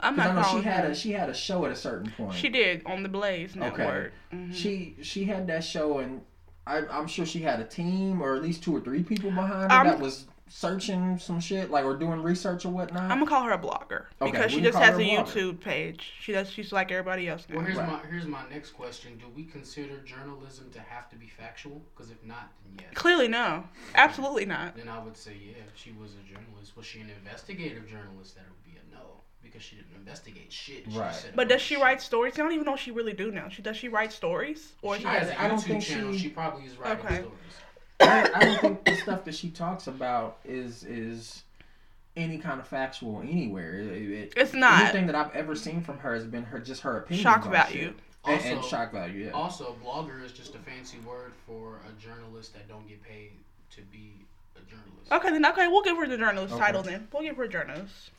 I'm 0.00 0.14
Because 0.14 0.30
I 0.30 0.34
not 0.34 0.40
know 0.40 0.46
calling 0.46 0.62
she 0.62 0.68
had 0.68 0.84
her. 0.84 0.90
a 0.90 0.94
she 0.94 1.12
had 1.12 1.28
a 1.28 1.34
show 1.34 1.64
at 1.64 1.72
a 1.72 1.76
certain 1.76 2.10
point. 2.12 2.34
She 2.34 2.48
did 2.48 2.82
on 2.86 3.02
the 3.02 3.08
Blaze 3.08 3.56
Network. 3.56 4.12
Mhm. 4.32 4.54
She 4.54 4.94
she 5.02 5.24
had 5.24 5.48
that 5.48 5.64
show, 5.64 5.98
and 5.98 6.22
I, 6.66 6.82
I'm 6.86 7.08
sure 7.08 7.26
she 7.26 7.40
had 7.40 7.58
a 7.60 7.64
team 7.64 8.22
or 8.22 8.36
at 8.36 8.42
least 8.42 8.62
two 8.62 8.76
or 8.76 8.80
three 8.80 9.02
people 9.02 9.30
behind 9.30 9.72
her 9.72 9.78
I'm- 9.78 9.86
that 9.86 9.98
was 9.98 10.26
searching 10.48 11.18
some 11.18 11.40
shit, 11.40 11.70
like 11.70 11.84
or 11.84 11.96
doing 11.96 12.22
research 12.22 12.64
or 12.64 12.70
whatnot. 12.70 13.04
I'm 13.04 13.18
gonna 13.18 13.26
call 13.26 13.42
her 13.44 13.52
a 13.52 13.58
blogger 13.58 14.04
Okay, 14.20 14.30
because 14.30 14.50
she 14.50 14.58
we 14.58 14.62
can 14.62 14.72
just 14.72 14.78
has 14.84 14.96
a 14.98 15.00
a. 15.02 15.04
YouTube 15.22 15.60
page. 15.60 16.12
She 16.20 16.32
does. 16.32 16.48
She's 16.50 16.72
like 16.72 16.90
everybody 16.92 17.28
else 17.28 17.44
now. 17.48 17.56
Well, 17.56 17.64
here's 17.64 17.78
Right. 17.78 17.88
my 17.88 18.00
here's 18.10 18.26
my 18.26 18.42
next 18.50 18.70
question: 18.70 19.18
Do 19.18 19.24
we 19.34 19.44
consider 19.44 19.98
journalism 19.98 20.70
to 20.72 20.80
have 20.80 21.10
to 21.10 21.16
be 21.16 21.26
factual? 21.28 21.82
Because 21.94 22.10
if 22.10 22.22
not, 22.24 22.50
then 22.64 22.84
yes. 22.84 22.94
Clearly, 22.94 23.28
no. 23.28 23.64
Absolutely 23.94 24.46
not. 24.46 24.76
Then 24.76 24.88
I 24.88 24.98
would 25.02 25.16
say, 25.16 25.32
yeah, 25.40 25.52
if 25.66 25.76
she 25.80 25.92
was 25.92 26.12
a 26.14 26.32
journalist. 26.32 26.76
Was 26.76 26.86
she 26.86 27.00
an 27.00 27.10
investigative 27.10 27.88
journalist? 27.88 28.34
That 28.36 28.44
would 28.48 28.62
be 28.64 28.78
a 28.78 28.94
no, 28.94 29.20
because 29.42 29.62
she 29.62 29.76
didn't 29.76 29.96
investigate 29.96 30.52
shit. 30.52 30.84
She 30.90 30.98
Right. 30.98 31.14
said 31.14 31.32
But 31.34 31.48
does 31.48 31.62
she 31.62 31.74
of 31.76 31.80
write 31.82 32.02
stories? 32.02 32.34
I 32.34 32.42
don't 32.42 32.52
even 32.52 32.66
know 32.66 32.74
if 32.74 32.80
she 32.80 32.90
really 32.90 33.14
do 33.14 33.30
now. 33.30 33.48
She 33.48 33.62
does 33.62 33.76
she 33.76 33.88
write 33.88 34.12
stories 34.12 34.72
or 34.82 34.94
She 34.96 35.02
she 35.02 35.08
has 35.08 35.28
has 35.28 35.30
a 35.30 35.40
I 35.42 35.48
don't 35.48 35.58
YouTube 35.58 35.62
think 35.64 35.82
channel. 35.84 36.12
she- 36.12 36.18
She, 36.18 36.28
probably 36.28 36.66
is 36.66 36.76
writing 36.76 37.04
Okay. 37.06 37.14
stories. 37.16 37.32
I, 38.00 38.30
I 38.34 38.44
don't 38.44 38.60
think 38.60 38.84
the 38.84 38.96
stuff 38.96 39.24
that 39.24 39.34
she 39.34 39.50
talks 39.50 39.86
about 39.86 40.38
is 40.44 40.84
is 40.84 41.42
any 42.16 42.38
kind 42.38 42.60
of 42.60 42.66
factual 42.66 43.20
anywhere. 43.22 43.78
It, 43.78 43.90
it- 44.10 44.32
It's 44.36 44.52
not. 44.54 44.82
Anything 44.82 45.06
that 45.06 45.14
I've 45.14 45.34
ever 45.34 45.54
seen 45.54 45.82
from 45.82 45.98
her 45.98 46.14
has 46.14 46.24
been 46.24 46.44
her 46.44 46.58
just 46.58 46.82
her 46.82 46.98
opinion. 46.98 47.22
shock 47.22 47.44
on 47.46 47.52
value. 47.52 47.78
shit. 47.86 47.94
And, 48.24 48.40
and 48.42 48.56
Also- 48.58 48.68
shock 48.68 48.92
value. 48.92 49.26
Yeah. 49.26 49.30
Also, 49.32 49.76
blogger 49.84 50.22
is 50.24 50.32
just 50.32 50.54
a 50.54 50.58
fancy 50.58 50.98
word 51.06 51.32
for 51.46 51.80
a 51.88 52.00
journalist 52.02 52.54
that 52.54 52.68
don't 52.68 52.86
get 52.88 53.02
paid 53.02 53.32
to 53.72 53.82
be 53.92 54.14
a 54.56 54.60
journalist. 54.70 55.12
Okay, 55.12 55.30
then 55.30 55.44
okay, 55.46 55.68
we'll 55.68 55.82
give 55.82 55.96
her 55.96 56.06
the 56.06 56.16
journalist 56.18 56.54
Okay. 56.54 56.62
title 56.64 56.82
then. 56.82 57.06
We'll 57.12 57.22
give 57.22 57.36
her 57.36 57.44
a 57.44 57.48
journalist. 57.48 58.10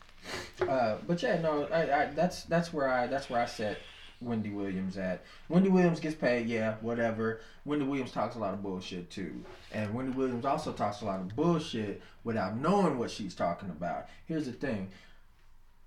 Uh, 0.60 0.96
but 1.06 1.22
yeah, 1.22 1.40
no, 1.40 1.64
I, 1.72 2.02
I, 2.02 2.06
that's 2.14 2.42
that's 2.44 2.72
where 2.72 2.88
I 2.88 3.06
that's 3.06 3.30
where 3.30 3.40
I 3.40 3.46
set 3.46 3.78
Wendy 4.20 4.50
Williams 4.50 4.96
at. 4.96 5.22
Wendy 5.48 5.68
Williams 5.68 6.00
gets 6.00 6.14
paid, 6.16 6.46
yeah, 6.46 6.74
whatever. 6.80 7.40
Wendy 7.64 7.84
Williams 7.84 8.12
talks 8.12 8.34
a 8.36 8.38
lot 8.38 8.52
of 8.54 8.62
bullshit 8.62 9.10
too, 9.10 9.44
and 9.72 9.94
Wendy 9.94 10.16
Williams 10.16 10.44
also 10.44 10.72
talks 10.72 11.00
a 11.02 11.04
lot 11.04 11.20
of 11.20 11.34
bullshit 11.36 12.02
without 12.24 12.56
knowing 12.56 12.98
what 12.98 13.10
she's 13.10 13.34
talking 13.34 13.70
about. 13.70 14.06
Here's 14.26 14.46
the 14.46 14.52
thing: 14.52 14.90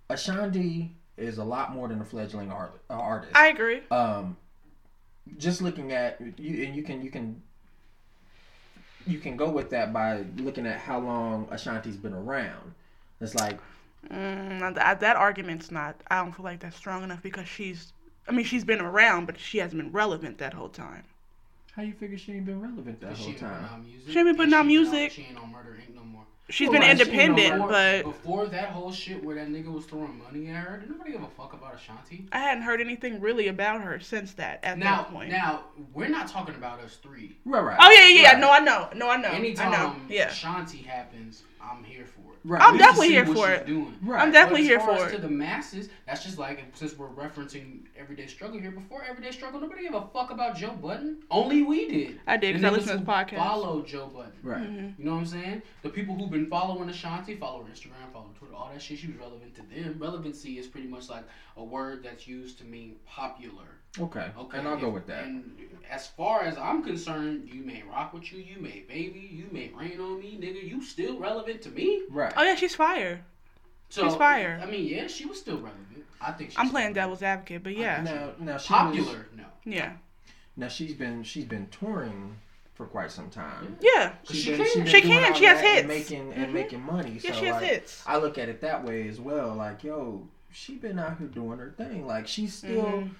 Ashanti 0.10 0.96
is 1.18 1.38
a 1.38 1.44
lot 1.44 1.74
more 1.74 1.88
than 1.88 2.02
a 2.02 2.06
fledgling 2.06 2.52
art, 2.52 2.82
uh, 2.90 2.94
artist. 2.94 3.36
I 3.36 3.48
agree. 3.48 3.82
um, 3.92 4.38
just 5.38 5.62
looking 5.62 5.92
at 5.92 6.20
you, 6.40 6.66
and 6.66 6.76
you 6.76 6.84
can 6.84 7.02
you 7.02 7.12
can 7.12 7.42
you 9.06 9.20
can 9.20 9.36
go 9.36 9.50
with 9.50 9.70
that 9.72 9.92
by 9.94 10.26
looking 10.38 10.66
at 10.66 10.80
how 10.80 11.00
long 11.00 11.48
Ashanti's 11.52 11.98
been 11.98 12.14
around. 12.14 12.74
It's 13.20 13.36
like 13.36 13.60
Mm, 14.10 14.74
that, 14.74 15.00
that 15.02 15.16
argument's 15.16 15.70
not. 15.70 16.02
I 16.10 16.18
don't 16.24 16.32
feel 16.32 16.44
like 16.44 16.60
that's 16.60 16.76
strong 16.76 17.04
enough 17.04 17.22
because 17.22 17.48
she's. 17.48 17.94
I 18.32 18.34
mean, 18.34 18.46
she's 18.46 18.64
been 18.64 18.80
around, 18.80 19.26
but 19.26 19.38
she 19.38 19.58
hasn't 19.58 19.82
been 19.82 19.92
relevant 19.92 20.38
that 20.38 20.54
whole 20.54 20.70
time. 20.70 21.04
How 21.74 21.82
you 21.84 21.92
figure 21.92 22.18
she 22.18 22.32
ain't 22.32 22.46
been 22.46 22.62
relevant 22.62 23.02
that 23.02 23.18
whole 23.18 23.28
she 23.28 23.34
time? 23.34 23.66
out 23.66 23.84
music. 23.84 24.10
She 24.14 24.20
ain't 24.20 24.28
been 24.30 24.36
putting 24.38 24.54
out 24.54 24.66
she 24.66 24.72
ain't 24.74 24.78
on- 24.88 24.92
music. 24.92 25.12
She 25.12 25.22
ain't 25.24 25.38
on 25.38 25.52
Murder 25.52 25.78
Inc. 25.86 25.94
no 25.94 26.04
more. 26.06 26.24
She's 26.50 26.68
Well, 26.70 26.80
been 26.80 26.82
right, 26.90 26.98
she 26.98 27.04
ain't 27.04 27.10
independent, 27.10 27.54
before, 27.54 27.70
but 27.70 28.04
before 28.04 28.46
that 28.48 28.70
whole 28.70 28.92
shit 28.92 29.24
where 29.24 29.36
that 29.36 29.48
nigga 29.48 29.72
was 29.72 29.86
throwing 29.86 30.18
money 30.20 30.50
at 30.50 30.56
her, 30.58 30.78
did 30.80 30.90
nobody 30.90 31.14
give 31.14 31.24
a 31.24 31.28
fuck 31.28 31.54
about 31.54 31.76
Ashanti? 31.76 32.26
I 32.34 32.40
hadn't 32.40 32.64
heard 32.64 32.82
anything 32.82 33.22
really 33.22 33.48
about 33.48 33.82
her 33.82 34.00
since 34.02 34.34
that. 34.34 34.60
At 34.64 34.78
Now, 34.78 35.04
that 35.04 35.12
point. 35.14 35.30
now 35.32 35.64
we're 35.94 36.10
not 36.10 36.28
talking 36.28 36.56
about 36.56 36.82
us 36.82 36.98
three. 36.98 37.38
Right, 37.46 37.62
right. 37.64 37.78
oh 37.80 37.90
yeah, 37.92 38.08
yeah, 38.08 38.22
yeah. 38.22 38.32
Right. 38.32 38.40
No, 38.42 38.52
I 38.52 38.60
know. 38.60 38.90
No, 38.96 39.10
I 39.10 39.18
know. 39.18 39.30
Anytime 39.30 39.72
I 39.72 39.78
know. 39.78 39.96
Yeah. 40.10 40.28
Ashanti 40.30 40.80
happens, 40.80 41.44
I'm 41.62 41.84
here 41.86 42.06
for 42.06 42.20
it. 42.20 42.28
Right. 42.44 42.60
I'm 42.60 42.72
We 42.72 42.80
need 42.80 42.80
to 42.80 42.86
definitely 42.86 43.10
here 43.10 43.26
what 43.26 43.38
for 43.38 43.48
she's 43.52 43.58
it. 43.62 43.68
Doing. 43.68 43.96
Right. 44.02 44.20
I'm 44.20 44.32
definitely 44.32 44.62
But 44.64 44.68
here 44.68 44.80
far 44.80 44.98
for 44.98 45.06
as 45.06 45.12
it. 45.12 45.16
To 45.18 45.22
the 45.22 45.30
masses, 45.30 45.90
that's 46.08 46.24
just 46.24 46.40
like 46.40 46.66
since 46.74 46.98
we're 46.98 47.08
referencing 47.10 47.82
everyday 47.96 48.26
struggle 48.26 48.60
here. 48.60 48.72
Before 48.72 49.04
everyday 49.08 49.30
struggle, 49.30 49.62
nobody 49.62 49.84
gave 49.84 49.94
a 49.94 50.08
fuck 50.12 50.32
about 50.32 50.58
Joe 50.58 50.72
Budden. 50.72 51.18
Only 51.30 51.62
we 51.62 51.88
did. 51.88 52.20
I 52.26 52.38
did, 52.38 52.56
The 52.56 52.60
'cause 52.60 52.66
I 52.66 52.70
listened 52.72 52.88
to 52.88 52.94
who 52.94 53.00
this 53.06 53.08
podcast. 53.08 53.38
Follow 53.38 53.82
Joe 53.84 54.08
Budden. 54.08 54.32
Right. 54.42 54.58
Mm-hmm. 54.64 54.88
You 55.00 55.06
know 55.06 55.12
what 55.12 55.18
I'm 55.20 55.26
saying? 55.28 55.62
The 55.84 55.90
people 55.90 56.16
who've 56.16 56.31
been 56.32 56.48
following 56.48 56.90
Ashanti, 56.90 57.36
follow 57.36 57.64
her 57.64 57.70
Instagram, 57.72 58.12
follow 58.12 58.28
her 58.30 58.38
Twitter, 58.40 58.56
all 58.56 58.70
that 58.74 58.82
shit. 58.82 59.00
She 59.00 59.08
was 59.08 59.18
relevant 59.18 59.54
to 59.56 59.62
them. 59.64 59.98
Relevancy 60.00 60.58
is 60.58 60.68
pretty 60.68 60.88
much 60.88 61.10
like 61.10 61.24
a 61.58 61.64
word 61.64 62.04
that's 62.04 62.28
used 62.28 62.58
to 62.60 62.64
mean 62.66 62.96
popular. 63.06 63.66
Okay. 64.00 64.32
Okay, 64.38 64.58
And 64.58 64.68
I'll 64.68 64.78
go 64.80 64.90
with 64.90 65.06
that. 65.08 65.26
And 65.26 65.52
as 65.90 66.08
far 66.08 66.44
as 66.44 66.58
I'm 66.58 66.82
concerned, 66.82 67.50
you 67.54 67.64
may 67.64 67.84
rock 67.84 68.14
with 68.14 68.32
you, 68.32 68.40
you 68.40 68.60
may 68.62 68.86
baby, 68.88 69.30
you 69.32 69.48
may 69.52 69.70
rain 69.78 70.00
on 70.00 70.20
me, 70.20 70.38
nigga. 70.42 70.68
You 70.68 70.82
still 70.84 71.20
relevant 71.20 71.62
to 71.64 71.70
me. 71.70 72.04
Right. 72.10 72.32
Oh 72.38 72.44
yeah, 72.44 72.56
she's 72.56 72.74
fire. 72.76 73.26
So 73.90 74.06
She's 74.08 74.16
fire. 74.16 74.60
I 74.64 74.66
mean, 74.66 74.86
yeah, 74.88 75.08
she 75.08 75.26
was 75.26 75.38
still 75.40 75.58
relevant. 75.58 76.06
I 76.22 76.32
think 76.32 76.52
she's 76.52 76.58
I'm 76.60 76.70
playing 76.70 76.94
relevant. 76.94 76.96
devil's 76.96 77.24
advocate, 77.24 77.64
but 77.64 77.76
yeah, 77.76 78.02
Now, 78.02 78.30
now 78.40 78.58
she 78.58 78.68
Popular, 78.70 79.06
Was, 79.06 79.18
no. 79.36 79.44
yeah, 79.66 79.94
now 80.56 80.70
she's 80.70 80.94
been 80.94 81.24
she's 81.24 81.44
been 81.46 81.68
touring 81.68 82.38
for 82.82 82.88
quite 82.88 83.12
some 83.12 83.30
time. 83.30 83.78
yeah. 83.80 84.14
She 84.24 84.34
She's 84.38 84.58
can. 84.58 84.66
she's 84.66 84.76
been 84.76 84.86
She 84.88 85.02
can, 85.02 85.34
she 85.36 85.46
has 85.46 85.62
that 85.62 85.66
and 85.84 85.92
hits. 85.92 86.10
making 86.10 86.34
and 86.34 86.48
Mhm. 86.50 86.54
making 86.54 86.82
money. 86.82 87.20
Yeah, 87.22 87.32
so 87.32 87.40
she 87.40 87.46
has 87.46 87.56
like, 87.62 87.66
hits. 87.70 88.04
I 88.08 88.18
look 88.18 88.40
at 88.40 88.50
it 88.50 88.62
that 88.62 88.84
way 88.84 89.08
as 89.08 89.20
well. 89.20 89.54
Like, 89.54 89.84
yo, 89.84 90.28
she 90.52 90.78
been 90.78 90.98
out 90.98 91.20
here 91.20 91.28
doing 91.28 91.60
her 91.60 91.70
thing. 91.78 92.08
Like, 92.08 92.28
she's 92.28 92.56
still, 92.56 92.84
Mhm. 92.86 93.12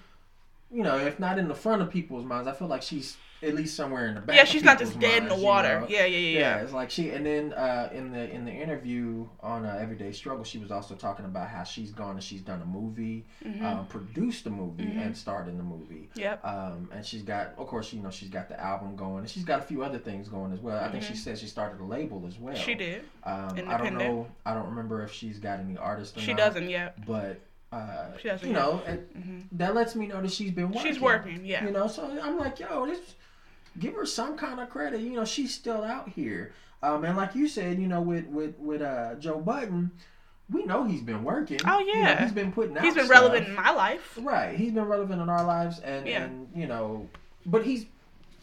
you 0.72 0.82
know, 0.82 0.98
if 0.98 1.20
not 1.20 1.38
in 1.38 1.46
the 1.46 1.54
front 1.54 1.80
of 1.80 1.90
people's 1.90 2.24
minds, 2.24 2.48
I 2.48 2.52
feel 2.54 2.66
like 2.66 2.82
she's 2.82 3.16
at 3.42 3.54
least 3.54 3.74
somewhere 3.76 4.06
in 4.06 4.14
the 4.14 4.20
back. 4.20 4.36
Yeah, 4.36 4.44
she's 4.44 4.62
not 4.62 4.78
just 4.78 4.98
dead 5.00 5.18
in 5.18 5.24
the 5.24 5.30
minds, 5.30 5.42
you 5.42 5.46
water. 5.48 5.80
know? 5.80 5.86
Yeah, 5.88 6.04
yeah, 6.04 6.18
yeah, 6.18 6.38
Yeah, 6.38 6.56
yeah. 6.56 6.62
it's 6.62 6.72
like 6.72 6.90
she, 6.90 7.10
and 7.10 7.26
then 7.26 7.52
uh, 7.54 7.90
in 7.92 8.12
the 8.12 8.30
in 8.30 8.44
the 8.44 8.52
interview 8.52 9.26
on 9.40 9.64
uh, 9.66 9.78
Everyday 9.80 10.12
Struggle, 10.12 10.44
she 10.44 10.58
was 10.58 10.70
also 10.70 10.94
talking 10.94 11.24
about 11.24 11.48
how 11.48 11.64
she's 11.64 11.90
gone 11.90 12.12
and 12.12 12.22
she's 12.22 12.40
done 12.42 12.62
a 12.62 12.66
movie, 12.66 13.24
Mm-hmm. 13.44 13.64
uh, 13.64 13.82
produced 13.84 14.46
a 14.46 14.50
movie, 14.50 14.84
and 14.96 15.16
starred 15.16 15.48
in 15.48 15.56
the 15.56 15.64
movie. 15.64 16.08
Yep. 16.14 16.44
Um, 16.44 16.88
and 16.92 17.04
she's 17.04 17.22
got, 17.22 17.54
of 17.58 17.66
course, 17.66 17.92
you 17.92 18.00
know, 18.00 18.10
she's 18.10 18.28
got 18.28 18.48
the 18.48 18.58
album 18.60 18.94
going, 18.96 19.18
and 19.20 19.28
she's 19.30 19.44
got 19.44 19.58
a 19.58 19.62
few 19.62 19.82
other 19.82 19.98
things 19.98 20.28
going 20.28 20.52
as 20.52 20.60
well. 20.60 20.82
I 20.82 20.90
think 20.90 21.02
she 21.02 21.16
said 21.16 21.38
she 21.38 21.46
started 21.46 21.80
a 21.80 21.84
label 21.84 22.24
as 22.26 22.38
well. 22.38 22.54
Mm-hmm. 22.54 22.64
She 22.64 22.74
did. 22.74 23.02
Um, 23.24 23.60
I 23.66 23.76
don't 23.78 23.96
know. 23.98 24.26
I 24.46 24.54
don't 24.54 24.66
remember 24.68 25.02
if 25.02 25.12
she's 25.12 25.38
got 25.38 25.58
any 25.60 25.76
artists. 25.76 26.16
Or 26.16 26.20
She 26.20 26.32
not, 26.32 26.38
doesn't 26.38 26.70
yet. 26.70 27.04
But 27.06 27.40
uh, 27.72 28.08
you 28.42 28.52
know, 28.52 28.82
it, 28.86 29.08
that 29.58 29.74
lets 29.74 29.94
me 29.96 30.06
know 30.06 30.20
that 30.20 30.30
she's 30.30 30.50
been 30.50 30.70
working. 30.70 30.92
She's 30.92 31.00
working. 31.00 31.44
Yeah. 31.44 31.64
You 31.64 31.70
know, 31.70 31.86
so 31.88 32.04
I'm 32.22 32.38
like, 32.38 32.60
yo, 32.60 32.84
this, 32.86 33.00
give 33.78 33.94
her 33.94 34.06
some 34.06 34.36
kind 34.36 34.60
of 34.60 34.68
credit. 34.70 35.00
You 35.00 35.12
know, 35.12 35.24
she's 35.24 35.54
still 35.54 35.82
out 35.84 36.08
here. 36.10 36.52
Um, 36.82 37.04
and 37.04 37.16
like 37.16 37.34
you 37.34 37.46
said, 37.48 37.78
you 37.78 37.86
know, 37.88 38.00
with 38.00 38.26
with 38.26 38.58
with 38.58 38.82
uh, 38.82 39.14
Joe 39.16 39.38
Budden, 39.38 39.90
we 40.50 40.64
know 40.64 40.84
he's 40.84 41.00
been 41.02 41.22
working. 41.24 41.60
Oh, 41.66 41.78
You 41.78 41.94
know, 41.94 42.00
yeah. 42.00 42.22
he's 42.22 42.32
been 42.32 42.52
putting 42.52 42.76
out. 42.76 42.84
He's 42.84 42.94
been 42.94 43.04
stuff. 43.06 43.16
relevant 43.20 43.48
in 43.48 43.54
my 43.54 43.70
life. 43.70 44.18
Right, 44.20 44.56
he's 44.56 44.72
been 44.72 44.84
relevant 44.86 45.22
in 45.22 45.28
our 45.28 45.44
lives, 45.44 45.78
and 45.80 46.06
Yeah. 46.06 46.24
and 46.24 46.48
you 46.54 46.66
know, 46.66 47.08
but 47.46 47.64
he's 47.64 47.86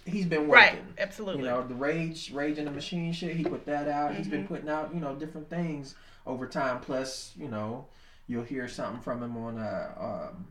he's 0.05 0.25
been 0.25 0.47
working. 0.47 0.53
Right. 0.53 0.81
Absolutely. 0.97 1.43
You 1.43 1.49
know, 1.49 1.67
the 1.67 1.75
rage, 1.75 2.31
Rage 2.31 2.55
& 2.55 2.57
the 2.57 2.71
Machine 2.71 3.11
shit. 3.13 3.35
He 3.35 3.43
put 3.43 3.65
that 3.67 3.87
out. 3.87 4.15
He's 4.15 4.21
Mm-hmm. 4.25 4.31
been 4.37 4.47
putting 4.47 4.69
out, 4.69 4.91
you 4.93 4.99
know, 5.01 5.13
different 5.15 5.49
things 5.51 5.93
over 6.25 6.47
time. 6.47 6.79
Plus, 6.79 7.33
you 7.37 7.47
know, 7.47 7.85
you'll 8.27 8.43
hear 8.43 8.67
something 8.67 9.01
from 9.01 9.21
him 9.21 9.37
on 9.37 9.59
uh, 9.59 10.29
um, 10.31 10.47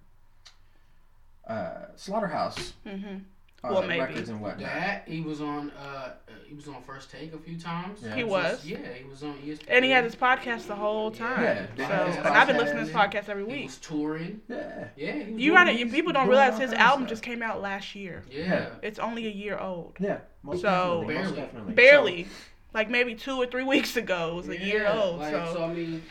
uh, 1.46 1.86
Slaughterhouse 1.96 2.74
hmm 2.86 3.18
uh, 3.64 3.68
Well, 3.72 3.82
maybe. 3.82 4.00
records 4.00 4.28
and 4.28 4.40
whatnot. 4.40 4.60
That 4.70 5.04
he 5.08 5.20
was 5.20 5.40
on. 5.40 5.70
Uh, 5.72 6.14
he 6.46 6.54
was 6.54 6.66
on 6.68 6.82
First 6.82 7.10
Take 7.10 7.34
a 7.34 7.38
few 7.38 7.58
times. 7.58 8.00
Yeah. 8.02 8.14
He 8.14 8.20
Just- 8.22 8.30
was. 8.30 8.64
Yeah, 8.66 8.78
he 8.94 9.04
was 9.08 9.22
on 9.22 9.34
ESPN. 9.44 9.64
And 9.68 9.84
he 9.84 9.90
had 9.90 10.04
his 10.04 10.14
podcast 10.16 10.66
the 10.66 10.76
whole 10.76 11.10
time. 11.10 11.42
Yeah, 11.42 11.66
so, 12.06 12.10
they 12.12 12.18
and 12.18 12.26
I've 12.28 12.46
been 12.48 12.56
listening 12.56 12.86
to 12.86 12.90
his 12.90 12.94
podcast 12.94 13.28
every 13.28 13.44
week. 13.44 13.56
He 13.58 13.64
was 13.66 13.76
touring. 13.78 14.40
Yeah, 14.48 14.84
Yeah, 14.96 15.12
he 15.12 15.18
was 15.18 15.28
You 15.28 15.36
doing- 15.36 15.52
gotta, 15.54 15.72
he's- 15.72 15.90
people 15.90 16.12
don't 16.12 16.28
realize 16.28 16.58
his 16.58 16.72
album 16.72 17.02
stuff. 17.02 17.10
just 17.10 17.22
came 17.22 17.42
out 17.42 17.60
last 17.60 17.94
year. 17.94 18.22
Yeah. 18.30 18.70
It's 18.82 18.98
only 18.98 19.26
a 19.26 19.30
year 19.30 19.58
old. 19.58 19.96
yeah, 20.00 20.18
most 20.42 20.62
So- 20.62 21.02
definitely, 21.02 21.14
most 21.14 21.22
Barely. 21.34 21.36
definitely. 21.36 21.74
Barely. 21.74 22.28
Like 22.74 22.90
maybe 22.90 23.14
two 23.14 23.36
or 23.36 23.46
three 23.46 23.64
weeks 23.64 23.96
ago. 23.96 24.30
It 24.30 24.34
was 24.36 24.48
a 24.50 24.58
year 24.64 24.86
old. 24.88 25.18
like, 25.18 25.32
so. 25.32 25.64
I 25.64 25.72
mean, 25.72 26.02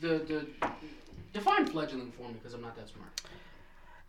the 0.00 0.18
the 0.18 0.46
define 1.32 1.66
fledgling 1.66 2.12
for 2.12 2.28
me 2.28 2.34
because 2.34 2.54
I'm 2.54 2.62
not 2.62 2.76
that 2.76 2.88
smart. 2.88 3.08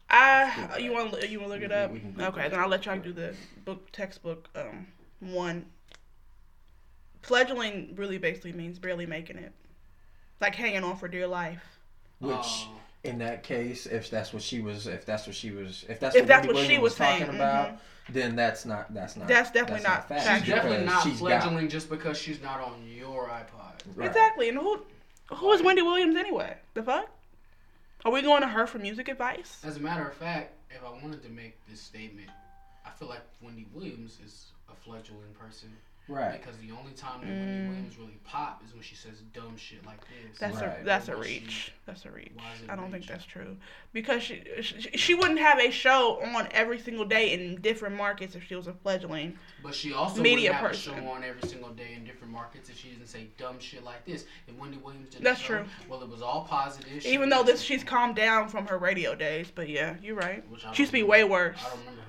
I 0.09 0.77
you 0.79 0.93
want 0.93 1.29
you 1.29 1.39
want 1.39 1.51
to 1.51 1.55
look 1.55 1.63
it 1.63 1.71
up? 1.71 1.91
we 1.91 1.99
can 1.99 2.11
Google 2.11 2.27
Okay, 2.27 2.49
then 2.49 2.59
I'll 2.59 2.69
let 2.69 2.85
y'all 2.85 2.97
do 2.97 3.11
the 3.13 3.33
book 3.65 3.91
textbook 3.91 4.47
um 4.55 4.87
one. 5.19 5.65
Fledgling 7.21 7.93
really 7.97 8.17
basically 8.17 8.53
means 8.53 8.79
barely 8.79 9.05
making 9.05 9.37
it, 9.37 9.51
like 10.39 10.55
hanging 10.55 10.83
on 10.83 10.95
for 10.97 11.07
dear 11.07 11.27
life. 11.27 11.61
Which, 12.19 12.35
Oh. 12.37 12.79
in 13.03 13.17
that 13.19 13.43
case, 13.43 13.85
if 13.85 14.09
that's 14.09 14.31
what 14.31 14.41
she 14.41 14.61
was, 14.61 14.87
if 14.87 15.05
that's 15.05 15.27
what 15.27 15.35
she 15.35 15.51
was, 15.51 15.83
if 15.89 15.99
that's 15.99 16.15
If 16.15 16.21
what, 16.21 16.27
that's 16.27 16.47
what 16.47 16.55
she 16.55 16.61
Williams 16.63 16.83
was 16.83 16.95
talking 16.95 17.25
saying, 17.25 17.35
about, 17.35 17.79
then 18.09 18.35
that's 18.37 18.65
not 18.65 18.93
that's 18.93 19.17
not 19.17 19.27
That's 19.27 19.51
definitely 19.51 19.83
not 19.83 20.07
fact. 20.07 20.39
She's 20.45 20.53
definitely 20.53 20.85
not 20.85 21.03
she's 21.03 21.19
got- 21.19 21.41
fledgling 21.43 21.67
just 21.69 21.89
because 21.89 22.17
she's 22.17 22.41
not 22.41 22.61
on 22.61 22.81
your 22.87 23.27
iPod. 23.27 23.73
Right. 23.95 24.07
Exactly, 24.07 24.47
and 24.49 24.57
who 24.57 24.81
who 25.33 25.51
is 25.51 25.61
Wendy 25.61 25.81
Williams 25.81 26.15
anyway? 26.15 26.55
The 26.75 26.83
fuck? 26.83 27.09
Are 28.07 28.09
we 28.09 28.21
going 28.21 28.39
to 28.39 28.47
her 28.47 28.65
for 28.65 28.79
music 28.79 29.09
advice? 29.09 29.59
As 29.65 29.75
a 29.75 29.81
matter 29.81 30.07
of 30.07 30.13
fact, 30.13 30.53
if 30.71 30.81
I 30.81 30.89
wanted 31.03 31.21
to 31.23 31.29
make 31.29 31.57
this 31.69 31.81
statement, 31.81 32.29
I 32.85 32.89
feel 32.91 33.09
like 33.09 33.19
Wendy 33.41 33.67
Williams 33.73 34.19
is 34.25 34.45
a 34.71 34.75
fledgling 34.75 35.33
person 35.37 35.67
Right. 36.07 36.39
because 36.41 36.57
the 36.59 36.71
only 36.71 36.93
time 36.93 37.19
that 37.21 37.27
Wendy 37.27 37.67
Williams 37.67 37.97
really 37.97 38.17
pop 38.23 38.61
is 38.65 38.73
when 38.73 38.81
she 38.81 38.95
says 38.95 39.21
dumb 39.33 39.57
shit 39.57 39.85
like 39.85 39.99
this. 40.01 40.37
Mm. 40.37 40.39
That's 40.39 40.61
Right. 40.61 40.81
a 40.81 40.83
that's 40.85 41.07
a 41.09 41.17
Why 41.17 41.23
she- 41.23 41.29
reach. 41.39 41.71
That's 41.85 42.05
a 42.05 42.11
reach. 42.11 42.31
why 42.35 42.43
is 42.55 42.61
it 42.63 42.69
I 42.69 42.73
a 42.73 42.77
don't 42.77 42.91
think 42.91 43.05
that's 43.07 43.25
true 43.25 43.55
because 43.93 44.21
she, 44.23 44.43
she 44.61 44.97
she 44.97 45.13
wouldn't 45.15 45.39
have 45.39 45.59
a 45.59 45.69
show 45.71 46.19
on 46.21 46.47
every 46.51 46.79
single 46.79 47.05
day 47.05 47.33
in 47.33 47.61
different 47.61 47.95
markets 47.95 48.35
if 48.35 48.43
she 48.45 48.55
was 48.55 48.67
a 48.67 48.73
fledgling. 48.73 49.37
But 49.63 49.73
she 49.75 49.93
also 49.93 50.21
Media 50.21 50.49
would 50.51 50.55
have 50.57 50.67
person. 50.71 50.93
a 50.93 51.01
show 51.01 51.07
on 51.09 51.23
every 51.23 51.47
single 51.47 51.69
day 51.71 51.93
in 51.93 52.03
different 52.05 52.31
markets 52.33 52.69
if 52.69 52.77
she 52.77 52.89
didn't 52.89 53.07
say 53.07 53.27
dumb 53.37 53.59
shit 53.59 53.83
like 53.83 54.05
this. 54.05 54.25
If 54.47 54.55
Wendy 54.57 54.77
Williams 54.77 55.09
did 55.09 55.21
That's 55.23 55.39
a 55.39 55.43
show, 55.43 55.57
true. 55.59 55.65
well, 55.89 56.01
it 56.01 56.09
was 56.09 56.21
all 56.21 56.45
positive. 56.49 57.05
Even 57.05 57.29
though 57.29 57.43
this 57.43 57.61
she's 57.61 57.83
calmed 57.83 58.15
down 58.15 58.47
from 58.49 58.67
her 58.67 58.77
radio 58.77 59.15
days, 59.15 59.51
but 59.53 59.67
yeah, 59.69 59.95
you're 60.01 60.15
right. 60.15 60.47
which 60.49 60.61
She 60.73 60.83
used 60.83 60.91
to 60.91 60.97
be 60.97 61.03
way 61.03 61.23
worse. 61.23 61.57
I 61.65 61.69
don't 61.69 61.79
remember 61.79 62.01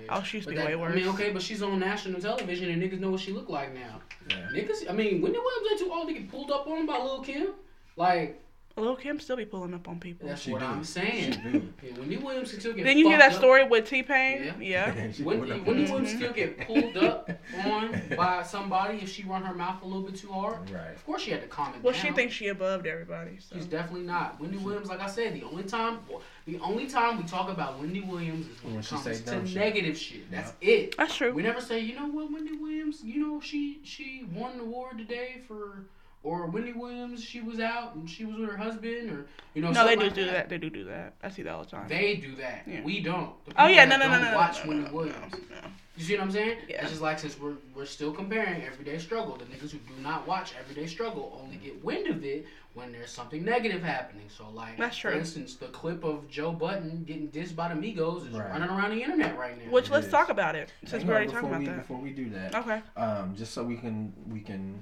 her 0.00 0.06
radio 0.06 0.14
days. 0.14 0.22
Oh, 0.22 0.22
she 0.24 0.36
used 0.38 0.48
to 0.48 0.54
But 0.54 0.60
be 0.60 0.62
that- 0.62 0.66
way 0.68 0.76
worse. 0.76 0.92
I 0.92 0.96
mean, 0.96 1.08
okay, 1.08 1.30
but 1.32 1.42
she's 1.42 1.62
on 1.62 1.78
national 1.78 2.20
television 2.20 2.70
and 2.70 2.82
niggas 2.82 3.00
know 3.00 3.10
what 3.10 3.20
she 3.20 3.32
look 3.32 3.48
like 3.48 3.74
now. 3.74 4.00
Yeah. 4.28 4.36
Niggas, 4.54 4.88
I 4.88 4.92
mean, 4.92 5.20
Wendy 5.22 5.38
Williams 5.38 5.68
ain't 5.70 5.80
too 5.80 5.92
old 5.92 6.08
to 6.08 6.14
get 6.14 6.30
pulled 6.30 6.50
up 6.50 6.66
on 6.66 6.86
by 6.86 6.98
Lil 6.98 7.20
Kim. 7.22 7.48
Like, 7.96 8.40
Lil 8.76 8.96
Kim 8.96 9.20
still 9.20 9.36
be 9.36 9.44
pulling 9.44 9.74
up 9.74 9.88
on 9.88 9.98
people. 10.00 10.28
that's 10.28 10.40
She 10.42 10.52
what 10.52 10.60
do. 10.60 10.64
I'm 10.66 10.80
She 10.82 10.92
saying. 10.92 11.40
do. 11.42 11.68
Yeah, 11.82 11.98
Wendy 11.98 12.16
Williams 12.16 12.50
can 12.52 12.60
still 12.60 12.72
get 12.72 12.84
Didn't 12.84 12.98
you 12.98 13.08
hear 13.08 13.18
that 13.18 13.32
up. 13.32 13.38
story 13.38 13.64
with 13.64 13.86
T 13.88 14.02
Pain? 14.02 14.54
Yeah. 14.60 14.94
Yeah. 14.94 15.10
She 15.12 15.22
Wendy, 15.22 15.48
put 15.50 15.60
up- 15.60 15.66
Wendy 15.66 15.90
Williams 15.90 16.14
still 16.14 16.32
get 16.32 16.66
pulled 16.66 16.96
up 16.96 17.28
on 17.64 18.00
by 18.16 18.42
somebody 18.42 18.98
if 18.98 19.08
she 19.10 19.24
run 19.24 19.42
her 19.42 19.54
mouth 19.54 19.82
a 19.82 19.86
little 19.86 20.02
bit 20.02 20.16
too 20.16 20.32
hard. 20.32 20.70
Right. 20.70 20.94
Of 20.94 21.04
course, 21.04 21.22
she 21.22 21.30
had 21.32 21.42
to 21.42 21.48
calm 21.48 21.74
it 21.74 21.82
Well, 21.82 21.92
down. 21.92 22.02
she 22.02 22.10
thinks 22.12 22.32
she 22.32 22.48
above 22.48 22.86
everybody. 22.86 23.38
So. 23.40 23.56
She's 23.56 23.66
definitely 23.66 24.06
not. 24.06 24.40
Wendy 24.40 24.56
Williams, 24.56 24.88
like 24.88 25.00
I 25.00 25.08
said, 25.08 25.34
the 25.34 25.42
only 25.42 25.64
time, 25.64 25.98
the 26.46 26.58
only 26.60 26.86
time 26.86 27.18
we 27.18 27.24
talk 27.24 27.50
about 27.50 27.78
Wendy 27.78 28.00
Williams 28.00 28.46
is 28.46 28.62
when, 28.62 28.74
When 28.74 28.80
it 28.80 28.84
she 28.86 28.90
comes 28.94 29.04
say 29.04 29.12
to 29.36 29.46
shit. 29.46 29.56
negative 29.56 29.98
shit. 29.98 30.30
That's 30.30 30.52
it. 30.62 30.96
That's 30.96 31.14
true. 31.14 31.32
We 31.34 31.42
never 31.42 31.60
say, 31.60 31.80
you 31.80 31.96
know 31.96 32.06
what, 32.06 32.32
Wendy 32.32 32.56
Williams, 32.56 33.02
you 33.04 33.20
know 33.20 33.40
she 33.40 33.80
she 33.84 34.24
won 34.32 34.52
an 34.52 34.60
award 34.60 34.96
today 34.98 35.42
for, 35.46 35.82
or 36.22 36.46
Wendy 36.46 36.72
Williams, 36.72 37.22
she 37.24 37.40
was 37.40 37.60
out 37.60 37.94
and 37.94 38.08
she 38.08 38.24
was 38.24 38.36
with 38.36 38.48
her 38.50 38.56
husband, 38.56 39.10
or 39.10 39.26
you 39.54 39.62
know. 39.62 39.70
No, 39.70 39.86
they 39.86 39.96
do 39.96 40.02
like 40.04 40.14
do 40.14 40.26
that. 40.26 40.48
They 40.48 40.58
do 40.58 40.68
do 40.70 40.84
that. 40.84 41.14
I 41.22 41.30
see 41.30 41.42
that 41.42 41.50
all 41.52 41.64
the 41.64 41.70
time. 41.70 41.88
They 41.88 42.16
do 42.16 42.34
that. 42.36 42.62
Yeah. 42.66 42.82
We 42.82 43.00
don't. 43.00 43.32
The 43.46 43.54
oh 43.62 43.68
yeah, 43.68 43.84
no, 43.86 43.96
no, 43.96 44.08
no, 44.08 44.20
no, 44.20 44.34
Watch 44.36 44.58
no, 44.58 44.64
no, 44.64 44.68
Wendy 44.76 44.90
no, 44.90 44.96
Williams. 44.96 45.32
no, 45.32 45.38
no. 45.62 45.68
You 45.96 46.04
see 46.06 46.14
what 46.14 46.22
I'm 46.22 46.30
saying? 46.30 46.58
Yeah. 46.68 46.80
It's 46.82 46.90
just 46.90 47.02
like 47.02 47.18
since 47.18 47.38
we're 47.38 47.54
we're 47.74 47.84
still 47.86 48.12
comparing 48.12 48.62
everyday 48.62 48.98
struggle, 48.98 49.36
the 49.36 49.44
niggas 49.46 49.70
who 49.70 49.78
do 49.78 49.94
not 50.02 50.26
watch 50.26 50.52
everyday 50.58 50.86
struggle 50.86 51.38
only 51.42 51.56
get 51.56 51.82
wind 51.84 52.06
of 52.08 52.24
it 52.24 52.46
when 52.72 52.92
there's 52.92 53.10
something 53.10 53.44
negative 53.44 53.82
happening. 53.82 54.26
So 54.28 54.48
like 54.54 54.78
That's 54.78 54.96
true. 54.96 55.10
for 55.10 55.18
instance, 55.18 55.56
the 55.56 55.66
clip 55.68 56.04
of 56.04 56.28
Joe 56.30 56.52
Budden 56.52 57.04
getting 57.04 57.28
dissed 57.28 57.56
by 57.56 57.68
the 57.72 57.74
Migos 57.74 58.26
is 58.28 58.32
Right. 58.34 58.48
running 58.50 58.70
around 58.70 58.90
the 58.92 59.02
internet 59.02 59.36
right 59.36 59.62
now. 59.62 59.70
Which 59.70 59.88
It 59.88 59.92
let's 59.92 60.06
is. 60.06 60.12
talk 60.12 60.28
about 60.30 60.54
it 60.54 60.72
since 60.86 61.02
Hang 61.02 61.06
we're 61.06 61.14
already 61.14 61.26
before 61.26 61.40
talking 61.42 61.58
we, 61.58 61.64
about 61.64 61.76
that. 61.76 61.82
Before 61.82 61.98
we 62.00 62.10
do 62.10 62.30
that, 62.30 62.54
Okay. 62.54 62.80
um, 62.96 63.34
just 63.36 63.52
so 63.52 63.64
we 63.64 63.76
can 63.76 64.12
we 64.30 64.40
can 64.40 64.80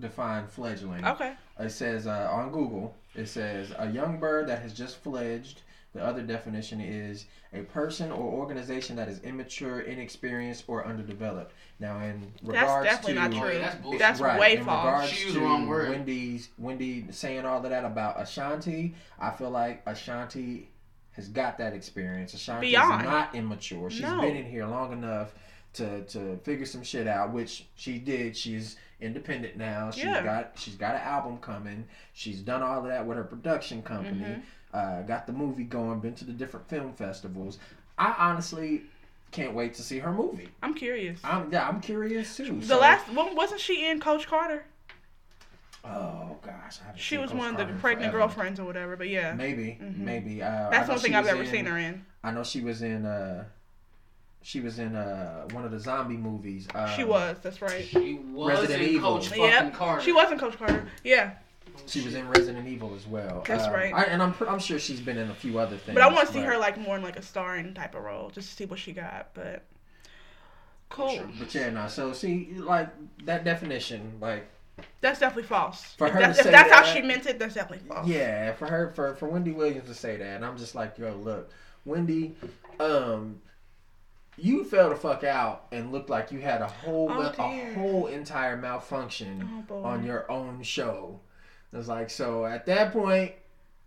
define 0.00 0.46
fledgling. 0.48 1.04
Okay. 1.04 1.34
It 1.58 1.70
says 1.70 2.06
uh, 2.06 2.28
on 2.30 2.50
Google, 2.50 2.94
it 3.14 3.26
says 3.28 3.72
a 3.78 3.88
young 3.90 4.18
bird 4.18 4.48
that 4.48 4.62
has 4.62 4.72
just 4.72 4.96
fledged 5.02 5.62
The 5.92 6.02
other 6.04 6.22
definition 6.22 6.80
is 6.80 7.26
a 7.52 7.62
person 7.62 8.12
or 8.12 8.22
organization 8.22 8.94
that 8.96 9.08
is 9.08 9.18
immature, 9.22 9.80
inexperienced, 9.80 10.64
or 10.68 10.86
underdeveloped. 10.86 11.52
Now, 11.80 11.98
in 12.00 12.32
regards 12.44 12.86
That's 12.86 13.04
definitely 13.06 13.14
to 13.14 13.20
not 13.38 13.50
true. 13.50 13.58
that's 13.58 13.74
bullshit. 13.76 13.98
That's 13.98 14.20
right, 14.20 14.38
way 14.38 14.56
in 14.58 14.64
false. 14.64 14.84
regards 14.86 15.08
She 15.10 15.22
used 15.24 15.34
to 15.34 15.40
the 15.40 15.44
wrong 15.46 15.66
word. 15.66 15.88
Wendy's 15.90 16.48
Wendy 16.58 17.06
saying 17.10 17.44
all 17.44 17.56
of 17.64 17.68
that 17.70 17.84
about 17.84 18.20
Ashanti, 18.20 18.94
I 19.18 19.30
feel 19.32 19.50
like 19.50 19.82
Ashanti 19.86 20.68
has 21.12 21.28
got 21.28 21.58
that 21.58 21.72
experience. 21.72 22.34
Ashanti 22.34 22.68
Beyond. 22.68 23.00
is 23.02 23.06
not 23.08 23.34
immature. 23.34 23.90
She's 23.90 24.02
No. 24.02 24.20
been 24.20 24.36
in 24.36 24.44
here 24.44 24.66
long 24.66 24.92
enough 24.92 25.34
to 25.74 26.02
to 26.04 26.36
figure 26.38 26.66
some 26.66 26.82
shit 26.82 27.06
out, 27.06 27.32
which 27.32 27.66
she 27.76 27.98
did. 27.98 28.36
She's 28.36 28.76
independent 29.00 29.56
now. 29.56 29.90
She's 29.90 30.04
Yeah. 30.04 30.22
got 30.22 30.52
she's 30.56 30.74
got 30.76 30.94
an 30.96 31.02
album 31.02 31.38
coming. 31.38 31.86
She's 32.12 32.40
done 32.40 32.62
all 32.62 32.80
of 32.80 32.86
that 32.86 33.06
with 33.06 33.16
her 33.16 33.24
production 33.24 33.82
company. 33.82 34.20
Mm-hmm. 34.20 34.40
Uh, 34.72 35.02
got 35.02 35.26
the 35.26 35.32
movie 35.32 35.64
going. 35.64 36.00
Been 36.00 36.14
to 36.14 36.24
the 36.24 36.32
different 36.32 36.68
film 36.68 36.92
festivals. 36.94 37.58
I 37.98 38.14
honestly 38.18 38.82
can't 39.32 39.54
wait 39.54 39.74
to 39.74 39.82
see 39.82 39.98
her 40.00 40.12
movie. 40.12 40.48
I'm 40.62 40.74
curious. 40.74 41.20
I'm 41.24 41.52
yeah, 41.52 41.68
I'm 41.68 41.80
curious 41.80 42.36
too. 42.36 42.58
The 42.60 42.66
So- 42.66 42.80
last 42.80 43.08
one 43.12 43.34
wasn't 43.36 43.60
she 43.60 43.88
in 43.88 44.00
Coach 44.00 44.26
Carter? 44.26 44.64
Oh 45.82 46.36
gosh, 46.42 46.78
She 46.96 47.16
was 47.16 47.30
Coach 47.30 47.38
one 47.38 47.56
of 47.56 47.66
the 47.68 47.72
pregnant 47.74 48.12
forever. 48.12 48.18
girlfriends 48.28 48.60
or 48.60 48.64
whatever. 48.64 48.96
But 48.96 49.08
yeah, 49.08 49.32
Maybe, 49.32 49.78
maybe. 49.80 50.42
Uh, 50.42 50.68
that's 50.70 50.86
the 50.88 50.92
only 50.92 51.02
thing 51.02 51.14
I've 51.14 51.26
ever 51.26 51.42
in- 51.42 51.50
seen 51.50 51.64
her 51.66 51.78
in. 51.78 52.04
I 52.22 52.32
know 52.32 52.44
she 52.44 52.60
was 52.60 52.82
in. 52.82 53.06
uh 53.06 53.44
She 54.42 54.60
was 54.60 54.78
in 54.78 54.96
uh 54.96 55.46
one 55.52 55.64
of 55.64 55.70
the 55.70 55.78
zombie 55.78 56.16
movies. 56.16 56.66
Um, 56.74 56.88
She 56.96 57.04
was. 57.04 57.36
That's 57.42 57.60
right. 57.60 57.84
She 57.84 58.14
was 58.32 58.48
Resident 58.58 58.82
in 58.82 58.88
Evil. 58.88 59.14
Coach 59.16 59.28
fucking 59.28 59.44
Yep. 59.44 59.74
Carter. 59.74 60.02
She 60.02 60.12
was 60.12 60.32
in 60.32 60.38
Coach 60.38 60.56
Carter. 60.58 60.86
Yeah, 61.04 61.32
She 61.86 62.00
was 62.02 62.14
in 62.14 62.26
Resident 62.28 62.66
Evil 62.66 62.94
as 62.94 63.06
well. 63.06 63.44
That's 63.46 63.64
Um, 63.64 63.72
right. 63.74 63.92
I, 63.94 64.04
and 64.04 64.22
I'm 64.22 64.34
I'm 64.48 64.58
sure 64.58 64.78
she's 64.78 65.00
been 65.00 65.18
in 65.18 65.30
a 65.30 65.34
few 65.34 65.58
other 65.58 65.76
things. 65.76 65.94
but 65.94 66.02
I 66.02 66.08
want 66.12 66.26
to 66.26 66.32
see 66.32 66.40
her 66.40 66.56
like 66.56 66.78
more 66.78 66.96
in 66.96 67.02
like 67.02 67.16
a 67.18 67.22
starring 67.22 67.74
type 67.74 67.94
of 67.94 68.02
role, 68.02 68.30
just 68.30 68.48
to 68.50 68.54
see 68.56 68.64
what 68.64 68.78
she 68.78 68.92
got. 68.92 69.28
But 69.34 69.62
cool. 70.88 71.20
But 71.38 71.54
yeah, 71.54 71.70
no. 71.70 71.86
So 71.88 72.12
see, 72.12 72.48
like 72.56 72.88
that 73.24 73.44
definition, 73.44 74.14
like 74.20 74.48
That's 75.02 75.20
definitely 75.20 75.44
false. 75.48 75.84
For 75.98 76.06
if 76.06 76.14
her 76.14 76.20
that's, 76.20 76.38
to 76.38 76.40
if 76.40 76.44
say 76.46 76.50
that's 76.52 76.72
how 76.72 76.82
she 76.84 77.02
meant 77.02 77.26
it, 77.26 77.38
that's 77.38 77.54
definitely 77.54 77.86
false. 77.86 78.06
Yeah, 78.08 78.52
for 78.54 78.66
her, 78.66 78.88
for 78.90 79.14
for 79.16 79.28
Wendy 79.28 79.52
Williams 79.52 79.86
to 79.88 79.94
say 79.94 80.16
that, 80.16 80.36
and 80.36 80.44
I'm 80.44 80.56
just 80.56 80.74
like, 80.74 80.96
yo, 80.98 81.12
look, 81.16 81.50
Wendy, 81.84 82.34
um, 82.80 83.40
you 84.40 84.64
fell 84.64 84.88
the 84.90 84.96
fuck 84.96 85.24
out 85.24 85.66
and 85.72 85.92
looked 85.92 86.10
like 86.10 86.32
you 86.32 86.40
had 86.40 86.60
a 86.62 86.66
whole 86.66 87.08
Oh, 87.10 87.20
a 87.38 87.74
whole 87.74 88.06
entire 88.06 88.56
malfunction 88.56 89.64
Oh, 89.70 89.82
on 89.82 90.04
your 90.04 90.30
own 90.30 90.62
show. 90.62 91.20
It's 91.72 91.88
like 91.88 92.10
so 92.10 92.44
at 92.46 92.66
that 92.66 92.92
point, 92.92 93.32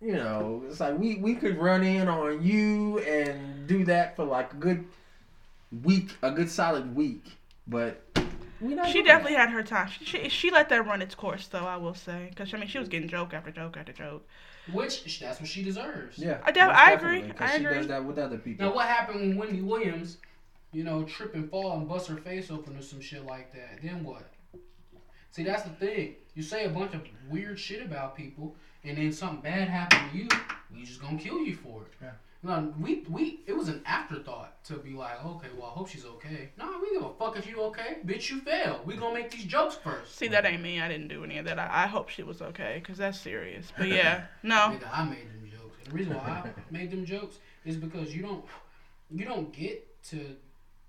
you 0.01 0.14
know, 0.14 0.64
it's 0.68 0.80
like 0.80 0.97
we 0.97 1.16
we 1.18 1.36
could 1.36 1.58
run 1.58 1.84
in 1.84 2.08
on 2.08 2.43
you 2.43 2.99
and 2.99 3.68
do 3.68 3.86
that 3.86 4.16
for 4.16 4.26
like 4.26 4.54
a 4.54 4.58
good 4.58 4.86
week, 5.84 6.16
a 6.22 6.32
good 6.32 6.49
solid 6.49 6.95
week, 6.95 7.26
but. 7.68 8.01
She 8.89 9.04
definitely 9.04 9.34
that. 9.34 9.49
had 9.49 9.49
her 9.49 9.62
time. 9.64 9.89
She, 9.89 10.06
she 10.06 10.30
she 10.30 10.49
let 10.49 10.70
that 10.70 10.88
run 10.88 11.01
its 11.01 11.16
course, 11.16 11.47
though. 11.47 11.66
I 11.66 11.76
will 11.76 11.93
say, 11.93 12.28
because 12.30 12.54
I 12.54 12.58
mean, 12.58 12.70
she 12.70 12.80
was 12.80 12.88
getting 12.88 13.10
joke 13.10 13.34
after 13.34 13.51
joke 13.51 13.76
after 13.76 13.91
joke. 13.91 14.26
Which 14.72 15.20
that's 15.20 15.41
what 15.41 15.49
she 15.49 15.64
deserves. 15.64 16.18
Yeah, 16.18 16.38
I 16.45 16.51
def- 16.51 16.70
I 16.70 16.91
definitely, 16.91 17.18
agree. 17.20 17.34
'cause 17.34 17.49
I 17.49 17.58
she 17.58 17.66
agree. 17.66 17.78
does 17.80 17.88
that 17.88 18.06
with 18.06 18.18
other 18.18 18.38
people. 18.38 18.66
Now 18.66 18.74
what 18.74 18.88
happened 18.88 19.20
when 19.20 19.38
Wendy 19.38 19.62
Williams, 19.62 20.16
you 20.74 20.84
know, 20.84 21.04
trip 21.04 21.36
and 21.36 21.50
fall 21.50 21.78
and 21.78 21.88
bust 21.88 22.08
her 22.08 22.18
face 22.18 22.52
open 22.52 22.76
or 22.76 22.82
some 22.82 23.00
shit 23.00 23.26
like 23.26 23.54
that? 23.54 23.82
Then 23.82 24.04
what? 24.04 24.34
See, 25.32 25.44
that's 25.44 25.64
the 25.64 25.70
thing. 25.70 26.16
You 26.36 26.44
say 26.44 26.66
a 26.66 26.70
bunch 26.70 26.94
of 26.94 27.02
weird 27.30 27.60
shit 27.60 27.84
about 27.84 28.16
people, 28.16 28.56
and 28.84 28.98
then 28.98 29.12
something 29.12 29.42
bad 29.42 29.68
happened 29.68 30.12
to 30.12 30.18
you, 30.18 30.28
we 30.74 30.84
just 30.84 31.02
gonna 31.02 31.18
kill 31.18 31.40
you 31.40 31.56
for 31.56 31.84
it. 31.84 31.94
Yeah. 32.02 32.12
No, 32.46 32.74
we 32.78 33.06
we 33.10 33.40
it 33.48 33.56
was 33.56 33.70
an 33.70 33.82
afterthought 33.86 34.64
to 34.66 34.74
be 34.74 34.92
like, 34.92 35.24
okay, 35.26 35.48
well, 35.58 35.68
I 35.68 35.70
hope 35.70 35.88
she's 35.88 36.06
okay. 36.06 36.50
No, 36.58 36.78
we 36.82 36.92
give 36.92 37.04
a 37.04 37.14
fuck 37.14 37.38
if 37.38 37.48
you 37.48 37.62
okay, 37.62 38.00
bitch. 38.06 38.30
You 38.30 38.42
fail. 38.42 38.82
We 38.86 38.98
gonna 38.98 39.14
make 39.14 39.32
these 39.32 39.46
jokes 39.46 39.76
first. 39.76 40.18
See, 40.18 40.28
that 40.28 40.46
ain't 40.46 40.62
me. 40.62 40.82
I 40.82 40.90
didn't 40.90 41.08
do 41.08 41.24
any 41.24 41.38
of 41.38 41.46
that. 41.46 41.58
I, 41.58 41.86
I 41.86 41.88
hope 41.88 42.10
she 42.10 42.22
was 42.22 42.42
okay, 42.42 42.80
because 42.82 42.98
that's 42.98 43.20
serious. 43.20 43.72
But 43.78 43.88
yeah, 43.88 44.26
no. 44.44 44.56
Nigga, 44.56 44.90
I 44.92 45.06
made 45.06 45.30
them 45.30 45.50
jokes. 45.50 45.78
And 45.86 45.88
the 45.88 45.98
reason 45.98 46.14
why 46.16 46.44
I 46.46 46.50
made 46.72 46.92
them 46.92 47.06
jokes 47.06 47.38
is 47.64 47.78
because 47.78 48.14
you 48.14 48.24
don't 48.24 48.44
you 49.10 49.24
don't 49.24 49.54
get 49.54 49.88
to 50.10 50.36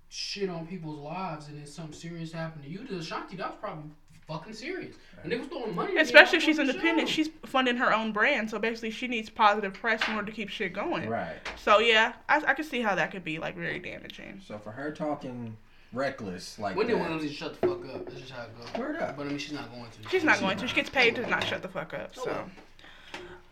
shit 0.09 0.49
on 0.49 0.67
people's 0.67 0.99
lives 0.99 1.47
and 1.47 1.57
then 1.57 1.65
something 1.65 1.93
serious 1.93 2.31
happened 2.31 2.63
to 2.63 2.69
you. 2.69 2.85
To 2.85 2.97
Ashanti, 2.97 3.35
that 3.37 3.49
was 3.51 3.57
probably 3.59 3.89
fucking 4.27 4.53
serious. 4.53 4.95
And 5.23 5.31
they 5.31 5.37
was 5.37 5.47
throwing 5.47 5.75
money. 5.75 5.97
at 5.97 6.03
Especially 6.03 6.37
if 6.37 6.43
she's 6.43 6.59
independent. 6.59 7.07
show. 7.09 7.15
She's 7.15 7.29
funding 7.45 7.77
her 7.77 7.93
own 7.93 8.11
brand, 8.11 8.49
so 8.49 8.59
basically 8.59 8.91
she 8.91 9.07
needs 9.07 9.29
positive 9.29 9.73
press 9.73 10.07
in 10.07 10.15
order 10.15 10.27
to 10.27 10.31
keep 10.31 10.49
shit 10.49 10.73
going. 10.73 11.09
Right. 11.09 11.35
So 11.61 11.79
yeah, 11.79 12.13
I, 12.29 12.41
I 12.47 12.53
can 12.53 12.65
see 12.65 12.81
how 12.81 12.95
that 12.95 13.11
could 13.11 13.23
be 13.23 13.39
like 13.39 13.55
very 13.55 13.79
damaging. 13.79 14.41
So 14.45 14.57
for 14.57 14.71
her 14.71 14.91
talking 14.91 15.57
reckless 15.93 16.59
like 16.59 16.75
Wendy 16.75 16.93
that, 16.93 16.99
Williams 16.99 17.23
needs 17.23 17.35
to 17.35 17.39
shut 17.39 17.61
the 17.61 17.67
fuck 17.67 17.95
up. 17.95 18.05
That's 18.05 18.19
just 18.19 18.31
how 18.31 18.43
it 18.43 18.57
goes. 18.59 18.79
Word 18.79 18.97
up. 18.97 19.17
But 19.17 19.27
I 19.27 19.29
mean, 19.29 19.37
she's 19.37 19.53
not 19.53 19.71
going 19.71 19.85
to. 19.89 20.09
She's 20.09 20.23
not 20.23 20.39
going 20.39 20.57
to. 20.57 20.67
She 20.67 20.75
gets 20.75 20.89
paid 20.89 21.15
to 21.15 21.27
not 21.27 21.43
shut 21.43 21.61
the 21.61 21.69
fuck 21.69 21.93
up. 21.93 22.11
Oh, 22.17 22.23
so. 22.25 22.45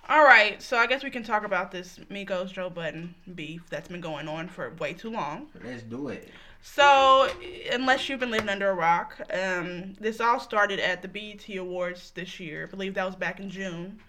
All 0.10 0.26
right, 0.26 0.62
so 0.62 0.78
I 0.78 0.86
guess 0.86 1.02
we 1.02 1.10
can 1.10 1.24
talk 1.24 1.46
about 1.46 1.72
this 1.72 1.98
Migos 2.12 2.52
Joe 2.52 2.70
Budden 2.70 3.16
beef 3.36 3.64
that's 3.70 3.88
been 3.88 4.02
going 4.02 4.28
on 4.28 4.50
for 4.50 4.74
way 4.78 4.92
too 4.92 5.10
long. 5.10 5.48
let's 5.64 5.84
do 5.84 6.10
it. 6.10 6.28
So, 6.62 7.30
unless 7.72 8.08
you've 8.08 8.20
been 8.20 8.32
living 8.32 8.50
under 8.50 8.70
a 8.70 8.74
rock, 8.74 9.20
um, 9.34 9.94
this 10.00 10.20
all 10.20 10.42
started 10.42 10.80
at 10.80 11.02
the 11.02 11.08
BET 11.08 11.48
Awards 11.58 12.12
this 12.12 12.40
year. 12.40 12.66
I 12.68 12.70
believe 12.70 12.94
that 12.96 13.06
was 13.06 13.16
back 13.16 13.40
in 13.40 13.50
June 13.50 14.00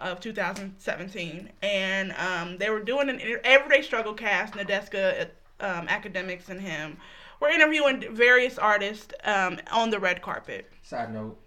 of 0.00 0.18
2017, 0.20 1.50
and 1.62 2.12
um, 2.12 2.58
they 2.58 2.68
were 2.68 2.82
doing 2.82 3.08
an 3.08 3.20
everyday 3.44 3.82
struggle 3.82 4.14
cast. 4.14 4.54
Nadeska, 4.54 5.28
um, 5.60 5.86
Akademiks, 5.86 6.48
and 6.48 6.60
him 6.60 6.96
were 7.40 7.48
interviewing 7.48 8.04
various 8.14 8.58
artists 8.58 9.14
um, 9.24 9.58
on 9.70 9.90
the 9.90 9.98
red 10.00 10.22
carpet. 10.22 10.70
Side 10.82 11.12
note, 11.12 11.38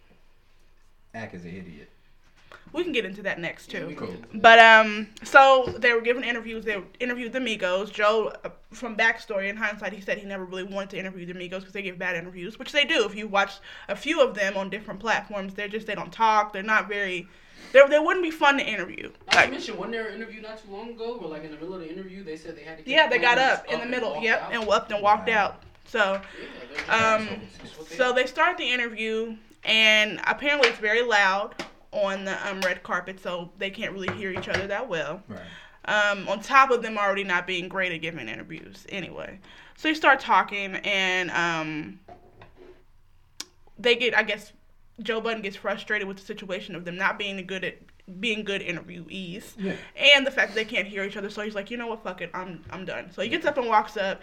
Ak 1.13 1.33
is 1.33 1.43
an 1.43 1.55
idiot. 1.55 1.89
We 2.71 2.83
can 2.83 2.91
get 2.93 3.05
into 3.05 3.21
that 3.23 3.39
next 3.39 3.69
too. 3.71 3.87
We 3.87 3.95
can 3.95 4.05
get 4.05 4.15
into 4.15 4.27
that. 4.33 4.41
But 4.41 4.59
um, 4.59 5.07
so 5.23 5.73
they 5.77 5.93
were 5.93 6.01
giving 6.01 6.23
interviews. 6.23 6.65
They 6.65 6.81
interviewed 6.99 7.33
the 7.33 7.39
Migos. 7.39 7.91
Joe, 7.91 8.31
uh, 8.43 8.49
from 8.71 8.95
backstory 8.95 9.49
in 9.49 9.57
hindsight, 9.57 9.93
he 9.93 10.01
said 10.01 10.17
he 10.19 10.25
never 10.27 10.45
really 10.45 10.63
wanted 10.63 10.91
to 10.91 10.99
interview 10.99 11.25
the 11.25 11.33
Migos 11.33 11.59
because 11.59 11.73
they 11.73 11.81
give 11.81 11.97
bad 11.97 12.15
interviews, 12.15 12.59
which 12.59 12.71
they 12.71 12.85
do. 12.85 13.05
If 13.05 13.15
you 13.15 13.27
watch 13.27 13.53
a 13.87 13.95
few 13.95 14.21
of 14.21 14.35
them 14.35 14.55
on 14.57 14.69
different 14.69 14.99
platforms, 14.99 15.53
they're 15.55 15.67
just 15.67 15.87
they 15.87 15.95
don't 15.95 16.13
talk. 16.13 16.53
They're 16.53 16.63
not 16.63 16.87
very. 16.87 17.27
They 17.73 17.85
they 17.87 17.99
wouldn't 17.99 18.23
be 18.23 18.31
fun 18.31 18.57
to 18.57 18.65
interview. 18.65 19.11
Not 19.27 19.31
to 19.31 19.37
Like, 19.37 19.51
mention, 19.51 19.77
wasn't 19.77 19.93
there 19.93 20.07
an 20.07 20.15
interview 20.15 20.41
not 20.41 20.63
too 20.63 20.71
long 20.71 20.91
ago 20.91 21.17
where, 21.17 21.29
like, 21.29 21.43
in 21.43 21.51
the 21.51 21.57
middle 21.57 21.73
of 21.75 21.81
the 21.81 21.91
interview, 21.91 22.23
they 22.23 22.35
said 22.37 22.55
they 22.55 22.63
had 22.63 22.77
to. 22.77 22.83
keep 22.83 22.93
yeah, 22.93 23.07
they 23.07 23.17
got 23.19 23.37
cameras 23.37 23.59
up 23.59 23.71
in 23.73 23.79
the 23.79 23.85
middle. 23.85 24.21
Yep, 24.21 24.41
out? 24.41 24.53
and 24.53 24.69
up 24.69 24.91
and 24.91 25.03
walked 25.03 25.27
Wow. 25.27 25.35
out. 25.35 25.63
So 25.85 26.21
Yeah, 26.87 27.15
Um, 27.15 27.21
assholes. 27.23 27.39
That's 27.61 27.77
what 27.77 27.89
they 27.89 27.95
So 27.95 28.13
they 28.13 28.25
start 28.27 28.57
the 28.57 28.71
interview, 28.71 29.35
and 29.63 30.19
apparently 30.25 30.69
it's 30.69 30.79
very 30.79 31.01
loud 31.01 31.55
on 31.91 32.25
the 32.25 32.47
um, 32.49 32.61
red 32.61 32.83
carpet, 32.83 33.19
so 33.21 33.51
they 33.57 33.69
can't 33.69 33.93
really 33.93 34.13
hear 34.15 34.31
each 34.31 34.47
other 34.47 34.67
that 34.67 34.87
well. 34.87 35.23
Right. 35.27 35.39
Um, 35.85 36.27
on 36.27 36.41
top 36.41 36.69
of 36.71 36.83
them 36.83 36.97
already 36.97 37.23
not 37.23 37.47
being 37.47 37.67
great 37.67 37.91
at 37.91 38.01
giving 38.01 38.27
interviews, 38.27 38.85
anyway. 38.89 39.39
So 39.75 39.87
they 39.87 39.93
start 39.93 40.19
talking, 40.19 40.75
and 40.75 41.31
um, 41.31 41.99
they 43.77 43.95
get, 43.95 44.15
I 44.15 44.23
guess, 44.23 44.51
Joe 45.01 45.21
Budden 45.21 45.41
gets 45.41 45.55
frustrated 45.55 46.07
with 46.07 46.17
the 46.17 46.25
situation 46.25 46.75
of 46.75 46.85
them 46.85 46.97
not 46.97 47.17
being 47.17 47.45
good 47.47 47.63
at 47.63 47.77
being 48.19 48.43
good 48.43 48.61
interviewees, 48.61 49.53
Yeah. 49.57 49.73
and 49.95 50.25
the 50.25 50.31
fact 50.31 50.49
that 50.49 50.55
they 50.55 50.65
can't 50.65 50.87
hear 50.87 51.03
each 51.03 51.15
other. 51.15 51.29
So 51.29 51.41
he's 51.43 51.53
like, 51.55 51.69
you 51.71 51.77
know 51.77 51.87
what, 51.87 52.03
fuck 52.03 52.21
it, 52.21 52.31
I'm 52.33 52.63
I'm 52.71 52.83
done. 52.83 53.11
So 53.11 53.21
he 53.21 53.29
gets 53.29 53.45
up 53.45 53.57
and 53.57 53.67
walks 53.67 53.97
up. 53.97 54.21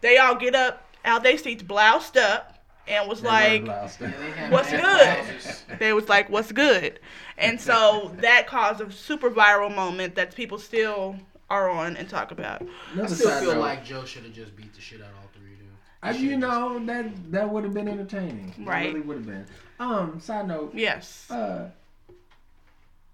They 0.00 0.16
all 0.18 0.34
get 0.34 0.54
up 0.54 0.86
out 1.04 1.22
their 1.22 1.36
seats, 1.38 1.62
bloused 1.62 2.16
up, 2.16 2.59
and 2.86 3.08
was 3.08 3.20
They 3.20 3.28
like, 3.28 3.62
weren't 3.62 3.64
bloused. 3.64 4.00
Yeah, 4.00 4.08
they 4.18 4.30
had 4.32 4.52
What's 4.52 4.70
good? 4.70 5.78
they 5.78 5.92
was 5.92 6.08
like, 6.08 6.28
"What's 6.30 6.52
good?" 6.52 7.00
And 7.38 7.60
so 7.60 8.12
that 8.20 8.46
caused 8.46 8.80
a 8.80 8.90
super 8.90 9.30
viral 9.30 9.74
moment 9.74 10.14
that 10.16 10.34
people 10.34 10.58
still 10.58 11.16
are 11.48 11.68
on 11.68 11.96
and 11.96 12.08
talk 12.08 12.30
about. 12.30 12.62
I 13.00 13.06
still 13.06 13.30
feel 13.40 13.54
note, 13.54 13.60
like 13.60 13.84
Joe 13.84 14.04
should 14.04 14.24
have 14.24 14.32
just 14.32 14.56
beat 14.56 14.74
the 14.74 14.80
shit 14.80 15.00
out 15.00 15.08
of 15.08 15.16
all 15.16 15.30
three 15.34 15.52
of 15.54 15.58
them. 15.58 15.68
I, 16.02 16.12
He 16.12 16.18
you 16.24 16.28
should've 16.30 16.40
know 16.40 16.86
that 16.86 17.32
that 17.32 17.50
would 17.50 17.64
have 17.64 17.74
been 17.74 17.88
entertaining. 17.88 18.54
It 18.58 18.66
Right. 18.66 18.88
really 18.92 19.00
would 19.00 19.16
have 19.18 19.26
been. 19.26 19.46
Um, 19.78 20.20
side 20.20 20.46
note, 20.48 20.72
Yes. 20.74 21.30
uh, 21.30 21.70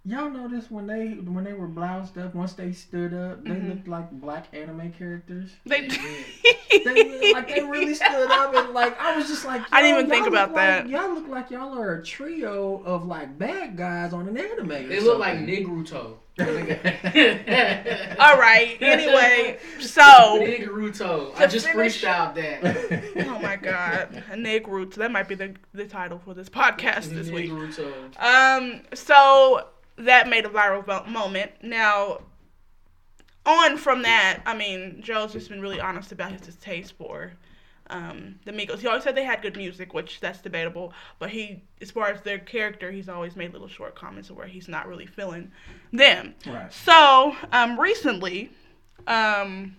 y'all 0.06 0.30
notice 0.30 0.70
when 0.70 0.86
they 0.86 1.08
when 1.14 1.44
they 1.44 1.52
were 1.52 1.66
bloused 1.66 2.16
up, 2.18 2.34
once 2.34 2.52
they 2.54 2.72
stood 2.72 3.12
up, 3.12 3.42
they 3.44 3.50
Mhm. 3.50 3.68
looked 3.70 3.88
like 3.88 4.10
black 4.12 4.46
anime 4.52 4.92
characters. 4.92 5.50
They 5.66 5.88
did. 5.88 6.00
They 6.84 7.32
like 7.32 7.48
they 7.48 7.62
really 7.64 7.94
stood 7.94 8.30
up 8.30 8.54
and 8.54 8.70
like 8.74 8.98
I 9.00 9.16
was 9.16 9.26
just 9.28 9.44
like 9.44 9.62
I 9.72 9.82
didn't 9.82 9.98
even 9.98 10.10
think 10.10 10.26
about 10.26 10.48
look 10.50 10.56
like- 10.56 10.84
that. 10.84 10.88
y'all 10.88 11.12
look 11.12 11.28
like 11.28 11.50
y'all 11.50 11.76
are 11.78 11.94
a 11.96 12.04
trio 12.04 12.82
of 12.84 13.06
like 13.06 13.36
bad 13.38 13.76
guys 13.76 14.12
on 14.12 14.28
an 14.28 14.36
anime. 14.36 14.68
They 14.88 15.00
look 15.00 15.18
like 15.18 15.38
something. 15.38 15.66
Nigruto. 15.66 16.14
All 18.20 18.38
right. 18.38 18.76
Anyway, 18.80 19.58
so 19.80 20.02
Nigruto. 20.02 21.32
I 21.38 21.46
just 21.46 21.66
finish- 21.66 22.02
freestyled 22.02 22.34
that. 22.34 23.26
oh 23.26 23.38
my 23.40 23.56
god, 23.56 24.22
Nick 24.36 24.66
Roots. 24.68 24.96
That 24.96 25.10
might 25.10 25.28
be 25.28 25.34
the 25.34 25.54
the 25.72 25.86
title 25.86 26.18
for 26.24 26.34
this 26.34 26.48
podcast 26.48 27.08
this 27.10 27.30
week. 27.30 27.50
Um, 28.20 28.82
so 28.94 29.66
that 29.98 30.28
made 30.28 30.44
a 30.44 30.48
viral 30.48 31.06
moment. 31.08 31.52
Now, 31.62 32.20
on 33.44 33.76
from 33.76 34.02
that, 34.02 34.40
I 34.44 34.56
mean, 34.56 35.00
Joe's 35.00 35.32
just 35.32 35.48
been 35.48 35.60
really 35.60 35.80
honest 35.80 36.12
about 36.12 36.32
his 36.32 36.40
distaste 36.42 36.94
for 36.98 37.32
um, 37.90 38.38
the 38.44 38.52
Migos. 38.52 38.80
He 38.80 38.86
always 38.88 39.04
said 39.04 39.14
they 39.14 39.24
had 39.24 39.42
good 39.42 39.56
music, 39.56 39.94
which 39.94 40.20
that's 40.20 40.40
debatable. 40.40 40.92
But 41.18 41.30
he, 41.30 41.62
as 41.80 41.90
far 41.90 42.08
as 42.08 42.20
their 42.22 42.38
character, 42.38 42.90
he's 42.90 43.08
always 43.08 43.36
made 43.36 43.52
little 43.52 43.68
short 43.68 43.94
comments 43.94 44.30
where 44.30 44.46
he's 44.46 44.68
not 44.68 44.88
really 44.88 45.06
feeling 45.06 45.50
them. 45.92 46.34
Right. 46.46 46.72
So 46.72 47.36
um, 47.52 47.78
recently, 47.78 48.50
um, 49.06 49.76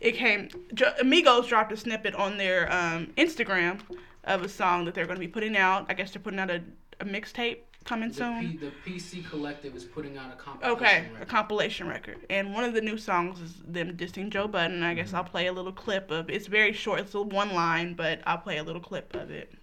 it 0.00 0.12
came. 0.12 0.48
Jo- 0.74 0.94
Amigos 1.00 1.48
dropped 1.48 1.72
a 1.72 1.76
snippet 1.76 2.14
on 2.14 2.36
their 2.36 2.72
um, 2.72 3.08
Instagram 3.16 3.80
of 4.24 4.42
a 4.42 4.48
song 4.48 4.84
that 4.84 4.94
they're 4.94 5.06
going 5.06 5.16
to 5.16 5.20
be 5.20 5.28
putting 5.28 5.56
out. 5.56 5.86
I 5.88 5.94
guess 5.94 6.12
they're 6.12 6.22
putting 6.22 6.38
out 6.38 6.50
a, 6.50 6.62
a 7.00 7.04
mixtape 7.04 7.58
coming 7.86 8.08
The, 8.10 8.14
soon. 8.14 8.40
P, 8.40 8.56
the 8.56 8.72
PC 8.84 9.28
Collective 9.28 9.74
is 9.74 9.84
putting 9.84 10.18
out 10.18 10.32
a 10.32 10.36
compilation 10.36 10.76
Okay, 10.76 10.98
a 10.98 11.12
record. 11.12 11.28
compilation 11.28 11.88
record. 11.88 12.18
And 12.28 12.52
one 12.52 12.64
of 12.64 12.74
the 12.74 12.80
new 12.80 12.98
songs 12.98 13.40
is 13.40 13.54
them 13.66 13.96
dissing 13.96 14.28
Joe 14.28 14.48
Budden. 14.48 14.82
I 14.82 14.94
guess 14.94 15.08
mm-hmm. 15.08 15.16
I'll 15.16 15.24
play 15.24 15.46
a 15.46 15.52
little 15.52 15.72
clip 15.72 16.10
of 16.10 16.28
It's 16.28 16.46
very 16.48 16.72
short, 16.72 17.00
it's 17.00 17.14
a 17.14 17.22
one 17.22 17.54
line, 17.54 17.94
but 17.94 18.20
I'll 18.26 18.38
play 18.38 18.58
a 18.58 18.64
little 18.64 18.82
clip 18.82 19.14
of 19.14 19.30
it. 19.30 19.54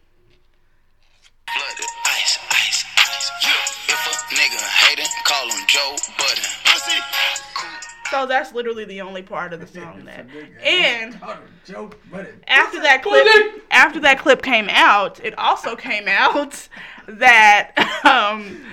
Blooded 1.45 1.86
ice, 2.05 2.39
ice, 2.49 2.86
ice. 2.97 3.32
Yeah. 3.43 3.93
If 3.93 4.07
a 4.07 4.36
nigga 4.36 4.59
hating, 4.88 5.05
call 5.26 5.45
him 5.49 5.65
Joe 5.67 5.95
Budden. 6.17 6.43
Pussy. 6.65 6.99
So 8.09 8.28
that's 8.28 8.53
literally 8.53 8.86
the 8.86 9.01
only 9.01 9.24
part 9.24 9.53
of 9.53 9.59
the 9.59 9.65
song 9.65 10.05
that. 10.05 10.28
And 10.63 11.19
joke, 11.65 11.97
but 12.11 12.32
after 12.47 12.80
that 12.82 13.01
clip 13.01 13.28
after 13.71 13.99
that 14.01 14.19
clip 14.19 14.43
came 14.43 14.69
out, 14.69 15.19
it 15.26 15.38
also 15.39 15.76
came 15.76 16.07
out 16.07 16.67
that 17.08 17.72
um, 18.06 18.66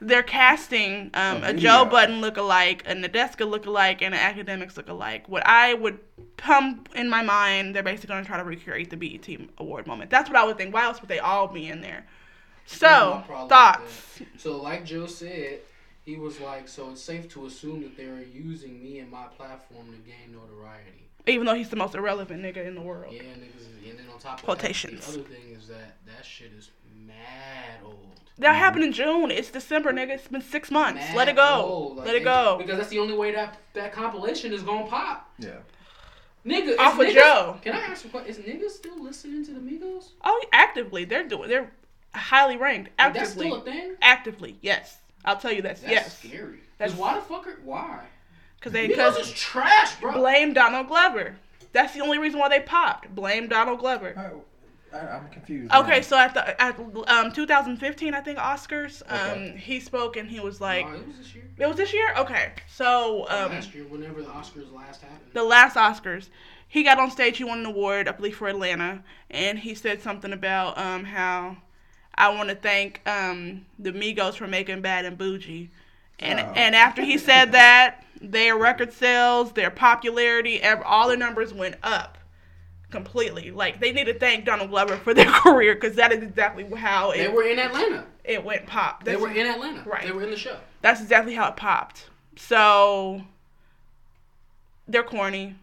they're 0.00 0.22
casting 0.22 1.10
um, 1.14 1.42
A 1.44 1.48
a 1.48 1.54
Joe 1.54 1.84
video. 1.84 1.84
Budden 1.84 2.20
lookalike, 2.20 2.82
a 2.86 2.94
Nadeska 2.94 3.48
look-alike, 3.48 4.02
and 4.02 4.14
an 4.14 4.20
Akademiks 4.20 4.76
look-alike. 4.76 5.28
What 5.28 5.46
I 5.46 5.74
would 5.74 5.98
come 6.36 6.84
in 6.94 7.08
my 7.08 7.22
mind, 7.22 7.74
they're 7.74 7.82
basically 7.82 8.08
going 8.08 8.24
to 8.24 8.28
try 8.28 8.38
to 8.38 8.44
recreate 8.44 8.90
the 8.90 8.96
BET 8.96 9.28
award 9.58 9.86
moment. 9.86 10.10
That's 10.10 10.28
what 10.28 10.38
I 10.38 10.44
would 10.44 10.58
think. 10.58 10.74
Why 10.74 10.84
else 10.84 11.00
would 11.00 11.08
they 11.08 11.20
all 11.20 11.48
be 11.48 11.68
in 11.68 11.80
there? 11.80 12.04
So 12.66 13.22
my 13.28 13.48
thoughts. 13.48 14.20
So, 14.38 14.60
like 14.60 14.84
Joe 14.84 15.06
said, 15.06 15.60
he 16.04 16.16
was 16.16 16.40
like, 16.40 16.68
so 16.68 16.90
it's 16.90 17.02
safe 17.02 17.32
to 17.34 17.46
assume 17.46 17.82
that 17.82 17.96
they're 17.96 18.22
using 18.22 18.82
me 18.82 18.98
and 18.98 19.10
my 19.10 19.26
platform 19.36 19.86
to 19.86 19.98
gain 19.98 20.32
notoriety. 20.32 21.10
Even 21.26 21.46
though 21.46 21.54
he's 21.54 21.68
the 21.70 21.76
most 21.76 21.94
irrelevant 21.94 22.42
nigga 22.42 22.66
in 22.66 22.74
the 22.74 22.80
world. 22.80 23.12
Yeah, 23.14 23.22
niggas, 23.22 23.88
and 23.88 23.98
then 23.98 24.06
on 24.12 24.18
top 24.18 24.38
of 24.38 24.44
Quotations. 24.44 25.06
that, 25.06 25.12
the 25.12 25.20
other 25.20 25.28
thing 25.28 25.50
is 25.56 25.68
that 25.68 25.96
that 26.06 26.24
shit 26.24 26.52
is 26.52 26.70
mad 27.06 27.78
old. 27.84 27.98
That 28.38 28.54
happened 28.56 28.84
in 28.84 28.92
June. 28.92 29.30
It's 29.30 29.50
December, 29.50 29.92
nigga. 29.92 30.10
It's 30.10 30.26
been 30.28 30.40
six 30.42 30.70
months. 30.70 31.00
Mad 31.00 31.16
Let 31.16 31.28
it 31.28 31.36
go. 31.36 31.94
Like, 31.96 32.06
Let 32.06 32.14
it 32.16 32.24
go. 32.24 32.56
Because 32.58 32.78
that's 32.78 32.88
the 32.90 32.98
only 32.98 33.14
way 33.16 33.32
that 33.32 33.58
that 33.74 33.92
compilation 33.92 34.52
is 34.52 34.62
gonna 34.62 34.86
pop. 34.88 35.30
yeah. 35.38 35.50
Nigga, 36.44 36.70
is 36.70 36.78
Off 36.78 36.98
of 36.98 37.06
niggas- 37.06 37.14
Joe. 37.14 37.56
Can 37.62 37.74
I 37.74 37.78
ask 37.82 38.02
you 38.02 38.08
a 38.08 38.10
question? 38.10 38.30
Is 38.30 38.38
niggas 38.38 38.70
still 38.70 39.00
listening 39.00 39.44
to 39.46 39.52
the 39.52 39.60
Migos? 39.60 40.08
Oh, 40.24 40.42
actively, 40.52 41.04
they're 41.04 41.22
doing. 41.28 41.48
They're 41.48 41.70
highly 42.16 42.56
ranked. 42.56 42.90
Like, 42.98 43.14
that's 43.14 43.28
Actively, 43.30 43.46
still 43.50 43.60
a 43.60 43.64
thing? 43.64 43.94
actively, 44.02 44.56
yes. 44.60 44.98
I'll 45.24 45.36
tell 45.36 45.52
you 45.52 45.62
this. 45.62 45.78
That's 45.80 45.92
yes, 45.92 46.18
scary. 46.18 46.58
That's- 46.78 46.98
why 46.98 47.14
the 47.14 47.20
fuck 47.20 47.46
are, 47.46 47.60
why? 47.62 48.00
Because 48.62 48.72
they 48.72 48.86
because 48.86 49.16
because 49.16 49.32
trash, 49.32 49.96
bro. 50.00 50.12
blame 50.12 50.52
Donald 50.52 50.86
Glover. 50.86 51.34
That's 51.72 51.94
the 51.94 52.00
only 52.00 52.18
reason 52.18 52.38
why 52.38 52.48
they 52.48 52.60
popped. 52.60 53.12
Blame 53.14 53.48
Donald 53.48 53.80
Glover. 53.80 54.14
I, 54.16 54.96
I, 54.96 55.16
I'm 55.16 55.28
confused. 55.30 55.72
Okay, 55.74 55.96
now. 55.96 56.00
so 56.02 56.16
at 56.18 56.34
the 56.34 56.62
at 56.62 56.78
um 57.08 57.32
2015, 57.32 58.14
I 58.14 58.20
think 58.20 58.38
Oscars, 58.38 59.02
Okay. 59.10 59.50
um 59.50 59.56
he 59.56 59.80
spoke 59.80 60.16
and 60.16 60.30
he 60.30 60.38
was 60.38 60.60
like, 60.60 60.86
no, 60.86 60.94
it 60.94 61.06
was 61.08 61.16
this 61.18 61.34
year. 61.34 61.44
it 61.58 61.66
was 61.66 61.76
this 61.76 61.92
year. 61.92 62.14
Okay, 62.18 62.52
so 62.68 63.26
um 63.30 63.50
last 63.52 63.74
year, 63.74 63.84
whenever 63.84 64.22
the 64.22 64.28
Oscars 64.28 64.72
last 64.72 65.00
happened. 65.00 65.30
the 65.32 65.42
last 65.42 65.76
Oscars, 65.76 66.28
he 66.68 66.84
got 66.84 66.98
on 67.00 67.10
stage. 67.10 67.38
He 67.38 67.44
won 67.44 67.60
an 67.60 67.66
award, 67.66 68.06
I 68.06 68.12
believe, 68.12 68.36
for 68.36 68.46
Atlanta, 68.48 69.02
and 69.30 69.58
he 69.58 69.74
said 69.74 70.02
something 70.02 70.32
about 70.32 70.78
um 70.78 71.04
how 71.04 71.56
I 72.14 72.28
want 72.28 72.50
to 72.50 72.54
thank 72.54 73.00
um 73.08 73.64
the 73.78 73.92
Migos 73.92 74.34
for 74.34 74.46
making 74.46 74.82
Bad 74.82 75.06
and 75.06 75.16
Bougie, 75.16 75.70
and 76.18 76.38
Oh. 76.38 76.52
and 76.54 76.76
after 76.76 77.02
he 77.02 77.16
said 77.16 77.52
that, 77.52 78.04
their 78.22 78.56
record 78.56 78.92
sales, 78.92 79.52
their 79.52 79.70
popularity, 79.70 80.62
all 80.62 81.08
their 81.08 81.16
numbers 81.16 81.52
went 81.52 81.76
up 81.82 82.18
completely. 82.90 83.50
Like 83.50 83.80
they 83.80 83.92
need 83.92 84.04
to 84.04 84.18
thank 84.18 84.44
Donald 84.44 84.70
Glover 84.70 84.96
for 84.96 85.12
their 85.12 85.30
career 85.30 85.74
because 85.74 85.96
that 85.96 86.12
is 86.12 86.22
exactly 86.22 86.64
how 86.76 87.12
they 87.12 87.22
it 87.22 87.32
were 87.32 87.42
in 87.42 87.58
Atlanta. 87.58 88.06
it 88.24 88.44
went 88.44 88.66
pop. 88.66 89.04
They 89.04 89.16
were 89.16 89.30
in 89.30 89.46
Atlanta. 89.46 89.82
Right. 89.84 90.04
They 90.04 90.12
were 90.12 90.22
in 90.22 90.30
the 90.30 90.36
show. 90.36 90.56
that's 90.80 91.00
exactly 91.00 91.34
how 91.34 91.48
it 91.48 91.56
popped. 91.56 92.10
So 92.36 93.22
they're 94.86 95.02
corny. 95.02 95.56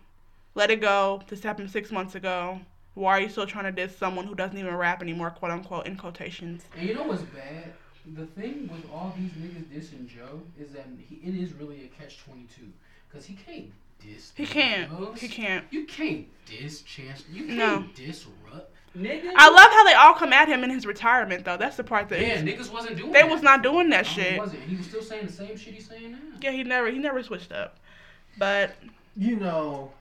Let 0.56 0.72
it 0.72 0.82
go. 0.82 1.22
This 1.28 1.44
happened 1.44 1.72
six 1.72 1.92
months 1.92 2.16
ago. 2.16 2.60
Why 2.96 3.12
are 3.18 3.22
you 3.22 3.30
still 3.30 3.46
trying 3.46 3.66
to 3.66 3.72
diss 3.72 3.96
someone 3.96 4.26
who 4.28 4.36
doesn't 4.36 4.58
even 4.58 4.76
rap 4.76 5.02
anymore, 5.02 5.30
quote 5.30 5.52
unquote, 5.52 5.86
in 5.86 5.96
quotations? 5.96 6.64
And 6.78 6.90
you 6.90 6.96
know 6.96 7.04
what's 7.04 7.22
bad? 7.22 7.74
The 8.16 8.26
thing 8.26 8.70
with 8.72 8.90
all 8.92 9.14
these 9.18 9.32
niggas 9.32 9.66
dissing 9.66 10.08
Joe 10.08 10.42
is 10.60 10.72
that 10.72 10.88
he, 11.08 11.16
it 11.18 11.36
is 11.36 11.54
really 11.54 11.84
a 11.86 12.02
catch 12.02 12.18
twenty 12.24 12.48
two 12.56 12.68
because 13.10 13.26
he 13.26 13.36
can't 13.36 13.72
diss. 14.00 14.32
He 14.36 14.46
can't. 14.46 14.90
Migos. 14.92 15.18
He 15.20 15.28
can't. 15.28 15.66
You 15.70 15.86
can't 15.86 16.26
diss 16.46 16.82
Chance. 16.84 17.26
You 17.32 17.46
can't 17.46 17.58
No. 17.58 17.86
diss 17.96 18.26
Russ. 18.52 18.64
Nigga. 18.98 19.32
I 19.36 19.50
love 19.52 19.72
how 19.72 19.84
they 19.84 19.94
all 19.94 20.14
come 20.16 20.34
at 20.34 20.48
him 20.48 20.64
in 20.64 20.72
his 20.72 20.86
retirement, 20.88 21.46
though. 21.46 21.58
That's 21.58 21.78
the 21.78 21.84
part 21.84 22.10
that 22.10 22.20
Yeah, 22.22 22.42
niggas 22.42 22.72
wasn't 22.74 22.98
doing. 22.98 23.12
they 23.12 23.22
that. 23.22 23.30
was 23.30 23.44
not 23.44 23.62
doing 23.62 23.90
that 23.92 24.06
No, 24.06 24.10
He 24.12 24.22
shit. 24.22 24.38
wasn't. 24.40 24.64
He 24.64 24.76
was 24.76 24.88
still 24.88 25.04
saying 25.04 25.28
the 25.28 25.32
same 25.32 25.56
shit 25.56 25.76
he's 25.76 25.88
saying 25.88 26.12
now. 26.14 26.18
Yeah, 26.42 26.52
he 26.52 26.64
never 26.64 26.90
he 26.90 26.98
never 26.98 27.22
switched 27.22 27.52
up. 27.52 27.78
But 28.38 28.76
you 29.16 29.36
know, 29.36 29.92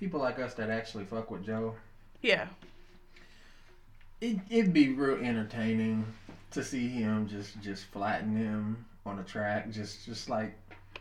people 0.00 0.18
like 0.18 0.40
us 0.40 0.54
that 0.54 0.70
actually 0.70 1.04
fuck 1.04 1.30
with 1.30 1.44
Joe, 1.46 1.74
yeah, 2.22 2.46
it, 4.20 4.38
it'd 4.50 4.72
be 4.72 4.88
real 4.88 5.16
entertaining 5.24 6.04
to 6.52 6.64
see 6.64 6.88
him 6.88 7.28
just 7.28 7.60
just 7.60 7.84
flatten 7.86 8.36
him 8.36 8.84
on 9.06 9.18
a 9.18 9.24
track, 9.24 9.70
just 9.70 10.04
just 10.04 10.28
like 10.28 10.54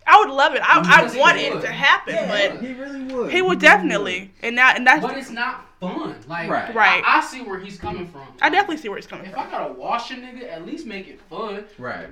I 0.05 0.19
would 0.19 0.29
love 0.29 0.53
it. 0.55 0.61
I, 0.63 0.79
I 0.79 1.09
he 1.09 1.19
want 1.19 1.37
it 1.37 1.61
to 1.61 1.67
happen, 1.67 2.15
yeah, 2.15 2.53
but 2.53 2.61
he 2.63 2.73
really 2.73 3.03
would. 3.03 3.31
he 3.31 3.41
would 3.41 3.61
really 3.61 3.77
definitely. 3.77 4.31
And 4.41 4.55
now 4.55 4.71
and 4.73 4.87
that's 4.87 5.01
But 5.01 5.17
it's 5.17 5.29
not 5.29 5.65
fun. 5.79 6.15
Like, 6.27 6.49
Right. 6.49 6.73
Right. 6.73 7.03
I, 7.05 7.17
I 7.17 7.21
see 7.21 7.41
where 7.41 7.59
he's 7.59 7.77
coming 7.77 8.07
from. 8.07 8.27
I 8.41 8.49
definitely 8.49 8.77
see 8.77 8.89
where 8.89 8.97
he's 8.97 9.07
coming 9.07 9.25
If 9.25 9.33
from. 9.33 9.41
If 9.41 9.47
I 9.47 9.51
gotta 9.51 9.73
wash 9.73 10.11
a 10.11 10.15
nigga, 10.15 10.49
at 10.49 10.65
least 10.65 10.85
make 10.85 11.07
it 11.07 11.19
fun. 11.21 11.65
right. 11.77 12.09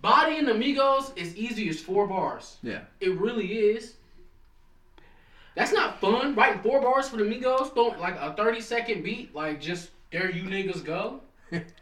Body 0.00 0.38
and 0.38 0.48
Amigos 0.48 1.12
is 1.14 1.36
easy 1.36 1.68
as 1.68 1.78
four 1.78 2.06
bars. 2.06 2.56
Yeah. 2.62 2.80
It 3.00 3.18
really 3.18 3.46
is. 3.46 3.96
That's 5.56 5.72
not 5.72 6.00
fun. 6.00 6.34
Writing 6.34 6.62
four 6.62 6.80
bars 6.80 7.08
for 7.08 7.18
the 7.18 7.24
Migos, 7.24 7.72
throwing 7.74 8.00
like 8.00 8.16
a 8.18 8.32
30 8.34 8.60
second 8.60 9.02
beat, 9.02 9.34
like 9.34 9.60
just 9.60 9.90
there 10.10 10.30
you 10.30 10.44
niggas 10.44 10.84
go. 10.84 11.20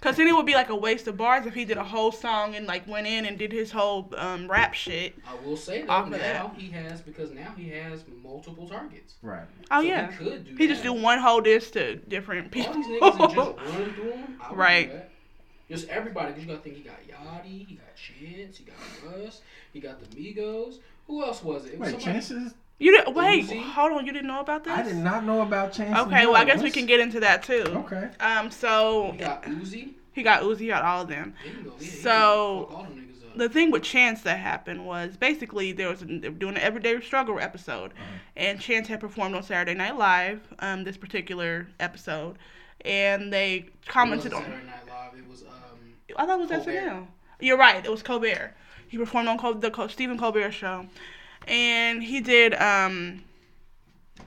Cause 0.01 0.17
then 0.17 0.27
it 0.27 0.35
would 0.35 0.45
be 0.47 0.55
like 0.55 0.69
a 0.69 0.77
waste 0.77 1.07
of 1.09 1.17
bars 1.17 1.47
if 1.47 1.55
he 1.55 1.65
did 1.65 1.79
a 1.79 1.85
whole 1.85 2.13
song 2.13 2.55
and 2.55 2.67
like 2.67 2.87
went 2.87 3.07
in 3.07 3.25
and 3.25 3.39
did 3.39 3.53
his 3.53 3.71
whole 3.71 4.13
um, 4.17 4.51
rap 4.51 4.75
shit. 4.75 5.15
I 5.27 5.35
will 5.47 5.57
say 5.57 5.83
though, 5.83 6.05
now 6.05 6.09
that. 6.11 6.55
he 6.57 6.71
has 6.73 7.01
because 7.01 7.31
now 7.31 7.53
he 7.57 7.71
has 7.71 8.05
multiple 8.23 8.69
targets. 8.69 9.15
Right. 9.23 9.45
Oh 9.71 9.81
So 9.81 9.87
yeah, 9.87 10.11
he 10.11 10.17
could 10.19 10.45
do 10.45 10.57
he 10.57 10.67
just 10.69 10.83
that. 10.83 10.89
do 10.95 11.01
one 11.01 11.19
whole 11.21 11.41
diss 11.41 11.71
to 11.73 11.97
different 11.97 12.47
All 12.47 12.51
people. 12.51 12.75
these 12.75 12.87
niggas 12.87 13.21
and 13.21 13.35
just 13.35 13.37
run 13.79 13.95
through 13.95 14.11
them. 14.11 14.39
I 14.43 14.53
Right. 14.55 14.93
Just 15.71 15.89
everybody, 15.89 16.29
because 16.33 16.43
you 16.45 16.51
gotta 16.51 16.63
think 16.63 16.77
he 16.77 16.83
got 16.83 16.97
Yachty, 17.09 17.67
he 17.67 17.75
got 17.77 17.97
Chance, 17.97 18.59
he 18.59 18.65
got 18.65 18.77
Russ, 19.17 19.41
he 19.73 19.81
got 19.81 20.01
the 20.01 20.07
Migos. 20.17 20.81
Who 21.07 21.25
else 21.25 21.43
was 21.43 21.65
it? 21.65 21.75
it 21.75 21.79
was 21.79 21.93
Wait, 21.93 22.01
somebody- 22.03 22.05
chances? 22.21 22.55
You 22.79 22.91
didn't 22.97 23.15
wait, 23.15 23.49
hold 23.51 23.93
on, 23.93 24.07
you 24.07 24.13
didn't 24.13 24.27
know 24.29 24.41
about 24.41 24.65
this? 24.65 24.73
I 24.73 24.83
did 24.83 24.97
not 24.97 25.25
know 25.25 25.43
about 25.43 25.73
Chance. 25.73 25.99
Okay, 26.07 26.27
well 26.27 26.37
I 26.37 26.45
guess 26.45 26.63
we 26.63 26.71
can 26.71 26.87
get 26.87 27.01
into 27.01 27.21
that 27.21 27.43
too. 27.43 27.63
Okay. 27.69 28.11
Um, 28.21 28.51
so 28.51 29.13
He 29.13 29.19
got 29.19 29.43
Uzi. 29.45 29.95
he 30.13 30.23
got 30.23 30.43
Uzi, 30.43 30.59
he 30.61 30.67
got 30.69 30.85
all 30.85 31.03
of 31.03 31.09
them. 31.09 31.35
Bingo. 31.45 31.75
Yeah, 31.79 31.89
So, 32.03 32.67
fuck 32.69 32.79
all 32.79 32.83
them 32.85 32.95
niggas 32.97 33.31
up. 33.31 33.39
the 33.39 33.49
thing 33.49 33.71
with 33.71 33.83
Chance 33.83 34.23
that 34.23 34.39
happened 34.39 34.85
was 34.85 35.17
basically 35.17 35.73
there 35.73 35.89
was 35.89 36.03
a, 36.03 36.07
they 36.07 36.29
were 36.29 36.35
doing 36.35 36.57
an 36.57 36.63
everyday 36.63 37.01
struggle 37.01 37.39
episode, 37.39 37.93
and 38.37 38.61
Chance 38.61 38.89
had 38.89 39.01
performed 39.01 39.35
on 39.37 39.43
Saturday 39.43 39.75
Night 39.75 39.97
Live, 39.97 40.41
um, 40.59 40.83
this 40.85 40.97
particular 40.97 41.69
episode, 41.79 42.37
and 42.85 43.33
they 43.33 43.55
It 43.57 43.87
commented 43.87 44.33
wasn't 44.33 44.53
on. 44.55 44.61
Saturday 44.61 44.67
Night 44.67 44.89
Live. 44.89 45.19
It 45.21 45.29
was 45.31 45.43
um. 45.43 45.49
I 46.17 46.27
thought 46.27 46.41
it 46.41 46.49
was 46.49 46.51
Colbert. 46.51 46.73
SNL. 46.73 47.07
You're 47.41 47.59
right. 47.59 47.85
It 47.85 47.91
was 47.91 48.03
Colbert. 48.03 48.55
He 48.89 48.99
performed 48.99 49.29
on 49.29 49.39
Col- 49.39 49.55
the 49.55 49.71
Col- 49.71 49.89
Stephen 49.89 50.19
Colbert 50.19 50.51
show, 50.51 50.87
and 51.49 52.03
he 52.03 52.21
did 52.21 52.55
um, 52.55 53.23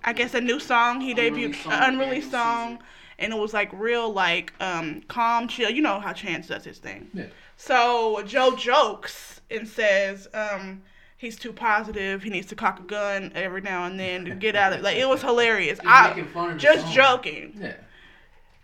I 0.03 0.13
guess 0.13 0.33
a 0.33 0.41
new 0.41 0.59
song. 0.59 1.01
He 1.01 1.13
debuted 1.15 1.55
song, 1.61 1.73
an 1.73 1.93
unreleased 1.93 2.31
Daniel 2.31 2.75
song, 2.77 2.79
and 3.19 3.33
it 3.33 3.37
was 3.39 3.53
like 3.53 3.69
real 3.73 4.11
like 4.11 4.53
um 4.59 5.01
calm, 5.07 5.47
chill. 5.47 5.69
You 5.69 5.81
know 5.81 5.99
how 5.99 6.13
Chance 6.13 6.47
does 6.47 6.63
his 6.63 6.77
thing. 6.77 7.09
Yeah. 7.13 7.25
So 7.57 8.21
Joe 8.25 8.55
jokes 8.55 9.41
and 9.49 9.67
says 9.67 10.27
um. 10.33 10.81
He's 11.17 11.37
too 11.37 11.53
positive. 11.53 12.21
He 12.23 12.29
needs 12.29 12.45
to 12.47 12.55
cock 12.55 12.77
a 12.77 12.83
gun 12.83 13.31
every 13.33 13.61
now 13.61 13.85
and 13.85 13.97
then 13.97 14.25
to 14.25 14.35
get 14.35 14.53
out 14.53 14.73
of 14.73 14.81
like 14.81 14.97
it 14.97 15.07
was 15.07 15.21
hilarious. 15.23 15.79
Just 15.79 15.87
I 15.87 16.09
making 16.09 16.27
fun 16.27 16.51
of 16.51 16.57
just 16.57 16.93
joking. 16.93 17.53
Yeah. 17.57 17.75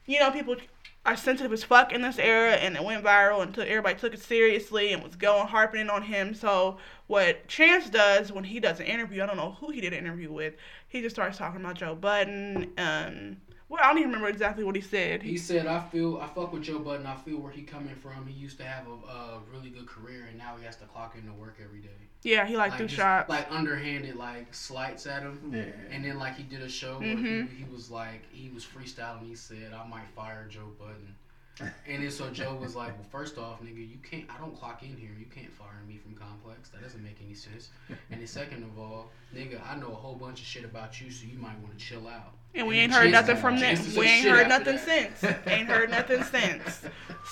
you 0.06 0.20
know, 0.20 0.32
people 0.32 0.58
are 1.06 1.18
sensitive 1.18 1.52
as 1.52 1.64
fuck 1.64 1.92
in 1.92 2.02
this 2.02 2.20
era, 2.20 2.54
and 2.54 2.76
it 2.76 2.84
went 2.84 3.04
viral 3.04 3.42
and 3.42 3.50
until 3.50 3.64
everybody 3.64 3.98
took 3.98 4.14
it 4.14 4.22
seriously 4.22 4.94
and 4.94 5.04
was 5.04 5.16
going 5.16 5.48
harping 5.48 5.90
on 5.90 6.04
him. 6.04 6.34
So 6.34 6.78
what 7.08 7.48
Chance 7.48 7.90
does 7.90 8.32
when 8.32 8.44
he 8.44 8.60
does 8.60 8.80
an 8.80 8.86
interview, 8.86 9.24
I 9.24 9.26
don't 9.26 9.38
know 9.38 9.58
who 9.60 9.72
he 9.72 9.82
did 9.82 9.94
an 9.94 10.00
interview 10.00 10.32
with, 10.32 10.54
he 10.88 11.02
just 11.02 11.16
starts 11.16 11.38
talking 11.38 11.60
about 11.62 11.76
Joe 11.76 11.96
Budden. 11.96 12.72
Um, 12.78 13.38
well, 13.68 13.80
I 13.82 13.88
don't 13.88 14.00
even 14.00 14.10
remember 14.10 14.28
exactly 14.28 14.64
what 14.64 14.76
he 14.76 14.82
said. 14.82 15.24
He 15.24 15.38
said, 15.38 15.66
"I 15.66 15.80
feel 15.80 16.18
I 16.18 16.28
fuck 16.28 16.52
with 16.52 16.64
Joe 16.64 16.80
Budden. 16.80 17.08
I 17.08 17.16
feel 17.16 17.38
where 17.38 17.54
he 17.54 17.62
coming 17.62 17.96
from. 17.96 18.28
He 18.28 18.38
used 18.38 18.58
to 18.58 18.66
have 18.66 18.86
a, 18.86 18.92
a 19.10 19.40
really 19.50 19.70
good 19.70 19.88
career, 19.88 20.26
and 20.28 20.38
now 20.38 20.56
he 20.60 20.66
has 20.66 20.76
to 20.78 20.86
clock 20.86 21.16
into 21.16 21.32
work 21.32 21.56
every 21.64 21.80
day. 21.80 21.90
Yeah, 22.24 22.46
he 22.46 22.56
like, 22.56 22.76
threw 22.78 22.86
just, 22.86 22.98
shots. 22.98 23.30
like 23.30 23.52
underhanded, 23.52 24.16
like 24.16 24.54
slights 24.54 25.08
at 25.08 25.24
him. 25.24 25.52
Yeah. 25.54 25.64
And 25.90 26.06
then 26.06 26.20
like 26.20 26.36
he 26.36 26.44
did 26.44 26.62
a 26.62 26.70
show 26.70 27.00
Mhm. 27.00 27.50
he, 27.50 27.64
he 27.64 27.64
was 27.72 27.90
like 27.90 28.32
he 28.32 28.50
was 28.50 28.64
freestyling. 28.66 29.28
He 29.28 29.36
said, 29.36 29.74
"I 29.74 29.88
might 29.88 30.08
fire 30.16 30.48
Joe 30.50 30.72
Budden." 30.80 31.16
And 31.88 32.04
then 32.04 32.10
so 32.12 32.30
Joe 32.32 32.56
was 32.56 32.76
like, 32.76 32.94
"Well, 32.98 33.08
first 33.12 33.38
off, 33.38 33.62
nigga, 33.62 33.88
you 33.88 33.98
can't. 33.98 34.26
I 34.30 34.38
don't 34.40 34.56
clock 34.58 34.82
in 34.84 34.96
here. 34.98 35.12
You 35.20 35.26
can't 35.26 35.52
fire 35.52 35.82
me 35.88 35.98
from 35.98 36.16
Complex. 36.16 36.70
That 36.70 36.82
doesn't 36.82 37.04
make 37.04 37.18
any 37.24 37.34
sense. 37.36 37.70
And 38.12 38.20
then 38.20 38.28
second 38.28 38.64
of 38.64 38.78
all, 38.80 39.12
nigga, 39.36 39.60
I 39.68 39.76
know 39.76 39.88
a 39.92 39.96
whole 39.96 40.16
bunch 40.16 40.40
of 40.42 40.46
shit 40.46 40.64
about 40.64 41.00
you, 41.02 41.12
so 41.12 41.26
you 41.26 41.38
might 41.40 41.58
want 41.60 41.78
to 41.78 41.84
chill 41.84 42.08
out." 42.08 42.34
And 42.54 42.68
we 42.68 42.78
ain't 42.80 42.92
heard 42.92 43.12
Chance- 43.12 43.28
nothing 43.28 43.38
from 43.38 43.56
them. 43.56 43.64
Chance 43.76 43.86
to 43.86 43.92
say 43.92 44.00
We 44.00 44.08
ain't 44.08 44.28
heard 44.28 44.48
nothing 44.50 44.76
that. 44.76 45.18
since. 45.20 45.24
ain't 45.48 45.68
heard 45.68 45.90
nothing 45.90 46.24
since. 46.24 46.82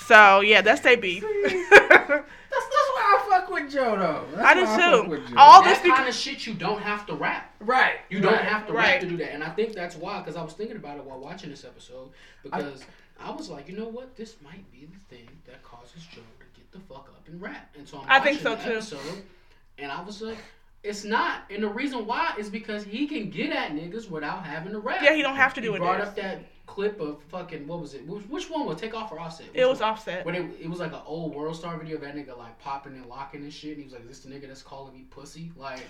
So 0.06 0.40
yeah, 0.40 0.62
that's 0.62 0.80
they 0.80 0.96
beef. 0.96 1.24
That's 2.50 2.66
that's 2.66 2.90
why 2.92 3.16
I 3.16 3.26
fuck 3.30 3.50
with 3.50 3.70
Joe 3.70 3.96
though. 3.96 4.24
That's 4.34 4.48
I 4.48 4.54
do 4.54 4.64
why 4.64 4.76
too. 4.76 5.02
fuck 5.02 5.08
with 5.08 5.28
Joe. 5.28 5.34
All 5.38 5.62
that 5.62 5.82
this 5.84 5.92
kind 5.92 6.08
of 6.08 6.14
shit 6.14 6.46
you 6.48 6.54
don't 6.54 6.82
have 6.82 7.06
to 7.06 7.14
rap. 7.14 7.54
right. 7.60 8.00
You 8.08 8.20
don't 8.20 8.32
right. 8.32 8.42
have 8.44 8.66
to 8.66 8.72
right. 8.72 8.94
rap 8.94 9.00
to 9.02 9.08
do 9.08 9.16
that, 9.18 9.32
and 9.32 9.44
I 9.44 9.50
think 9.50 9.72
that's 9.72 9.94
why. 9.94 10.18
Because 10.18 10.34
I 10.36 10.42
was 10.42 10.54
thinking 10.54 10.76
about 10.76 10.96
it 10.96 11.04
while 11.04 11.20
watching 11.20 11.48
this 11.50 11.64
episode. 11.64 12.10
Because 12.42 12.82
I, 13.20 13.30
was 13.30 13.48
like, 13.48 13.68
you 13.68 13.76
know 13.76 13.86
what, 13.86 14.16
this 14.16 14.34
might 14.42 14.68
be 14.72 14.86
the 14.86 15.14
thing 15.14 15.28
that 15.46 15.62
causes 15.62 16.02
Joe 16.12 16.22
to 16.40 16.60
get 16.60 16.72
the 16.72 16.80
fuck 16.80 17.08
up 17.14 17.22
and 17.28 17.40
rap. 17.40 17.72
And 17.78 17.86
so 17.86 17.98
I'm 17.98 18.06
I 18.08 18.18
watching 18.18 18.32
think 18.38 18.42
so, 18.42 18.56
the 18.56 18.64
too. 18.64 18.70
episode, 18.72 19.22
and 19.78 19.92
I 19.92 20.02
was 20.02 20.20
like, 20.20 20.38
it's 20.82 21.04
not. 21.04 21.42
And 21.50 21.62
the 21.62 21.68
reason 21.68 22.06
why 22.06 22.34
is 22.38 22.48
because 22.50 22.84
he 22.84 23.06
can 23.06 23.30
get 23.30 23.50
at 23.50 23.72
niggas 23.72 24.10
without 24.10 24.44
having 24.44 24.72
to 24.72 24.78
rap. 24.80 25.02
Yeah, 25.02 25.14
he 25.14 25.22
don't 25.22 25.36
have 25.36 25.52
to 25.54 25.60
do 25.60 25.70
he 25.70 25.76
it. 25.76 25.80
brought 25.80 26.00
up 26.00 26.14
that 26.16 26.40
clip 26.66 27.00
of 27.00 27.22
fucking 27.28 27.66
what 27.66 27.80
was 27.80 27.94
it? 27.94 28.06
Which, 28.06 28.24
which 28.28 28.48
one 28.50 28.64
was 28.66 28.80
Take 28.80 28.94
Off 28.94 29.10
or 29.12 29.18
Offset? 29.18 29.48
Which 29.48 29.56
It 29.60 29.66
was 29.68 29.80
one? 29.80 29.90
offset. 29.90 30.24
But 30.24 30.36
it, 30.36 30.46
it 30.60 30.70
was 30.70 30.78
like 30.78 30.92
an 30.92 31.00
old 31.04 31.34
World 31.34 31.56
Star 31.56 31.76
video 31.76 31.96
of 31.96 32.02
that 32.02 32.14
nigga 32.14 32.36
like 32.38 32.58
popping 32.60 32.94
and 32.94 33.06
locking 33.06 33.42
and 33.42 33.52
shit. 33.52 33.70
And 33.72 33.78
he 33.78 33.84
was 33.84 33.92
like, 33.92 34.02
"Is 34.02 34.08
this 34.08 34.20
the 34.20 34.30
nigga 34.30 34.46
that's 34.48 34.62
calling 34.62 34.94
me 34.94 35.04
pussy?" 35.10 35.52
Like. 35.56 35.80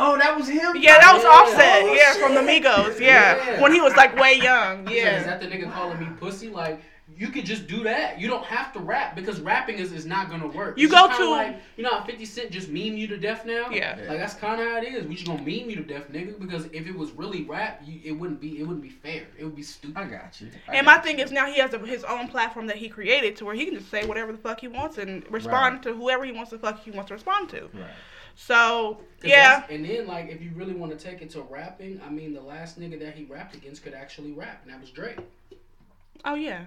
Oh, 0.00 0.16
that 0.16 0.36
was 0.36 0.46
him. 0.48 0.76
Yeah, 0.76 0.96
that 1.00 1.12
was 1.12 1.24
Yeah. 1.24 1.28
offset. 1.28 1.82
Oh, 1.82 1.92
yeah, 1.92 2.12
from 2.24 2.34
the 2.36 2.46
shit. 2.46 2.62
Migos. 2.62 3.00
Yeah. 3.00 3.36
Yeah. 3.54 3.60
when 3.60 3.72
he 3.72 3.80
was 3.80 3.96
like 3.96 4.14
way 4.16 4.34
young. 4.34 4.86
He's 4.86 4.86
like, 4.86 4.96
is 4.96 5.02
Yeah, 5.02 5.22
that 5.24 5.40
the 5.40 5.46
nigga 5.46 5.72
calling 5.72 5.98
me 5.98 6.06
pussy? 6.20 6.48
Like, 6.50 6.80
you 7.16 7.28
could 7.30 7.44
just 7.44 7.66
do 7.66 7.82
that. 7.84 8.20
You 8.20 8.28
don't 8.28 8.44
have 8.44 8.72
to 8.74 8.78
rap 8.80 9.16
because 9.16 9.40
rapping 9.40 9.78
is, 9.78 9.92
is 9.92 10.06
not 10.06 10.30
gonna 10.30 10.46
work. 10.46 10.78
You 10.78 10.84
It's 10.86 10.94
go 10.94 11.08
to- 11.08 11.30
like, 11.30 11.56
you 11.76 11.82
know 11.82 11.90
how 11.90 12.04
50 12.04 12.24
Cent 12.24 12.50
just 12.50 12.68
meme 12.68 12.96
you 12.96 13.06
to 13.08 13.16
death 13.16 13.44
now? 13.44 13.70
Yeah. 13.70 13.96
Like 14.08 14.18
that's 14.18 14.34
kinda 14.34 14.56
how 14.64 14.76
it 14.78 14.84
is. 14.84 15.06
We 15.06 15.14
just 15.14 15.26
gonna 15.26 15.38
meme 15.40 15.68
you 15.70 15.76
to 15.76 15.82
death, 15.82 16.10
nigga, 16.12 16.38
because 16.38 16.66
if 16.66 16.86
it 16.86 16.96
was 16.96 17.10
really 17.12 17.42
rap, 17.44 17.82
you, 17.84 18.00
it 18.04 18.12
wouldn't 18.12 18.40
be 18.40 18.58
it 18.60 18.62
wouldn't 18.62 18.82
be 18.82 18.90
fair. 18.90 19.26
It 19.36 19.44
would 19.44 19.56
be 19.56 19.62
stupid. 19.62 19.96
I 19.98 20.04
got 20.04 20.40
you. 20.40 20.48
I 20.68 20.76
and 20.76 20.86
my 20.86 20.94
got 20.96 21.04
thing 21.04 21.18
is 21.18 21.32
now 21.32 21.46
he 21.46 21.58
has 21.60 21.74
a, 21.74 21.78
his 21.78 22.04
own 22.04 22.28
platform 22.28 22.66
that 22.68 22.76
he 22.76 22.88
created 22.88 23.36
to 23.36 23.44
where 23.44 23.54
he 23.54 23.64
can 23.64 23.74
just 23.74 23.90
say 23.90 24.06
whatever 24.06 24.30
the 24.32 24.38
fuck 24.38 24.60
he 24.60 24.68
wants 24.68 24.98
and 24.98 25.24
respond 25.30 25.82
to 25.84 25.94
whoever 25.94 26.24
he 26.24 26.32
wants 26.32 26.50
to 26.50 26.58
fuck 26.58 26.80
he 26.84 26.90
wants 26.92 27.08
to 27.08 27.14
respond 27.14 27.48
to. 27.50 27.62
Right. 27.74 27.90
So 28.36 28.98
'Cause 29.20 29.30
yeah, 29.30 29.64
And 29.68 29.84
then 29.84 30.06
like 30.06 30.28
if 30.30 30.40
you 30.40 30.52
really 30.54 30.74
want 30.74 30.96
to 30.96 30.98
take 31.04 31.20
it 31.22 31.30
to 31.30 31.40
rapping, 31.42 32.00
I 32.06 32.10
mean 32.10 32.32
the 32.32 32.40
last 32.40 32.78
nigga 32.78 33.00
that 33.00 33.14
he 33.16 33.24
rapped 33.24 33.56
against 33.56 33.82
could 33.82 33.94
actually 33.94 34.30
rap, 34.30 34.60
and 34.62 34.72
that 34.72 34.80
was 34.80 34.90
Drake. 34.90 35.18
oh 36.24 36.34
yeah, 36.36 36.66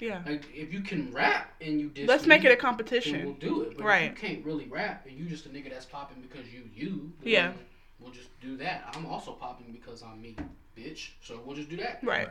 yeah. 0.00 0.22
Like 0.26 0.44
if 0.54 0.72
you 0.72 0.80
can 0.80 1.12
rap 1.12 1.52
and 1.60 1.80
you 1.80 1.88
diss 1.88 2.08
Let's 2.08 2.26
make 2.26 2.44
it 2.44 2.52
a 2.52 2.56
competition. 2.56 3.24
we'll 3.24 3.34
do 3.34 3.62
it. 3.62 3.76
But 3.76 3.84
Right. 3.84 4.12
if 4.12 4.22
you 4.22 4.28
can't 4.28 4.44
really 4.44 4.66
rap 4.66 5.06
and 5.08 5.16
you 5.18 5.26
just 5.26 5.46
a 5.46 5.48
nigga 5.50 5.70
that's 5.70 5.84
popping 5.86 6.20
because 6.22 6.50
you 6.52 6.62
you, 6.74 7.12
then 7.22 7.32
Yeah. 7.32 7.52
we'll 7.98 8.12
just 8.12 8.28
do 8.40 8.56
that. 8.58 8.92
I'm 8.94 9.06
also 9.06 9.32
popping 9.32 9.72
because 9.72 10.02
I'm 10.02 10.20
me, 10.20 10.36
bitch. 10.76 11.10
So 11.22 11.40
we'll 11.44 11.56
just 11.56 11.68
do 11.68 11.76
that. 11.78 12.00
Right. 12.02 12.28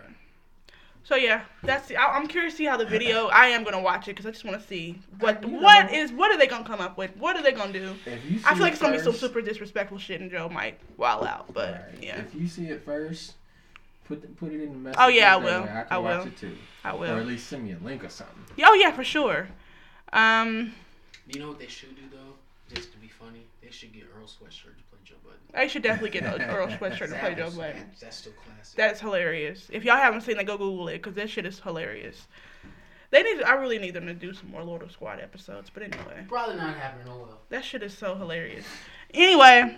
So 1.04 1.16
yeah, 1.16 1.42
that's. 1.64 1.90
I, 1.92 1.96
I'm 1.96 2.28
curious 2.28 2.54
to 2.54 2.58
see 2.58 2.66
how 2.66 2.76
the 2.78 2.86
video. 2.86 3.28
I 3.34 3.48
am 3.48 3.64
gonna 3.64 3.80
watch 3.82 4.08
it 4.08 4.12
because 4.12 4.26
I 4.26 4.32
just 4.32 4.44
want 4.44 4.62
to 4.62 4.68
see 4.68 5.00
what 5.20 5.42
You 5.42 5.50
what 5.58 5.92
know. 5.92 6.08
what 6.18 6.32
are 6.32 6.38
they 6.38 6.46
gonna 6.46 6.66
come 6.66 6.82
up 6.82 6.98
with? 6.98 7.16
What 7.18 7.36
are 7.38 7.42
they 7.42 7.54
gonna 7.54 7.72
do? 7.74 7.96
If 8.06 8.30
you 8.30 8.38
see 8.38 8.46
I 8.46 8.54
feel 8.54 8.64
like 8.64 8.72
it 8.72 8.74
it's 8.74 8.82
gonna 8.82 8.98
be 8.98 9.04
some 9.04 9.14
super 9.14 9.42
disrespectful 9.42 9.98
shit, 9.98 10.20
and 10.22 10.30
Joe 10.30 10.50
might 10.50 10.78
wild 10.98 11.26
out. 11.26 11.52
But 11.54 11.74
Right. 11.94 12.04
yeah, 12.04 12.20
If 12.20 12.36
you 12.36 12.48
see 12.48 12.66
it 12.68 12.84
first, 12.84 13.36
put 14.10 14.38
put 14.38 14.52
it 14.52 14.62
in 14.62 14.74
the 14.74 14.78
message. 14.80 15.00
Oh, 15.00 15.08
yeah, 15.08 15.34
I 15.34 15.38
will. 15.38 15.62
way 15.64 15.70
I 15.70 15.84
can 15.84 15.86
I 15.92 15.98
watch 16.00 16.18
will. 16.20 16.28
it 16.28 16.38
too. 16.38 16.56
I 16.84 16.94
will. 16.94 17.12
Or 17.12 17.20
at 17.22 17.26
least 17.28 17.48
send 17.48 17.64
me 17.64 17.72
a 17.72 17.78
link 17.78 18.04
or 18.04 18.10
something. 18.10 18.36
Oh 18.64 18.74
yeah, 18.74 18.92
for 18.92 19.04
sure. 19.06 19.48
Um, 20.12 20.74
You 21.28 21.40
know 21.40 21.48
what 21.50 21.60
they 21.60 21.68
should 21.68 21.96
do 21.96 22.02
though? 22.12 22.34
Just 22.76 22.92
to 22.92 22.98
be 22.98 23.08
funny, 23.08 23.46
they 23.64 23.72
should 23.72 23.94
get 23.94 24.04
Earl 24.18 24.26
Sweatshirt 24.28 24.76
to 24.78 24.84
play 24.90 25.00
Joe 25.06 25.16
Budden. 25.24 25.40
I 25.54 25.68
should 25.68 25.82
definitely 25.84 26.10
get 26.12 26.24
Earl 26.50 26.68
sweatshirt 26.68 27.10
to 27.10 27.18
play 27.20 27.34
Joe 27.36 27.50
Savage. 27.50 27.56
Budden. 27.76 27.86
That's 28.00 28.18
still 28.18 28.34
classic. 28.34 28.76
That's 28.78 29.00
hilarious. 29.00 29.68
If 29.72 29.84
y'all 29.86 29.96
haven't 29.98 30.22
seen 30.22 30.38
it, 30.40 30.46
go 30.46 30.58
Google 30.58 30.88
it 30.90 30.98
because 30.98 31.16
that 31.16 31.30
shit 31.30 31.46
is 31.46 31.60
hilarious. 31.60 32.28
They 33.12 33.24
need. 33.24 33.42
I 33.44 33.54
really 33.54 33.80
need 33.80 33.96
them 33.96 34.06
to 34.06 34.14
do 34.14 34.34
some 34.36 34.52
more 34.52 34.64
Loiter 34.64 34.88
Squad 34.90 35.20
episodes. 35.20 35.72
But 35.74 35.84
anyway. 35.84 36.26
Probably 36.28 36.56
not 36.58 36.76
happening. 36.76 37.08
Oh 37.12 37.18
well. 37.22 37.40
That 37.50 37.66
shit 37.66 37.82
is 37.82 37.98
so 37.98 38.16
hilarious. 38.16 38.66
Anyway, 39.14 39.78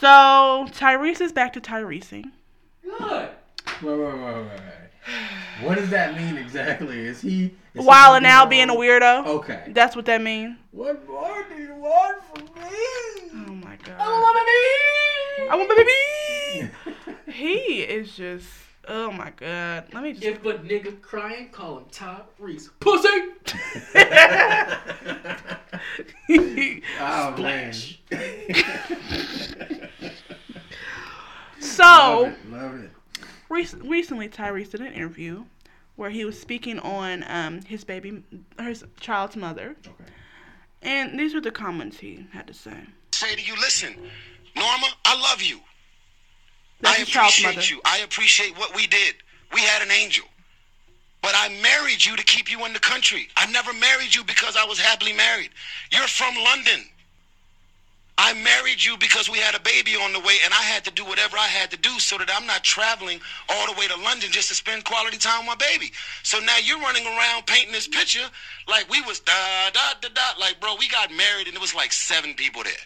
so 0.00 0.66
Tyrese 0.70 1.20
is 1.20 1.32
back 1.32 1.52
to 1.54 1.60
Tyresing. 1.60 2.30
Good. 2.98 3.28
Wait, 3.82 3.82
wait, 3.82 3.98
wait, 3.98 4.20
wait, 4.20 4.34
wait. 4.34 4.50
What 5.62 5.76
does 5.76 5.90
that 5.90 6.16
mean 6.16 6.36
exactly? 6.36 6.98
Is 6.98 7.20
he 7.20 7.54
is 7.74 7.84
While 7.84 8.12
gonna 8.12 8.16
and 8.16 8.24
be 8.24 8.28
now 8.28 8.46
being 8.46 8.70
a 8.70 8.74
weirdo. 8.74 9.26
Okay. 9.26 9.64
That's 9.68 9.94
what 9.96 10.06
that 10.06 10.22
means. 10.22 10.56
What 10.70 11.06
more 11.08 11.44
do 11.48 11.56
you 11.60 11.74
want 11.74 12.22
from 12.24 12.44
me? 12.44 13.30
Oh 13.34 13.52
my 13.54 13.76
god. 13.76 13.96
Oh, 13.98 14.24
I 15.50 15.56
want 15.56 15.68
the 15.68 15.74
baby. 15.76 16.70
He 17.32 17.82
is 17.82 18.16
just. 18.16 18.46
Oh 18.88 19.10
my 19.12 19.30
god. 19.30 19.84
Let 19.92 20.02
me 20.02 20.12
just. 20.14 20.24
If 20.24 20.44
a 20.44 20.54
nigga 20.54 21.00
crying, 21.00 21.50
call 21.50 21.78
him 21.78 21.84
Tyrese. 21.90 22.70
Pussy. 22.80 23.08
Oh 27.00 27.34
man. 27.38 27.72
Splash. 27.72 28.00
so. 31.60 32.32
Love 33.58 33.66
it. 33.66 33.72
Love 33.74 33.82
it. 33.82 33.84
Rec- 33.84 33.90
recently, 33.90 34.28
Tyrese 34.28 34.70
did 34.70 34.80
an 34.80 34.92
interview 34.92 35.44
where 35.96 36.10
he 36.10 36.24
was 36.24 36.40
speaking 36.40 36.78
on 36.78 37.24
um, 37.28 37.62
his 37.62 37.84
baby, 37.84 38.22
his 38.60 38.84
child's 39.00 39.36
mother, 39.36 39.74
Okay. 39.86 40.04
and 40.82 41.18
these 41.18 41.34
were 41.34 41.40
the 41.40 41.50
comments 41.50 41.98
he 41.98 42.26
had 42.32 42.46
to 42.46 42.54
say. 42.54 42.76
Say 43.12 43.34
to 43.34 43.42
you, 43.42 43.54
listen, 43.56 43.94
Norma, 44.54 44.86
I 45.04 45.20
love 45.20 45.42
you. 45.42 45.60
That's 46.80 47.00
I 47.00 47.02
appreciate 47.02 47.70
you. 47.70 47.80
I 47.84 47.98
appreciate 47.98 48.56
what 48.56 48.74
we 48.76 48.86
did. 48.86 49.16
We 49.52 49.60
had 49.62 49.82
an 49.82 49.90
angel. 49.90 50.24
But 51.20 51.32
I 51.34 51.48
married 51.60 52.04
you 52.04 52.14
to 52.16 52.22
keep 52.22 52.48
you 52.48 52.64
in 52.64 52.72
the 52.72 52.78
country. 52.78 53.26
I 53.36 53.50
never 53.50 53.72
married 53.72 54.14
you 54.14 54.22
because 54.22 54.56
I 54.56 54.64
was 54.64 54.78
happily 54.78 55.12
married. 55.12 55.50
You're 55.90 56.06
from 56.06 56.36
London. 56.36 56.84
I 58.20 58.34
married 58.34 58.84
you 58.84 58.98
because 58.98 59.30
we 59.30 59.38
had 59.38 59.54
a 59.54 59.60
baby 59.60 59.94
on 59.94 60.12
the 60.12 60.18
way 60.18 60.34
and 60.44 60.52
I 60.52 60.62
had 60.62 60.84
to 60.86 60.90
do 60.90 61.04
whatever 61.04 61.38
I 61.38 61.46
had 61.46 61.70
to 61.70 61.76
do 61.76 62.00
so 62.00 62.18
that 62.18 62.28
I'm 62.34 62.46
not 62.46 62.64
traveling 62.64 63.20
all 63.48 63.72
the 63.72 63.78
way 63.78 63.86
to 63.86 63.96
London 63.96 64.32
just 64.32 64.48
to 64.48 64.56
spend 64.56 64.84
quality 64.84 65.18
time 65.18 65.46
with 65.46 65.56
my 65.56 65.66
baby. 65.66 65.92
So 66.24 66.40
now 66.40 66.56
you're 66.58 66.80
running 66.80 67.06
around 67.06 67.46
painting 67.46 67.70
this 67.70 67.86
picture 67.86 68.26
like 68.66 68.90
we 68.90 69.00
was 69.02 69.20
da 69.20 69.32
da 69.72 69.94
da 70.00 70.08
da 70.12 70.40
like 70.40 70.60
bro, 70.60 70.74
we 70.76 70.88
got 70.88 71.12
married 71.12 71.46
and 71.46 71.54
it 71.54 71.60
was 71.60 71.76
like 71.76 71.92
seven 71.92 72.34
people 72.34 72.64
there. 72.64 72.84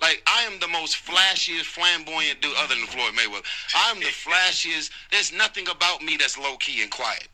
Like 0.00 0.22
I 0.28 0.42
am 0.42 0.60
the 0.60 0.68
most 0.68 0.94
flashiest, 0.96 1.64
flamboyant 1.64 2.40
dude 2.40 2.54
other 2.56 2.76
than 2.76 2.86
Floyd 2.86 3.14
Mayweather. 3.14 3.44
I 3.74 3.90
am 3.90 3.98
the 3.98 4.06
flashiest. 4.24 4.90
There's 5.10 5.32
nothing 5.32 5.68
about 5.68 6.02
me 6.02 6.16
that's 6.16 6.38
low 6.38 6.56
key 6.56 6.82
and 6.82 6.90
quiet. 6.90 7.26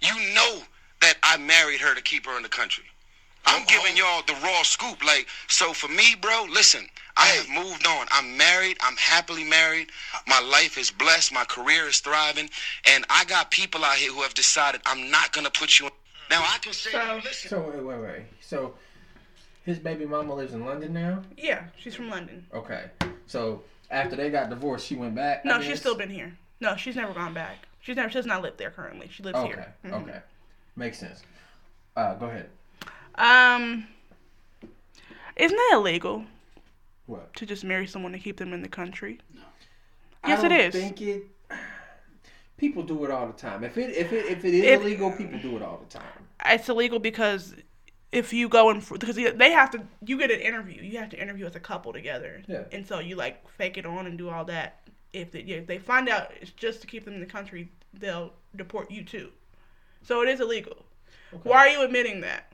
You 0.00 0.14
know 0.34 0.62
that 1.02 1.18
I 1.22 1.36
married 1.36 1.80
her 1.80 1.94
to 1.94 2.00
keep 2.00 2.24
her 2.24 2.38
in 2.38 2.42
the 2.42 2.48
country. 2.48 2.84
I'm 3.46 3.64
giving 3.66 3.96
y'all 3.96 4.22
the 4.26 4.34
raw 4.44 4.62
scoop. 4.62 5.04
Like, 5.04 5.26
so 5.48 5.72
for 5.72 5.88
me, 5.88 6.14
bro, 6.20 6.46
listen, 6.50 6.86
I 7.16 7.26
have 7.28 7.48
moved 7.48 7.86
on. 7.86 8.06
I'm 8.10 8.36
married. 8.36 8.76
I'm 8.80 8.96
happily 8.96 9.44
married. 9.44 9.88
My 10.26 10.40
life 10.40 10.78
is 10.78 10.90
blessed. 10.90 11.32
My 11.32 11.44
career 11.44 11.86
is 11.88 11.98
thriving. 12.00 12.48
And 12.86 13.04
I 13.10 13.24
got 13.24 13.50
people 13.50 13.84
out 13.84 13.96
here 13.96 14.12
who 14.12 14.22
have 14.22 14.34
decided 14.34 14.80
I'm 14.86 15.10
not 15.10 15.32
going 15.32 15.44
to 15.44 15.50
put 15.50 15.78
you 15.80 15.86
in. 15.86 15.92
Now, 16.30 16.42
I 16.42 16.58
can 16.58 16.72
say, 16.72 16.90
So- 16.92 17.20
listen. 17.24 17.48
So 17.50 17.60
wait, 17.74 17.82
wait, 17.84 18.00
wait. 18.00 18.22
So 18.40 18.74
his 19.64 19.78
baby 19.78 20.06
mama 20.06 20.34
lives 20.34 20.52
in 20.54 20.64
London 20.64 20.92
now. 20.92 21.22
Yeah, 21.36 21.64
she's 21.76 21.94
from 21.94 22.08
London. 22.08 22.46
Okay. 22.54 22.84
So 23.26 23.62
after 23.90 24.14
they 24.16 24.30
got 24.30 24.48
divorced, 24.48 24.86
she 24.86 24.94
went 24.94 25.14
back. 25.16 25.44
No, 25.44 25.60
she's 25.60 25.80
still 25.80 25.96
been 25.96 26.10
here. 26.10 26.36
No, 26.60 26.76
she's 26.76 26.94
never 26.94 27.12
gone 27.12 27.34
back. 27.34 27.56
She's 27.80 27.96
never. 27.96 28.10
She 28.10 28.14
does 28.18 28.26
not 28.26 28.42
live 28.42 28.56
there 28.58 28.70
currently. 28.70 29.08
She 29.12 29.22
lives 29.22 29.38
Okay. 29.38 29.48
here. 29.48 29.74
Mhm. 29.86 30.02
Okay. 30.02 30.18
Makes 30.76 30.98
sense. 30.98 31.22
Uh, 31.96 32.14
go 32.14 32.26
ahead. 32.26 32.48
Um, 33.20 33.86
isn't 35.36 35.56
that 35.56 35.70
illegal 35.74 36.24
What? 37.06 37.34
to 37.36 37.44
just 37.44 37.64
marry 37.64 37.86
someone 37.86 38.12
to 38.12 38.18
keep 38.18 38.38
them 38.38 38.52
in 38.54 38.62
the 38.62 38.68
country? 38.68 39.20
No. 39.34 39.42
Yes, 40.26 40.40
I 40.42 40.46
it 40.46 40.48
don't 40.48 40.60
is. 40.60 40.74
Think 40.74 41.00
it. 41.02 41.24
People 42.56 42.82
do 42.82 43.04
it 43.04 43.10
all 43.10 43.26
the 43.26 43.32
time. 43.34 43.62
If 43.64 43.76
it 43.78 43.90
if 43.96 44.12
it 44.12 44.26
if 44.26 44.44
it 44.44 44.54
is 44.54 44.80
illegal, 44.80 45.10
people 45.12 45.38
do 45.38 45.56
it 45.56 45.62
all 45.62 45.78
the 45.78 45.98
time. 45.98 46.26
It's 46.44 46.68
illegal 46.68 46.98
because 46.98 47.54
if 48.12 48.34
you 48.34 48.50
go 48.50 48.68
in 48.68 48.82
for, 48.82 48.98
because 48.98 49.16
they 49.16 49.50
have 49.50 49.70
to 49.70 49.82
you 50.04 50.18
get 50.18 50.30
an 50.30 50.40
interview. 50.40 50.82
You 50.82 50.98
have 50.98 51.08
to 51.10 51.20
interview 51.20 51.46
as 51.46 51.56
a 51.56 51.60
couple 51.60 51.90
together. 51.92 52.42
Yeah. 52.46 52.64
And 52.70 52.86
so 52.86 52.98
you 52.98 53.16
like 53.16 53.48
fake 53.52 53.78
it 53.78 53.86
on 53.86 54.06
and 54.06 54.18
do 54.18 54.28
all 54.28 54.44
that. 54.46 54.88
If 55.14 55.32
they, 55.32 55.40
if 55.40 55.66
they 55.66 55.78
find 55.78 56.08
out 56.08 56.32
it's 56.40 56.52
just 56.52 56.82
to 56.82 56.86
keep 56.86 57.06
them 57.06 57.14
in 57.14 57.20
the 57.20 57.26
country, 57.26 57.70
they'll 57.94 58.32
deport 58.56 58.90
you 58.90 59.04
too. 59.04 59.30
So 60.02 60.22
it 60.22 60.28
is 60.28 60.40
illegal. 60.40 60.84
Why 61.44 61.60
are 61.60 61.68
you 61.68 61.82
admitting 61.82 62.20
that? 62.22 62.49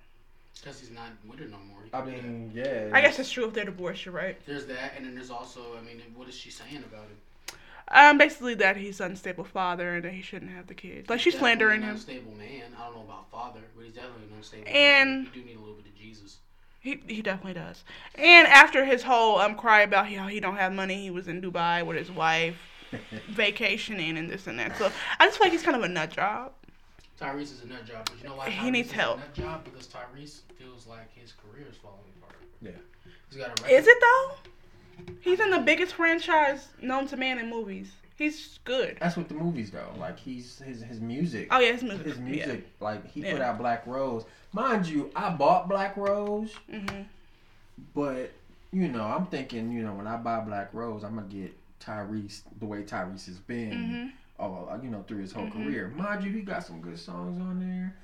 Because 0.61 0.81
he's 0.81 0.91
not 0.91 1.09
with 1.29 1.39
her 1.39 1.47
no 1.47 1.59
more. 1.69 1.79
He 1.85 1.91
I 1.93 2.01
can 2.01 2.11
do 2.11 2.17
that. 2.17 2.25
mean, 2.25 2.51
yeah. 2.55 2.91
I 2.93 3.01
guess 3.01 3.19
it's 3.19 3.31
true 3.31 3.47
if 3.47 3.55
they're 3.55 3.65
divorced. 3.65 4.05
You're 4.05 4.15
right. 4.15 4.37
There's 4.47 4.67
that, 4.67 4.95
and 4.97 5.05
then 5.07 5.15
there's 5.15 5.31
also, 5.31 5.61
I 5.79 5.83
mean, 5.83 6.01
what 6.15 6.29
is 6.29 6.35
she 6.35 6.51
saying 6.51 6.83
about 6.91 7.05
it? 7.05 7.55
Um, 7.89 8.19
basically 8.19 8.55
that 8.55 8.77
he's 8.77 9.01
unstable 9.01 9.45
father 9.45 9.95
and 9.95 10.05
that 10.05 10.13
he 10.13 10.21
shouldn't 10.23 10.51
have 10.51 10.67
the 10.67 10.75
kids. 10.75 11.09
Like 11.09 11.21
she's 11.21 11.35
Definitely 11.35 11.51
slandering 11.51 11.83
an 11.83 11.89
him. 11.91 11.95
unstable 11.95 12.33
man. 12.33 12.63
I 12.77 12.85
don't 12.87 12.97
know 12.97 13.03
about 13.03 13.31
father, 13.31 13.61
but 13.77 13.85
he's 13.85 13.95
definitely 13.95 14.25
an 14.25 14.33
unstable 14.39 14.65
And- 14.67 15.11
man. 15.25 15.31
You 15.33 15.41
do 15.43 15.47
need 15.47 15.57
a 15.57 15.61
little 15.61 15.77
bit 15.77 15.87
of 15.87 15.95
Jesus. 15.95 16.39
He 16.81 17.01
he 17.07 17.23
definitely 17.23 17.55
does. 17.55 17.85
And 18.17 18.49
after 18.49 18.85
his 18.85 19.05
whole 19.05 19.39
um 19.39 19.55
cry 19.55 19.83
about 19.83 20.09
how 20.13 20.27
he 20.27 20.41
don't 20.41 20.57
have 20.57 20.73
money, 20.73 21.01
he 21.03 21.11
was 21.11 21.29
in 21.29 21.41
Dubai 21.41 21.87
with 21.87 21.97
his 21.97 22.11
wife, 22.11 22.57
vacationing 23.29 24.19
and 24.19 24.29
this 24.31 24.47
and 24.49 24.59
that. 24.59 24.77
So 24.79 24.91
I 25.21 25.27
just 25.27 25.39
feel 25.39 25.45
like 25.47 25.53
he's 25.53 25.63
kind 25.63 25.77
of 25.77 25.83
a 25.83 25.89
nut 25.89 26.11
job. 26.11 26.53
Tyrese 27.21 27.43
is 27.43 27.63
a 27.65 27.69
nut 27.69 27.85
job, 27.87 28.05
but 28.11 28.19
you 28.23 28.29
know 28.29 28.37
why? 28.37 28.51
He 28.51 28.71
needs 28.71 28.89
is 28.89 28.95
help. 28.95 29.17
A 29.19 29.21
nut 29.21 29.35
job 29.35 29.65
because 29.65 29.87
Tyrese 29.87 30.41
feels 30.59 30.87
like 30.87 31.13
his 31.15 31.33
career 31.33 31.67
is 31.71 31.77
falling 31.77 31.99
apart. 32.19 32.37
Yeah. 32.61 32.71
He's 33.31 33.39
got 33.39 33.59
a 33.59 33.63
record. 33.63 33.71
Is 33.75 33.87
it 33.87 33.99
though? 34.01 34.33
He's 35.21 35.41
in 35.41 35.51
the 35.51 35.59
biggest 35.61 35.95
franchise 35.95 36.69
known 36.81 37.07
to 37.09 37.17
man 37.17 37.39
in 37.39 37.51
movies. 37.51 37.91
He's 38.17 38.59
good. 38.65 38.97
That's 39.01 39.17
what 39.17 39.29
the 39.29 39.35
movies 39.35 39.71
though. 39.71 39.93
Like 39.99 40.19
he's 40.19 40.59
his 40.61 40.83
his 40.83 41.01
music. 41.01 41.49
Oh 41.51 41.59
yeah, 41.59 41.73
his 41.73 41.83
music. 41.83 42.07
His 42.07 42.19
music, 42.19 42.67
like 42.81 43.07
he 43.11 43.21
Yeah. 43.21 43.33
put 43.33 43.43
out 43.43 43.59
Black 43.59 43.87
Rose. 43.87 44.25
Mind 44.53 44.87
you, 44.87 45.11
I 45.15 45.31
bought 45.31 45.69
Black 45.69 45.97
Rose, 45.97 46.55
Yeah. 46.69 46.79
hmm 46.81 47.03
but 47.95 48.31
you 48.73 48.89
know, 48.89 49.05
I'm 49.05 49.27
thinking, 49.27 49.71
you 49.71 49.83
know, 49.83 49.93
when 49.93 50.07
I 50.07 50.17
buy 50.17 50.41
Black 50.41 50.73
Rose, 50.73 51.05
I'm 51.05 51.15
gonna 51.15 51.27
get 51.29 51.55
Tyrese 51.81 52.41
the 52.59 52.65
way 52.65 52.83
Tyrese 52.83 53.27
has 53.27 53.39
been, 53.39 53.71
Mhm. 53.71 54.13
All 54.39 54.69
uh, 54.71 54.83
you 54.83 54.91
know, 54.91 55.03
through 55.09 55.19
his 55.19 55.33
whole 55.33 55.47
Mhm. 55.47 55.53
career. 55.65 55.89
Mind 55.97 56.25
you, 56.25 56.31
he 56.31 56.43
got 56.43 56.65
some 56.65 56.81
good 56.81 56.99
songs 56.99 57.41
on 57.41 57.61
there, 57.61 57.97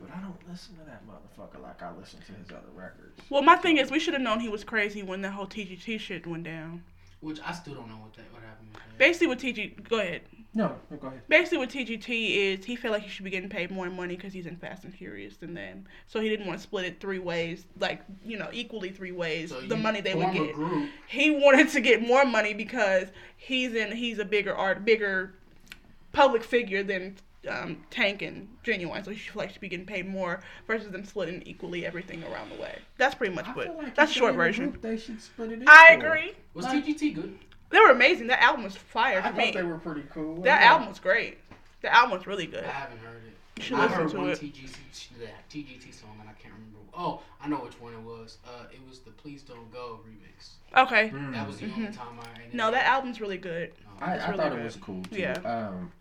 but 0.00 0.10
I 0.16 0.20
don't 0.20 0.48
listen 0.48 0.76
to 0.76 0.84
that 0.84 1.02
motherfucker 1.06 1.60
like 1.62 1.82
I 1.82 1.92
listen 1.96 2.20
to 2.20 2.32
his 2.32 2.50
other 2.50 2.70
records. 2.74 3.20
Well, 3.30 3.42
my 3.42 3.56
thing 3.56 3.78
is, 3.78 3.90
we 3.90 3.98
should 3.98 4.14
have 4.14 4.22
known 4.22 4.40
he 4.40 4.48
was 4.48 4.64
crazy 4.64 5.02
when 5.02 5.22
that 5.22 5.32
whole 5.32 5.46
TGT 5.46 5.98
shit 5.98 6.26
went 6.26 6.44
down. 6.44 6.82
Which 7.20 7.40
I 7.44 7.52
still 7.52 7.74
don't 7.74 7.88
know 7.88 7.94
what 7.96 8.12
that 8.14 8.30
what 8.32 8.42
happened 8.42 8.68
with 8.72 8.82
that. 8.82 8.98
Basically, 8.98 9.28
with 9.28 9.40
TG, 9.40 9.88
go 9.88 9.98
ahead. 9.98 10.22
No, 10.56 10.76
no, 10.90 10.96
go 10.98 11.08
ahead. 11.08 11.22
Basically, 11.26 11.58
with 11.58 11.70
TGT 11.70 12.36
is, 12.58 12.64
he 12.64 12.76
felt 12.76 12.92
like 12.92 13.02
he 13.02 13.08
should 13.08 13.24
be 13.24 13.30
getting 13.30 13.48
paid 13.48 13.70
more 13.72 13.88
money 13.90 14.14
because 14.14 14.32
he's 14.32 14.46
in 14.46 14.56
Fast 14.56 14.84
and 14.84 14.94
Furious 14.94 15.36
than 15.38 15.54
them. 15.54 15.84
So 16.06 16.20
he 16.20 16.28
didn't 16.28 16.46
want 16.46 16.58
to 16.58 16.62
split 16.62 16.84
it 16.84 17.00
three 17.00 17.18
ways, 17.18 17.64
like 17.80 18.02
you 18.24 18.36
know, 18.38 18.50
equally 18.52 18.90
three 18.90 19.10
ways. 19.10 19.50
So 19.50 19.60
the 19.62 19.76
money 19.76 20.00
they 20.00 20.14
would 20.14 20.32
get. 20.32 20.54
group. 20.54 20.90
He 21.08 21.30
wanted 21.30 21.70
to 21.70 21.80
get 21.80 22.02
more 22.02 22.24
money 22.24 22.52
because 22.54 23.08
he's 23.36 23.72
in. 23.74 23.90
He's 23.90 24.18
a 24.18 24.24
bigger 24.24 24.54
art, 24.54 24.84
bigger 24.84 25.34
public 26.14 26.42
figure 26.42 26.82
than 26.82 27.16
um, 27.48 27.84
Tank 27.90 28.22
and 28.22 28.48
Ginuwine. 28.64 29.04
So 29.04 29.10
he 29.10 29.18
should 29.18 29.36
like 29.36 29.50
should 29.52 29.60
be 29.60 29.68
getting 29.68 29.84
paid 29.86 30.06
more 30.08 30.40
versus 30.66 30.90
them 30.90 31.04
splitting 31.04 31.42
equally 31.44 31.84
everything 31.84 32.24
around 32.24 32.50
the 32.50 32.60
way. 32.60 32.78
That's 32.96 33.14
pretty 33.14 33.34
much 33.34 33.46
what. 33.48 33.76
like 33.76 33.94
that's 33.94 34.10
if 34.12 34.16
short 34.16 34.32
they're 34.34 34.42
in 34.44 34.48
a 34.48 34.52
version. 34.52 34.70
group, 34.70 34.82
They 34.82 34.96
should 34.96 35.20
split 35.20 35.52
it. 35.52 35.62
I 35.66 35.94
equal. 35.94 36.06
agree. 36.08 36.32
Was 36.54 36.64
Like- 36.66 36.84
TGT 36.86 37.14
good? 37.14 37.38
They 37.70 37.80
were 37.80 37.90
amazing. 37.90 38.28
That 38.28 38.40
album 38.42 38.62
was 38.64 38.76
fire 38.76 39.18
I 39.18 39.22
to 39.22 39.28
thought 39.28 39.36
me. 39.36 39.50
they 39.50 39.62
were 39.64 39.78
pretty 39.78 40.04
cool. 40.12 40.40
That 40.42 40.60
Yeah. 40.62 40.72
album 40.72 40.88
was 40.88 41.00
great. 41.00 41.38
The 41.82 41.92
album 41.92 42.16
was 42.16 42.26
really 42.26 42.46
good. 42.46 42.64
I 42.64 42.68
haven't 42.70 42.98
heard 42.98 43.16
it. 43.26 43.32
You 43.56 43.62
should 43.62 43.78
I 43.78 43.88
heard 43.88 44.10
to 44.10 44.16
one 44.16 44.30
it. 44.30 44.38
TGT, 44.40 45.08
that 45.20 45.48
TGT 45.50 45.92
song 45.92 46.16
and 46.20 46.28
I 46.28 46.32
can't 46.34 46.54
remember. 46.54 46.78
Oh, 46.96 47.20
I 47.42 47.48
know 47.48 47.56
which 47.56 47.78
one 47.80 47.92
it 47.92 48.00
was. 48.00 48.38
Uh, 48.46 48.66
it 48.72 48.80
was 48.88 49.00
the 49.00 49.10
Please 49.10 49.42
Don't 49.42 49.70
Go 49.72 50.00
remix. 50.08 50.50
Okay. 50.86 51.10
Mm. 51.10 51.32
That 51.32 51.46
was 51.46 51.58
the 51.58 51.66
only 51.66 51.88
Mhm. 51.88 51.96
time 51.96 52.18
I. 52.20 52.26
No, 52.52 52.70
that 52.70 52.86
album's 52.86 53.20
really 53.20 53.36
good. 53.38 53.72
No, 54.00 54.06
I, 54.06 54.10
I 54.12 54.14
really 54.28 54.36
thought 54.38 54.50
good. 54.52 54.60
it 54.60 54.64
was 54.64 54.76
cool 54.76 55.02
too. 55.04 55.20
Yeah. 55.20 55.32
Um, 55.44 55.92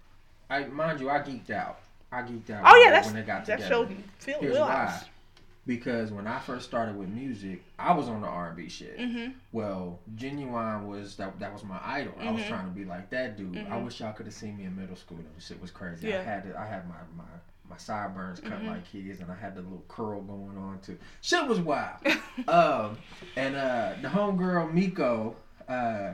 I 0.53 0.65
mind 0.67 0.99
you, 0.99 1.09
I 1.09 1.19
geeked 1.19 1.49
out. 1.49 1.79
I 2.11 2.21
geeked 2.21 2.49
out. 2.51 2.61
Oh 2.65 2.81
yeah, 2.83 2.91
that's 2.91 3.07
when 3.07 3.15
they 3.15 3.21
got 3.23 3.45
that 3.45 3.57
together. 3.59 3.73
showed 3.73 3.95
Phil 4.19 4.39
Here's 4.39 4.57
why. 4.59 5.01
Because 5.65 6.11
when 6.11 6.27
I 6.27 6.39
first 6.39 6.65
started 6.67 6.97
with 6.97 7.07
music, 7.07 7.63
I 7.79 7.93
was 7.93 8.09
on 8.09 8.21
the 8.21 8.27
R 8.27 8.47
and 8.49 8.57
B 8.57 8.67
shit. 8.67 8.97
Mhm. 8.99 9.33
Well, 9.53 9.97
Ginuwine 10.15 10.85
was 10.87 11.15
that 11.15 11.39
that 11.39 11.53
was 11.53 11.63
my 11.63 11.79
idol. 11.83 12.13
I 12.19 12.31
was 12.31 12.41
Mhm. 12.43 12.47
trying 12.49 12.65
to 12.65 12.71
be 12.71 12.83
like 12.85 13.09
that 13.11 13.37
dude. 13.37 13.57
I 13.57 13.61
Mhm. 13.77 13.85
wish 13.85 14.01
y'all 14.01 14.11
could 14.13 14.25
have 14.25 14.35
seen 14.35 14.57
me 14.57 14.65
in 14.65 14.75
middle 14.75 14.97
school. 14.97 15.17
That 15.19 15.41
shit 15.41 15.61
was 15.61 15.71
crazy. 15.71 16.09
Yeah. 16.09 16.19
I 16.19 16.23
had 16.23 16.45
it, 16.45 16.55
I 16.55 16.65
had 16.67 16.87
my 16.87 16.95
my 17.15 17.23
my 17.69 17.77
sideburns 17.77 18.41
cut 18.41 18.61
Mhm. 18.61 18.67
like 18.67 18.85
his, 18.87 19.21
and 19.21 19.31
I 19.31 19.35
had 19.35 19.55
the 19.55 19.61
little 19.61 19.85
curl 19.87 20.21
going 20.21 20.57
on 20.57 20.79
too. 20.81 20.99
Shit 21.21 21.47
was 21.47 21.59
wild. 21.61 21.97
um, 22.49 22.97
and 23.37 23.55
uh, 23.55 23.93
the 24.01 24.09
homegirl 24.09 24.71
Miko, 24.73 25.37
uh, 25.69 26.11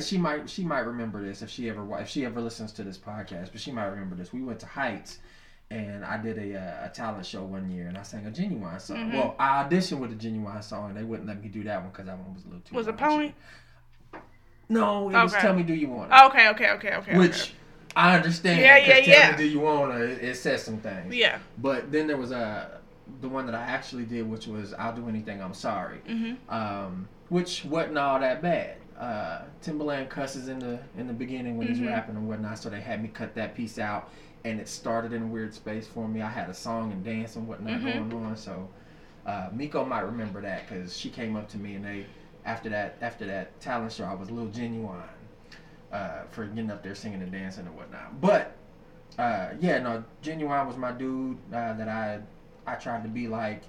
she 0.00 0.18
might 0.18 0.48
she 0.48 0.64
might 0.64 0.80
remember 0.80 1.22
this 1.22 1.42
if 1.42 1.50
she 1.50 1.68
ever 1.68 1.86
if 2.00 2.08
she 2.08 2.24
ever 2.24 2.40
listens 2.40 2.72
to 2.72 2.82
this 2.84 2.98
podcast, 2.98 3.52
but 3.52 3.60
she 3.60 3.72
might 3.72 3.86
remember 3.86 4.14
this. 4.16 4.32
We 4.32 4.42
went 4.42 4.60
to 4.60 4.66
Heights, 4.66 5.18
and 5.70 6.04
I 6.04 6.16
did 6.18 6.38
a 6.38 6.58
uh, 6.58 6.86
a 6.86 6.88
talent 6.88 7.26
show 7.26 7.42
one 7.44 7.70
year, 7.70 7.88
and 7.88 7.96
I 7.98 8.02
sang 8.02 8.26
a 8.26 8.30
Ginuwine 8.30 8.80
song. 8.80 8.96
Mhm. 9.10 9.12
Well, 9.14 9.34
I 9.38 9.64
auditioned 9.64 9.98
with 9.98 10.12
a 10.12 10.14
Ginuwine 10.14 10.62
song, 10.62 10.90
and 10.90 10.96
they 10.98 11.02
wouldn't 11.04 11.28
let 11.28 11.42
me 11.42 11.48
do 11.48 11.62
that 11.64 11.80
one 11.80 11.90
because 11.90 12.06
that 12.06 12.18
one 12.18 12.34
was 12.34 12.44
a 12.44 12.46
little 12.48 12.60
too. 12.62 12.74
Was 12.74 12.86
it 12.88 12.96
raunchy. 12.96 12.98
Pony? 12.98 13.32
No, 14.68 15.10
it 15.10 15.14
was 15.14 15.32
Tell 15.34 15.54
Me 15.54 15.62
Do 15.62 15.74
You 15.74 15.88
Want 15.88 16.10
It, 16.12 16.18
Okay, 16.26 16.48
okay, 16.50 16.70
okay, 16.70 16.94
okay. 16.94 17.18
which 17.18 17.42
okay. 17.42 17.52
I 17.94 18.16
understand. 18.16 18.60
Yeah, 18.60 18.76
yeah, 18.78 19.00
Tell 19.00 19.04
yeah. 19.04 19.30
Me 19.32 19.36
Do 19.36 19.44
You 19.44 19.60
Want 19.60 19.94
It, 20.00 20.22
it 20.22 20.36
says 20.36 20.62
some 20.62 20.78
things. 20.78 21.14
Yeah. 21.14 21.38
But 21.58 21.92
then 21.92 22.06
there 22.06 22.16
was 22.16 22.30
a 22.32 22.80
the 23.20 23.28
one 23.28 23.44
that 23.46 23.54
I 23.54 23.62
actually 23.62 24.04
did, 24.04 24.28
which 24.30 24.46
was 24.46 24.72
I'll 24.74 24.94
Do 24.94 25.08
Anything 25.08 25.42
I'm 25.42 25.52
Sorry, 25.52 25.98
Mhm. 26.08 26.36
um, 26.48 27.08
which 27.28 27.64
wasn't 27.66 27.98
all 27.98 28.18
that 28.20 28.40
bad. 28.40 28.76
Uh, 29.02 29.42
Timbaland 29.64 30.08
cusses 30.08 30.46
in 30.46 30.60
the 30.60 30.78
in 30.96 31.08
the 31.08 31.12
beginning 31.12 31.56
when 31.58 31.66
Mhm. 31.66 31.70
he's 31.70 31.80
rapping 31.80 32.14
and 32.14 32.28
whatnot, 32.28 32.56
so 32.56 32.70
they 32.70 32.80
had 32.80 33.02
me 33.02 33.08
cut 33.08 33.34
that 33.34 33.52
piece 33.52 33.80
out, 33.80 34.08
and 34.44 34.60
it 34.60 34.68
started 34.68 35.12
in 35.12 35.22
a 35.24 35.26
weird 35.26 35.52
space 35.52 35.88
for 35.88 36.06
me. 36.06 36.22
I 36.22 36.28
had 36.30 36.48
a 36.48 36.54
song 36.54 36.92
and 36.92 37.02
dance 37.04 37.34
and 37.34 37.48
whatnot 37.48 37.80
Mhm. 37.80 38.10
going 38.10 38.26
on, 38.26 38.36
so 38.36 38.68
uh, 39.26 39.48
Miko 39.52 39.84
might 39.84 40.02
remember 40.02 40.40
that 40.42 40.68
because 40.68 40.96
she 40.96 41.10
came 41.10 41.34
up 41.34 41.48
to 41.48 41.58
me 41.58 41.74
and 41.74 41.84
they 41.84 42.06
after 42.44 42.68
that 42.68 42.94
after 43.00 43.26
that 43.26 43.58
talent 43.60 43.90
show 43.92 44.04
I 44.04 44.14
was 44.14 44.28
a 44.28 44.32
little 44.34 44.50
Ginuwine 44.50 45.02
uh, 45.92 46.22
for 46.30 46.46
getting 46.46 46.70
up 46.70 46.82
there 46.84 46.94
singing 46.94 47.22
and 47.22 47.32
dancing 47.32 47.66
and 47.66 47.76
whatnot. 47.76 48.20
But 48.20 48.52
uh, 49.18 49.48
yeah, 49.60 49.78
no, 49.80 50.04
Ginuwine 50.22 50.66
was 50.68 50.76
my 50.76 50.92
dude 50.92 51.38
uh, 51.52 51.72
that 51.74 51.88
I 51.88 52.20
I 52.68 52.76
tried 52.76 53.02
to 53.02 53.08
be 53.08 53.26
like, 53.26 53.62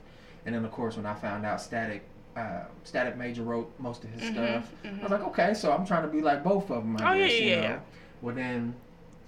and 0.46 0.54
then 0.54 0.64
of 0.64 0.72
course 0.72 0.96
when 0.96 1.08
I 1.08 1.16
found 1.16 1.44
out 1.44 1.60
Static. 1.60 2.04
Uh, 2.36 2.64
Static 2.84 3.16
Major 3.16 3.44
wrote 3.44 3.72
most 3.78 4.04
of 4.04 4.10
his 4.10 4.24
Mhm, 4.24 4.34
stuff. 4.34 4.72
I 4.84 4.88
mhm. 4.88 5.02
was 5.04 5.12
like, 5.12 5.24
okay, 5.28 5.54
so 5.54 5.72
I'm 5.72 5.86
trying 5.86 6.02
to 6.04 6.08
be 6.10 6.22
like 6.22 6.44
both 6.44 6.72
of 6.72 6.84
them. 6.84 6.98
I 6.98 7.12
Oh, 7.12 7.14
yeah, 7.14 7.28
guess, 7.28 7.40
you 7.40 7.50
yeah, 7.50 7.56
know? 7.58 7.62
yeah. 7.62 7.80
Well, 8.22 8.36
then 8.36 8.76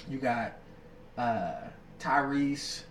you 0.10 0.18
got 0.18 0.54
uh, 1.18 1.54
Tyrese 2.00 2.84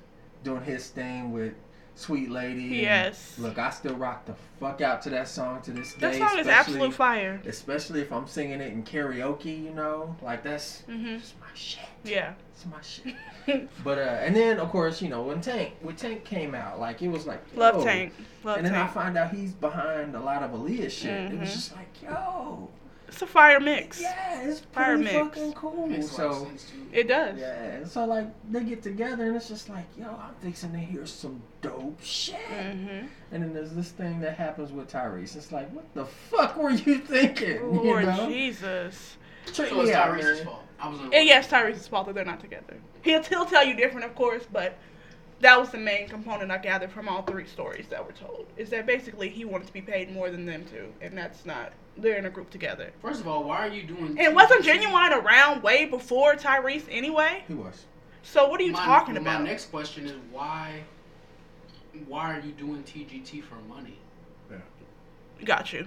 doing 0.45 0.62
his 0.62 0.89
thing 0.89 1.33
with 1.33 1.55
Sweet 1.97 2.30
Lady. 2.30 2.64
and 2.64 2.74
Yes. 2.74 3.36
Look, 3.38 3.57
I 3.59 3.70
still 3.70 3.95
rock 3.95 4.24
the 4.26 4.34
fuck 4.59 4.80
out 4.80 5.01
to 5.03 5.11
that 5.11 5.28
song 5.28 5.62
to 5.62 5.70
this 5.70 5.95
day. 5.95 6.18
That 6.18 6.28
song 6.30 6.38
is 6.40 6.47
absolute 6.49 6.92
fire. 6.95 7.40
Especially 7.47 8.01
if 8.01 8.12
I'm 8.12 8.26
singing 8.26 8.61
it 8.61 8.72
in 8.72 8.82
karaoke, 8.82 9.62
you 9.64 9.70
know, 9.70 10.16
like 10.22 10.42
that's 10.42 10.82
Mhm. 10.88 11.20
just 11.20 11.38
my 11.40 11.47
shit. 11.55 11.84
Yeah. 12.03 12.34
It's 12.53 12.66
my 12.66 12.80
shit. 12.82 13.14
But 13.84 13.99
uh, 13.99 14.03
and 14.24 14.34
then 14.34 14.59
of 14.59 14.70
course 14.70 15.03
you 15.03 15.09
know 15.11 15.22
when 15.22 15.40
Tank 15.40 15.74
when 15.82 15.97
Tank 15.97 16.24
came 16.24 16.55
out, 16.55 16.80
like 16.80 17.03
it 17.03 17.09
was 17.09 17.26
like 17.26 17.42
Love. 17.55 17.84
Tank. 17.84 18.12
Love 18.42 18.57
Tank. 18.57 18.66
and 18.66 18.66
then 18.66 18.74
I 18.74 18.86
find 18.86 19.16
out 19.18 19.30
he's 19.32 19.53
behind 19.53 20.14
a 20.16 20.20
lot 20.20 20.42
of 20.42 20.51
Aaliyah 20.53 20.90
shit. 20.90 21.32
It 21.32 21.38
was 21.38 21.51
Mhm. 21.51 21.53
just 21.53 21.76
like 21.76 22.03
yo, 22.03 22.70
It's 23.15 23.23
a 23.23 23.27
fire 23.29 23.61
mix. 23.61 24.01
yeah, 24.03 24.43
it's 24.43 24.59
Fire 24.73 24.97
pretty 24.97 25.05
mix. 25.05 25.15
fucking 25.39 25.53
cool. 25.53 25.87
Makes 25.87 26.19
a 26.19 26.27
lot 26.29 26.37
of 26.53 26.61
So. 26.61 26.75
It 26.93 27.07
does. 27.07 27.39
yeah, 27.39 27.85
so 27.85 28.05
like 28.07 28.27
they 28.51 28.65
get 28.65 28.83
together 28.83 29.27
and 29.27 29.37
it's 29.37 29.49
just 29.49 29.69
like 29.69 29.85
yo, 29.97 30.09
I'm 30.09 30.35
fixing 30.43 30.73
to 30.73 30.79
hear 30.79 31.07
some 31.07 31.41
dope 31.62 32.03
shit. 32.03 32.35
Mhm. 32.51 33.07
And 33.31 33.43
then 33.43 33.55
there's 33.55 33.73
this 33.73 33.91
thing 33.91 34.21
that 34.23 34.37
happens 34.37 34.73
with 34.73 34.91
Tyrese. 34.91 35.37
It's 35.37 35.53
like 35.53 35.71
what 35.73 35.85
the 35.95 36.07
fuck 36.07 36.57
were 36.57 36.71
you 36.71 36.99
thinking? 36.99 37.73
Lord 37.85 38.01
you 38.05 38.11
know? 38.11 38.27
Jesus. 38.29 39.17
Treat 39.47 39.55
So 39.57 39.81
it's 39.81 39.89
me 39.91 39.95
Tyrese's 39.95 40.41
fault. 40.41 40.65
I 40.81 40.89
was 40.89 40.99
And 41.01 41.12
yes, 41.12 41.47
Tyrese's 41.49 41.87
fault 41.87 42.07
that 42.07 42.17
they're 42.17 42.25
not 42.25 42.41
together. 42.41 42.77
He'll 43.03 43.23
he'll 43.23 43.47
tell 43.47 43.65
you 43.65 43.77
different, 43.77 44.07
of 44.07 44.17
course, 44.17 44.43
but 44.53 44.77
that 45.45 45.61
was 45.61 45.68
the 45.68 45.78
main 45.78 46.09
component 46.09 46.51
I 46.51 46.57
gathered 46.57 46.90
from 46.90 47.07
all 47.07 47.20
three 47.22 47.47
stories 47.47 47.86
that 47.88 48.05
were 48.05 48.12
told. 48.12 48.47
Is 48.57 48.70
that 48.70 48.86
basically 48.86 49.28
he 49.28 49.45
wanted 49.45 49.66
to 49.66 49.74
be 49.74 49.82
paid 49.82 50.11
more 50.11 50.30
than 50.30 50.47
them 50.47 50.64
two, 50.64 50.90
and 51.03 51.16
that's 51.16 51.45
not. 51.45 51.72
They're 51.99 52.16
in 52.16 52.24
a 52.24 52.30
group 52.30 52.49
together. 52.49 52.90
First 53.03 53.20
of 53.20 53.28
all, 53.28 53.45
why 53.45 53.59
are 53.59 53.68
you 53.68 53.82
doing? 53.82 54.18
And 54.18 54.34
wasn't 54.34 54.64
TGT? 54.64 54.80
Ginuwine 54.80 55.22
around 55.22 55.62
way 55.62 55.84
before 55.84 56.34
Tyrese 56.34 56.86
anyway? 56.90 57.45
He 57.47 57.53
was. 57.53 57.84
So 58.22 58.49
what 58.49 58.59
are 58.59 58.64
you 58.64 58.72
my, 58.72 58.86
talking 58.86 59.18
about? 59.18 59.42
My 59.42 59.47
next 59.47 59.66
question 59.66 60.07
is 60.07 60.14
why? 60.32 60.82
Why 62.09 62.36
are 62.36 62.40
you 62.40 62.53
doing 62.53 62.82
TGT 62.82 63.42
for 63.42 63.57
money? 63.68 63.99
Yeah. 64.51 64.57
Got 65.45 65.74
you. 65.74 65.86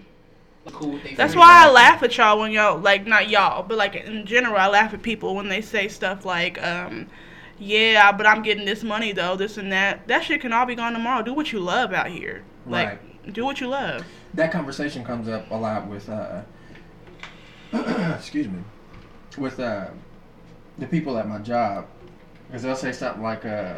Cool 0.67 0.99
That's 1.15 1.33
why 1.33 1.65
I 1.65 1.71
laugh 1.71 2.03
at 2.03 2.17
y'all 2.17 2.39
when 2.39 2.51
y'all 2.51 2.77
like 2.77 3.07
not 3.07 3.29
y'all, 3.29 3.63
but 3.63 3.77
like 3.77 3.95
in 3.95 4.25
general, 4.25 4.57
I 4.57 4.67
laugh 4.67 4.93
at 4.93 5.01
people 5.01 5.33
when 5.33 5.47
they 5.47 5.61
say 5.61 5.87
stuff 5.87 6.25
like, 6.25 6.61
um, 6.61 7.07
"Yeah, 7.59 8.11
but 8.11 8.25
I'm 8.27 8.41
getting 8.43 8.65
this 8.65 8.83
money 8.83 9.11
though, 9.11 9.35
this 9.35 9.57
and 9.57 9.71
that." 9.71 10.07
That 10.07 10.23
shit 10.23 10.41
can 10.41 10.53
all 10.53 10.65
be 10.65 10.75
gone 10.75 10.93
tomorrow. 10.93 11.23
Do 11.23 11.33
what 11.33 11.51
you 11.51 11.59
love 11.59 11.93
out 11.93 12.07
here. 12.07 12.43
Like, 12.65 13.33
do 13.33 13.43
what 13.45 13.59
you 13.61 13.67
love. 13.67 14.03
that 14.33 14.51
conversation 14.51 15.03
comes 15.03 15.27
up 15.27 15.49
a 15.51 15.55
lot 15.55 15.87
with 15.87 16.09
uh 16.09 16.41
excuse 18.15 18.47
me 18.47 18.59
with 19.37 19.59
uh 19.59 19.87
the 20.77 20.85
people 20.87 21.17
at 21.17 21.27
my 21.27 21.39
job 21.39 21.85
because 22.47 22.63
they'll 22.63 22.75
say 22.75 22.91
something 22.91 23.21
like 23.23 23.45
uh 23.45 23.75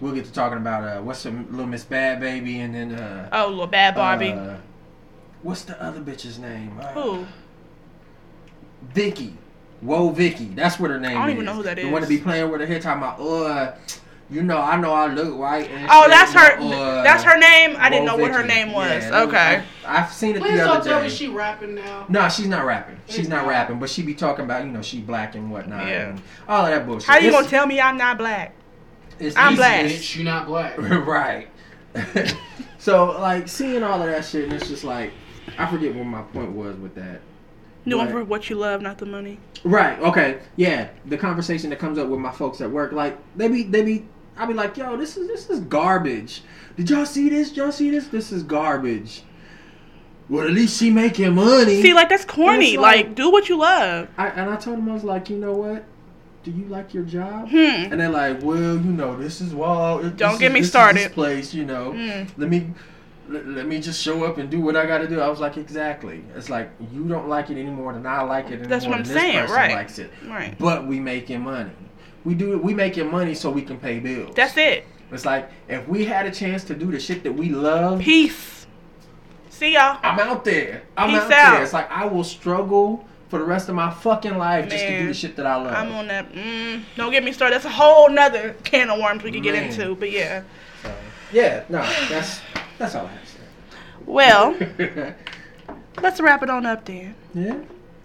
we'll 0.00 0.12
get 0.14 0.24
to 0.24 0.32
talking 0.32 0.58
about 0.58 0.82
uh 0.84 1.00
what's 1.02 1.22
the 1.24 1.30
little 1.30 1.66
miss 1.66 1.84
Bhad 1.84 2.20
Bhabie 2.20 2.58
and 2.58 2.74
then 2.74 2.92
uh 2.94 3.28
Oh, 3.32 3.48
little 3.48 3.66
bad 3.66 3.94
Barbie. 3.94 4.32
uh, 4.32 4.56
what's 5.42 5.62
the 5.62 5.80
other 5.82 6.00
bitch's 6.00 6.38
name 6.38 6.78
uh, 6.80 6.86
Who? 6.92 7.26
Vicky 8.92 9.36
Woah 9.84 10.14
Vicky 10.14 10.46
that's 10.46 10.78
what 10.80 10.90
her 10.90 10.98
name 10.98 11.16
I 11.16 11.20
don't 11.20 11.28
is 11.30 11.34
even 11.34 11.44
know 11.46 11.54
who 11.54 11.62
that 11.62 11.76
the 11.76 11.88
one 11.90 12.02
to 12.02 12.08
be 12.08 12.18
playing 12.18 12.50
with 12.50 12.60
her 12.60 12.66
head 12.66 12.82
talking 12.82 13.02
about 13.02 13.20
uh 13.20 13.74
you 14.30 14.42
know 14.42 14.58
I 14.58 14.76
know 14.76 14.92
I 14.92 15.06
look 15.06 15.38
white. 15.38 15.70
and 15.70 15.86
Oh, 15.90 16.06
that's 16.08 16.32
her. 16.34 16.58
uh, 16.60 17.02
that's 17.02 17.22
her 17.24 17.38
name. 17.38 17.76
I 17.78 17.88
didn't 17.88 18.06
Whoa, 18.08 18.16
know 18.16 18.22
what 18.22 18.30
her 18.32 18.44
name 18.44 18.72
was. 18.72 18.90
Yeah, 18.90 19.10
that 19.10 19.28
okay. 19.28 19.62
I, 19.86 20.00
have 20.02 20.12
seen 20.12 20.36
it 20.36 20.42
Please 20.42 20.50
the 20.52 20.56
don't 20.58 20.68
other 20.76 20.90
tell 20.90 20.98
day. 20.98 21.06
me 21.06 21.10
she 21.10 21.28
rapping 21.28 21.74
now. 21.76 22.04
No, 22.10 22.28
she's 22.28 22.46
not 22.46 22.66
rapping. 22.66 22.98
She's 23.06 23.16
She's 23.16 23.28
not 23.30 23.44
not. 23.46 23.48
rapping, 23.48 23.78
but 23.78 23.88
she 23.88 24.02
be 24.02 24.12
talking 24.14 24.44
about 24.44 24.66
you 24.66 24.70
know 24.70 24.82
she 24.82 25.00
black 25.00 25.34
and 25.34 25.50
whatnot. 25.50 25.86
Yeah. 25.86 26.10
and 26.10 26.20
all 26.46 26.66
of 26.66 26.70
that 26.70 26.84
bullshit. 26.86 27.08
How 27.08 27.16
you 27.16 27.28
It's- 27.28 27.40
gonna 27.40 27.48
tell 27.48 27.66
me 27.66 27.80
I'm 27.80 27.96
not 27.96 28.18
black? 28.18 28.54
it's 29.18 29.34
I'm 29.34 29.56
black. 29.56 29.86
Bitch, 29.86 30.16
you 30.16 30.24
not 30.24 30.44
black. 30.46 30.76
right. 30.78 31.48
so 32.78 33.18
like 33.18 33.48
seeing 33.48 33.82
all 33.82 34.02
of 34.02 34.08
that 34.10 34.24
shit, 34.26 34.44
and 34.44 34.52
it's 34.52 34.68
just 34.68 34.84
like 34.84 35.12
I 35.56 35.64
forget 35.70 35.94
what 35.94 36.04
my 36.04 36.20
point 36.22 36.52
was 36.52 36.76
with 36.76 36.94
that. 36.96 37.20
Doing 37.90 38.08
for 38.08 38.24
what 38.24 38.48
you 38.50 38.56
love, 38.56 38.82
not 38.82 38.98
the 38.98 39.06
money. 39.06 39.38
Right. 39.64 39.98
Okay. 40.00 40.38
Yeah. 40.56 40.88
The 41.06 41.18
conversation 41.18 41.70
that 41.70 41.78
comes 41.78 41.98
up 41.98 42.08
with 42.08 42.20
my 42.20 42.32
folks 42.32 42.60
at 42.60 42.70
work, 42.70 42.92
like 42.92 43.16
they 43.36 43.48
be 43.48 43.62
they 43.64 43.82
be, 43.82 44.06
I 44.36 44.46
be 44.46 44.54
like, 44.54 44.76
yo, 44.76 44.96
this 44.96 45.16
is 45.16 45.26
this 45.28 45.50
is 45.50 45.60
garbage. 45.60 46.42
Did 46.76 46.90
y'all 46.90 47.06
see 47.06 47.28
this? 47.28 47.56
Y'all 47.56 47.72
see 47.72 47.90
this? 47.90 48.08
This 48.08 48.32
is 48.32 48.42
garbage. 48.42 49.22
Well, 50.28 50.46
at 50.46 50.52
least 50.52 50.78
she 50.78 50.90
making 50.90 51.34
money. 51.34 51.80
See, 51.80 51.94
like 51.94 52.08
that's 52.08 52.24
corny. 52.24 52.76
Like, 52.76 53.06
like- 53.06 53.14
do 53.14 53.30
what 53.30 53.48
you 53.48 53.58
love. 53.58 54.08
I, 54.18 54.28
and 54.28 54.50
I 54.50 54.56
told 54.56 54.78
him 54.78 54.88
I 54.90 54.94
was 54.94 55.04
like, 55.04 55.30
you 55.30 55.36
know 55.38 55.54
what? 55.54 55.84
Do 56.44 56.50
you 56.52 56.66
like 56.66 56.94
your 56.94 57.04
job? 57.04 57.48
Hmm. 57.48 57.56
And 57.56 58.00
they're 58.00 58.10
like, 58.10 58.42
well, 58.42 58.58
you 58.76 58.92
know, 58.92 59.16
this 59.16 59.40
is 59.40 59.54
well. 59.54 60.02
Don't 60.10 60.34
is- 60.34 60.38
get 60.38 60.52
me 60.52 60.60
this 60.60 60.66
is 60.66 60.72
started. 60.72 60.98
This 60.98 61.12
place, 61.12 61.54
you 61.54 61.64
know. 61.64 61.92
Mm. 61.92 62.28
Let 62.36 62.50
me. 62.50 62.72
Let, 63.28 63.66
me 63.66 63.80
just 63.80 64.02
show 64.02 64.24
up 64.24 64.38
and 64.38 64.48
do 64.48 64.60
what 64.60 64.76
I 64.76 64.86
got 64.86 64.98
to 64.98 65.08
do. 65.08 65.20
I 65.20 65.28
was 65.28 65.40
like, 65.40 65.56
exactly. 65.56 66.24
It's 66.34 66.48
like 66.48 66.70
you 66.92 67.06
don't 67.06 67.28
like 67.28 67.50
it 67.50 67.58
any 67.58 67.70
more 67.70 67.92
than 67.92 68.06
I 68.06 68.22
like 68.22 68.46
it 68.46 68.52
anymore. 68.52 68.68
That's 68.68 68.86
what 68.86 68.96
I'm 68.96 69.04
than 69.04 69.14
this 69.14 69.22
saying, 69.22 69.50
right. 69.50 69.72
Likes 69.72 69.98
it. 69.98 70.10
Right. 70.26 70.58
But 70.58 70.86
we 70.86 70.98
making 70.98 71.42
money. 71.42 71.70
We 72.24 72.34
do 72.34 72.52
it. 72.54 72.62
We 72.62 72.74
making 72.74 73.10
money 73.10 73.34
so 73.34 73.50
we 73.50 73.62
can 73.62 73.78
pay 73.78 73.98
bills. 73.98 74.34
That's 74.34 74.56
it. 74.56 74.86
It's 75.10 75.24
like 75.24 75.50
if 75.68 75.86
we 75.88 76.04
had 76.04 76.26
a 76.26 76.30
chance 76.30 76.64
to 76.64 76.74
do 76.74 76.90
the 76.90 77.00
shit 77.00 77.22
that 77.24 77.32
we 77.32 77.50
love. 77.50 78.00
Peace. 78.00 78.66
See 79.50 79.74
y'all. 79.74 79.98
I'm 80.02 80.18
out 80.18 80.44
there. 80.44 80.82
I'm 80.96 81.10
Peace 81.10 81.18
out, 81.20 81.32
out. 81.32 81.52
there. 81.54 81.62
It's 81.62 81.72
like 81.72 81.90
I 81.90 82.06
will 82.06 82.24
struggle 82.24 83.06
for 83.28 83.38
the 83.38 83.44
rest 83.44 83.68
of 83.68 83.74
my 83.74 83.90
fucking 83.90 84.38
life 84.38 84.68
just 84.68 84.84
to 84.84 85.00
do 85.00 85.08
the 85.08 85.14
shit 85.14 85.36
that 85.36 85.46
I 85.46 85.56
love. 85.56 85.74
I'm 85.74 85.92
on 85.92 86.06
that. 86.08 86.32
Mm, 86.32 86.82
don't 86.96 87.10
get 87.10 87.24
me 87.24 87.32
started. 87.32 87.54
That's 87.54 87.64
a 87.64 87.70
whole 87.70 88.08
nother 88.08 88.54
can 88.64 88.88
of 88.90 89.00
worms 89.00 89.22
we 89.22 89.32
could 89.32 89.42
get 89.42 89.54
into. 89.54 89.94
But 89.94 90.10
yeah. 90.10 90.42
So, 90.82 90.94
yeah, 91.32 91.64
no, 91.68 91.80
that's 92.08 92.40
that's 92.78 92.94
all 92.94 93.06
I 93.06 93.10
have 93.10 93.20
to 93.20 93.26
say. 93.26 93.38
Well, 94.06 94.56
let's 96.02 96.20
wrap 96.20 96.42
it 96.42 96.50
on 96.50 96.66
up 96.66 96.84
then. 96.84 97.14
yeah. 97.34 97.58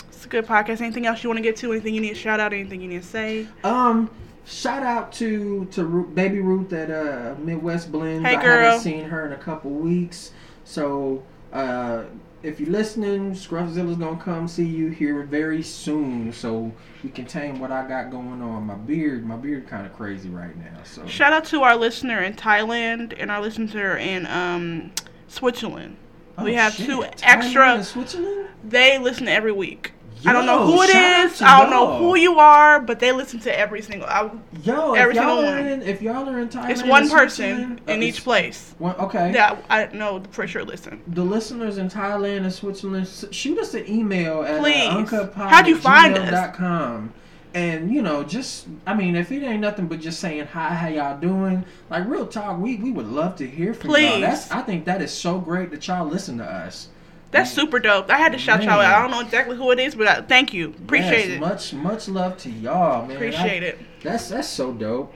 It's 0.09 0.25
a 0.25 0.29
good 0.29 0.45
podcast. 0.47 0.81
Anything 0.81 1.05
else 1.05 1.21
you 1.23 1.29
want 1.29 1.37
to 1.37 1.43
get 1.43 1.57
to? 1.57 1.71
Anything 1.73 1.93
you 1.93 2.01
need 2.01 2.09
to 2.09 2.15
shout 2.15 2.39
out? 2.39 2.53
Anything 2.53 2.81
you 2.81 2.87
need 2.87 3.01
to 3.01 3.07
say? 3.07 3.47
Um, 3.63 4.09
shout 4.45 4.81
out 4.83 5.11
to 5.13 5.65
to 5.71 5.85
Ru- 5.85 6.07
Baby 6.07 6.39
Ruth 6.39 6.71
at 6.73 6.89
uh 6.89 7.35
Midwest 7.39 7.91
Blends. 7.91 8.25
Hey, 8.25 8.35
I 8.35 8.41
girl. 8.41 8.63
haven't 8.65 8.81
seen 8.81 9.03
her 9.05 9.25
in 9.25 9.33
a 9.33 9.37
couple 9.37 9.71
weeks, 9.71 10.31
so 10.63 11.23
uh, 11.51 12.03
if 12.43 12.59
you're 12.59 12.69
listening, 12.69 13.31
Scruffzilla's 13.31 13.97
gonna 13.97 14.21
come 14.21 14.47
see 14.47 14.65
you 14.65 14.89
here 14.89 15.23
very 15.23 15.63
soon, 15.63 16.31
so 16.33 16.71
we 17.03 17.09
can 17.09 17.25
tame 17.25 17.59
what 17.59 17.71
I 17.71 17.87
got 17.87 18.11
going 18.11 18.41
on. 18.41 18.63
My 18.65 18.75
beard, 18.75 19.25
my 19.25 19.37
beard, 19.37 19.67
kind 19.67 19.85
of 19.85 19.93
crazy 19.93 20.29
right 20.29 20.55
now. 20.57 20.83
So 20.83 21.05
Shout 21.07 21.31
out 21.33 21.45
to 21.45 21.61
our 21.63 21.75
listener 21.75 22.21
in 22.21 22.33
Thailand 22.33 23.13
and 23.17 23.31
our 23.31 23.41
listener 23.41 23.97
in 23.97 24.25
um, 24.27 24.91
Switzerland. 25.27 25.95
we 26.41 26.51
Oh, 26.53 26.55
have 26.55 26.73
shit. 26.73 26.85
two 26.85 27.03
extra. 27.23 27.75
and 27.75 27.85
Switzerland. 27.85 28.49
They 28.63 28.97
listen 28.99 29.27
every 29.27 29.51
week. 29.53 29.93
I 30.25 30.33
don't 30.33 30.45
know 30.45 30.65
who 30.65 30.81
it 30.83 30.89
is. 30.89 31.41
I 31.41 31.61
don't 31.61 31.69
know 31.69 31.97
who 31.97 32.15
you 32.17 32.39
are, 32.39 32.79
but 32.79 32.99
they 32.99 33.11
listen 33.11 33.39
to 33.41 33.57
every 33.59 33.81
single. 33.81 34.07
I, 34.07 34.29
Yo, 34.63 34.93
Every 34.93 35.15
if 35.15 35.21
y'all 35.21 35.35
single 35.37 35.53
are 35.53 35.57
one. 35.57 35.67
in, 35.67 35.81
if 35.81 36.01
y'all 36.01 36.29
are 36.29 36.39
in 36.39 36.49
Thailand, 36.49 36.69
it's 36.69 36.83
one 36.83 37.09
person 37.09 37.45
Switzerland, 37.55 37.81
uh, 37.87 37.91
in 37.91 38.03
each 38.03 38.23
place. 38.23 38.73
One, 38.77 38.95
okay. 38.95 39.33
Yeah, 39.33 39.57
I 39.69 39.87
know 39.87 40.23
for 40.31 40.47
sure. 40.47 40.63
Listen, 40.63 41.01
the 41.07 41.23
listeners 41.23 41.77
in 41.77 41.89
Thailand 41.89 42.43
and 42.43 42.53
Switzerland, 42.53 43.07
shoot 43.31 43.57
us 43.59 43.73
an 43.73 43.89
email 43.89 44.43
at 44.43 44.59
Please. 44.61 44.87
uh, 44.87 44.97
uncutpod 44.97 45.49
How'd 45.49 45.67
you 45.67 45.77
find 45.77 46.15
gmail.com. 46.15 47.13
And 47.55 47.93
you 47.93 48.01
know, 48.01 48.23
just 48.23 48.67
I 48.87 48.95
mean, 48.95 49.15
if 49.15 49.31
it 49.31 49.43
ain't 49.43 49.61
nothing 49.61 49.87
but 49.87 49.99
just 49.99 50.19
saying 50.19 50.47
hi, 50.47 50.69
how 50.73 50.87
y'all 50.87 51.19
doing? 51.19 51.63
Like 51.89 52.07
real 52.07 52.25
talk, 52.25 52.57
we 52.59 52.77
we 52.77 52.91
would 52.91 53.05
love 53.07 53.35
to 53.35 53.47
hear 53.47 53.73
from 53.75 53.91
y'all. 53.91 53.97
Please. 53.99 54.21
That's 54.21 54.51
I 54.51 54.61
think 54.63 54.85
that 54.85 55.01
is 55.03 55.11
so 55.13 55.37
great 55.39 55.69
that 55.71 55.87
y'all 55.87 56.07
listen 56.07 56.39
to 56.39 56.45
us. 56.45 56.87
That's 57.33 57.49
mm-hmm. 57.51 57.61
super 57.61 57.79
dope. 57.79 58.09
I 58.09 58.17
had 58.17 58.31
to 58.31 58.37
shout 58.37 58.63
y'all 58.63 58.79
out. 58.79 58.97
I 58.97 59.01
don't 59.01 59.11
know 59.11 59.19
exactly 59.19 59.57
who 59.57 59.71
it 59.71 59.79
is, 59.79 59.95
but 59.95 60.07
I, 60.07 60.21
thank 60.21 60.53
you. 60.53 60.69
Appreciate 60.69 61.27
Yes, 61.27 61.37
it. 61.37 61.39
Much 61.39 61.73
much 61.73 62.07
love 62.07 62.37
to 62.37 62.49
y'all, 62.49 63.05
man. 63.05 63.17
Appreciate 63.17 63.63
I- 63.63 63.67
it. 63.67 63.79
That's 64.01 64.29
that's 64.29 64.47
so 64.47 64.71
dope. 64.71 65.13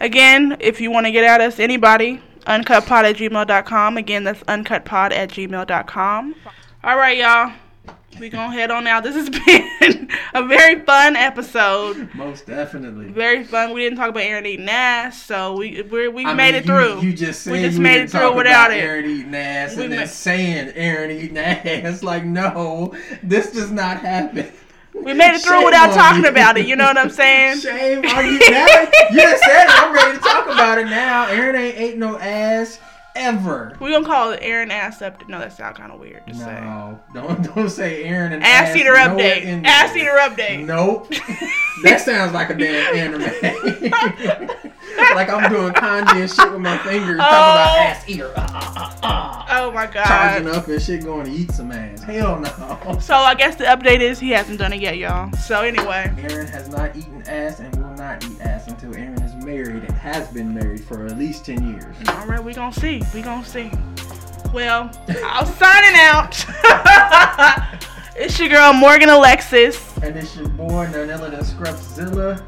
Again, 0.00 0.56
if 0.58 0.80
you 0.80 0.90
want 0.90 1.06
to 1.06 1.12
get 1.12 1.22
at 1.22 1.40
us, 1.40 1.60
anybody, 1.60 2.20
uncutpod 2.46 3.04
at 3.04 3.16
gmail.com. 3.16 3.96
Again, 3.96 4.24
that's 4.24 4.42
uncutpod 4.44 5.12
at 5.12 5.28
gmail.com. 5.28 6.34
All 6.82 6.96
right, 6.96 7.16
y'all. 7.16 7.52
We 8.20 8.28
gonna 8.28 8.52
head 8.52 8.70
on 8.70 8.86
out. 8.86 9.02
This 9.02 9.14
has 9.16 9.30
been 9.80 10.08
a 10.34 10.46
very 10.46 10.80
fun 10.80 11.16
episode. 11.16 12.10
Most 12.14 12.46
definitely. 12.46 13.06
Very 13.06 13.42
fun. 13.42 13.72
We 13.72 13.80
didn't 13.80 13.98
talk 13.98 14.10
about 14.10 14.22
Aaron 14.22 14.44
eating 14.44 14.68
ass, 14.68 15.22
so 15.22 15.56
we 15.56 15.82
we 15.82 16.08
we 16.08 16.26
I 16.26 16.34
made 16.34 16.52
mean, 16.52 16.62
it 16.62 16.66
through. 16.66 17.00
You, 17.00 17.08
you 17.08 17.12
just 17.14 17.42
said 17.42 17.52
we 17.52 17.60
just 17.62 17.78
made 17.78 17.94
didn't 17.94 18.08
it 18.08 18.10
through 18.10 18.36
without 18.36 18.70
it. 18.70 18.76
Aaron 18.76 19.06
eating 19.06 19.34
ass 19.34 19.76
We 19.76 19.84
and 19.84 19.92
then 19.92 20.06
saying 20.06 20.72
Aaron 20.74 21.10
eating 21.10 21.38
ass. 21.38 22.02
Like, 22.12 22.24
no, 22.24 22.94
this 23.22 23.52
does 23.52 23.70
not 23.70 24.00
happen. 24.00 24.50
We 24.92 25.14
made 25.14 25.34
it 25.34 25.40
through 25.40 25.58
Shame 25.58 25.64
without 25.64 25.94
talking 25.94 26.24
you. 26.24 26.28
about 26.28 26.58
it. 26.58 26.66
You 26.66 26.76
know 26.76 26.84
what 26.84 26.98
I'm 26.98 27.10
saying? 27.10 27.58
Shame 27.60 28.04
on 28.04 28.26
you. 28.26 28.38
Now, 28.50 28.66
you 29.10 29.38
said 29.38 29.64
it. 29.64 29.70
I'm 29.70 29.94
ready 29.94 30.18
to 30.18 30.22
talk 30.22 30.46
about 30.46 30.78
it 30.78 30.86
now. 30.86 31.26
Aaron 31.28 31.56
ain't 31.56 31.78
ate 31.78 31.96
no 31.98 32.18
ass 32.18 32.78
ever. 33.16 33.76
We 33.80 33.90
gonna 33.90 34.06
call 34.06 34.32
it 34.32 34.40
Aaron 34.42 34.70
ass 34.70 35.02
up. 35.02 35.28
No, 35.28 35.38
that 35.38 35.52
sounds 35.52 35.76
kind 35.76 35.92
of 35.92 35.98
weird 36.00 36.26
to 36.26 36.34
say. 36.34 36.60
No, 36.60 37.00
don't 37.14 37.42
don't 37.54 37.68
say 37.70 38.04
Aaron 38.04 38.32
and 38.32 38.42
Ass 38.42 38.70
ass 38.70 38.76
eater 38.76 38.94
update. 38.94 39.64
Ass 39.64 39.96
eater 39.96 40.16
update. 40.20 40.64
Nope. 40.66 41.08
that 41.82 42.00
sounds 42.00 42.32
like 42.32 42.50
a 42.50 42.54
damn 42.54 42.94
anime. 42.94 43.22
like 45.14 45.28
I'm 45.30 45.50
doing 45.50 45.72
kanji 45.72 46.20
and 46.22 46.30
shit 46.30 46.50
with 46.52 46.60
my 46.60 46.78
fingers, 46.78 47.18
talking 47.18 47.34
about 47.34 47.76
Oh. 47.76 47.80
ass 47.82 48.08
eater. 48.08 48.32
Uh, 48.36 48.40
uh, 48.52 48.96
uh. 49.02 49.46
Oh 49.54 49.70
my 49.70 49.86
god. 49.86 50.04
Charging 50.06 50.48
up 50.48 50.66
and 50.68 50.80
shit, 50.82 51.04
going 51.04 51.26
to 51.26 51.30
eat 51.32 51.50
some 51.52 51.70
ass. 51.72 52.02
Hell 52.02 52.40
no. 52.40 52.98
So 53.00 53.14
I 53.14 53.34
guess 53.34 53.56
the 53.56 53.64
update 53.64 54.00
is 54.00 54.18
he 54.18 54.30
hasn't 54.30 54.58
done 54.58 54.72
it 54.72 54.80
yet, 54.80 54.96
y'all. 54.96 55.30
So 55.36 55.60
anyway, 55.60 56.12
Aaron 56.18 56.46
has 56.46 56.68
not 56.68 56.96
eaten 56.96 57.22
ass 57.22 57.60
and 57.60 57.74
will 57.76 57.94
not 57.94 58.24
eat 58.24 58.40
ass 58.40 58.68
until 58.68 58.94
Aaron 58.96 59.20
is 59.22 59.31
married 59.44 59.82
and 59.84 59.92
has 59.92 60.28
been 60.28 60.54
married 60.54 60.82
for 60.84 61.06
at 61.06 61.18
least 61.18 61.46
ten 61.46 61.70
years. 61.70 61.96
Mm, 61.96 62.20
all 62.20 62.26
right, 62.26 62.42
we 62.42 62.54
gonna 62.54 62.72
see. 62.72 63.02
We 63.14 63.22
gonna 63.22 63.44
see. 63.44 63.70
Well, 64.52 64.90
I'm 65.24 65.46
signing 65.46 65.98
out. 65.98 66.44
it's 68.16 68.38
your 68.38 68.48
girl 68.48 68.72
Morgan 68.72 69.08
Alexis. 69.08 69.96
And 69.98 70.16
it's 70.16 70.36
your 70.36 70.48
boy 70.48 70.88
none 70.92 71.08
the 71.08 71.30
than 71.30 71.40
Scruffzilla, 71.40 72.44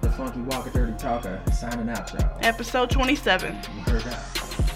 the 0.00 0.10
funky 0.10 0.40
walker, 0.40 0.70
dirty 0.70 0.94
talker, 0.98 1.40
signing 1.52 1.88
out, 1.88 2.12
y'all. 2.14 2.38
Episode 2.42 2.90
27. 2.90 3.54
You 3.54 3.80
heard 3.82 4.02
that. 4.02 4.75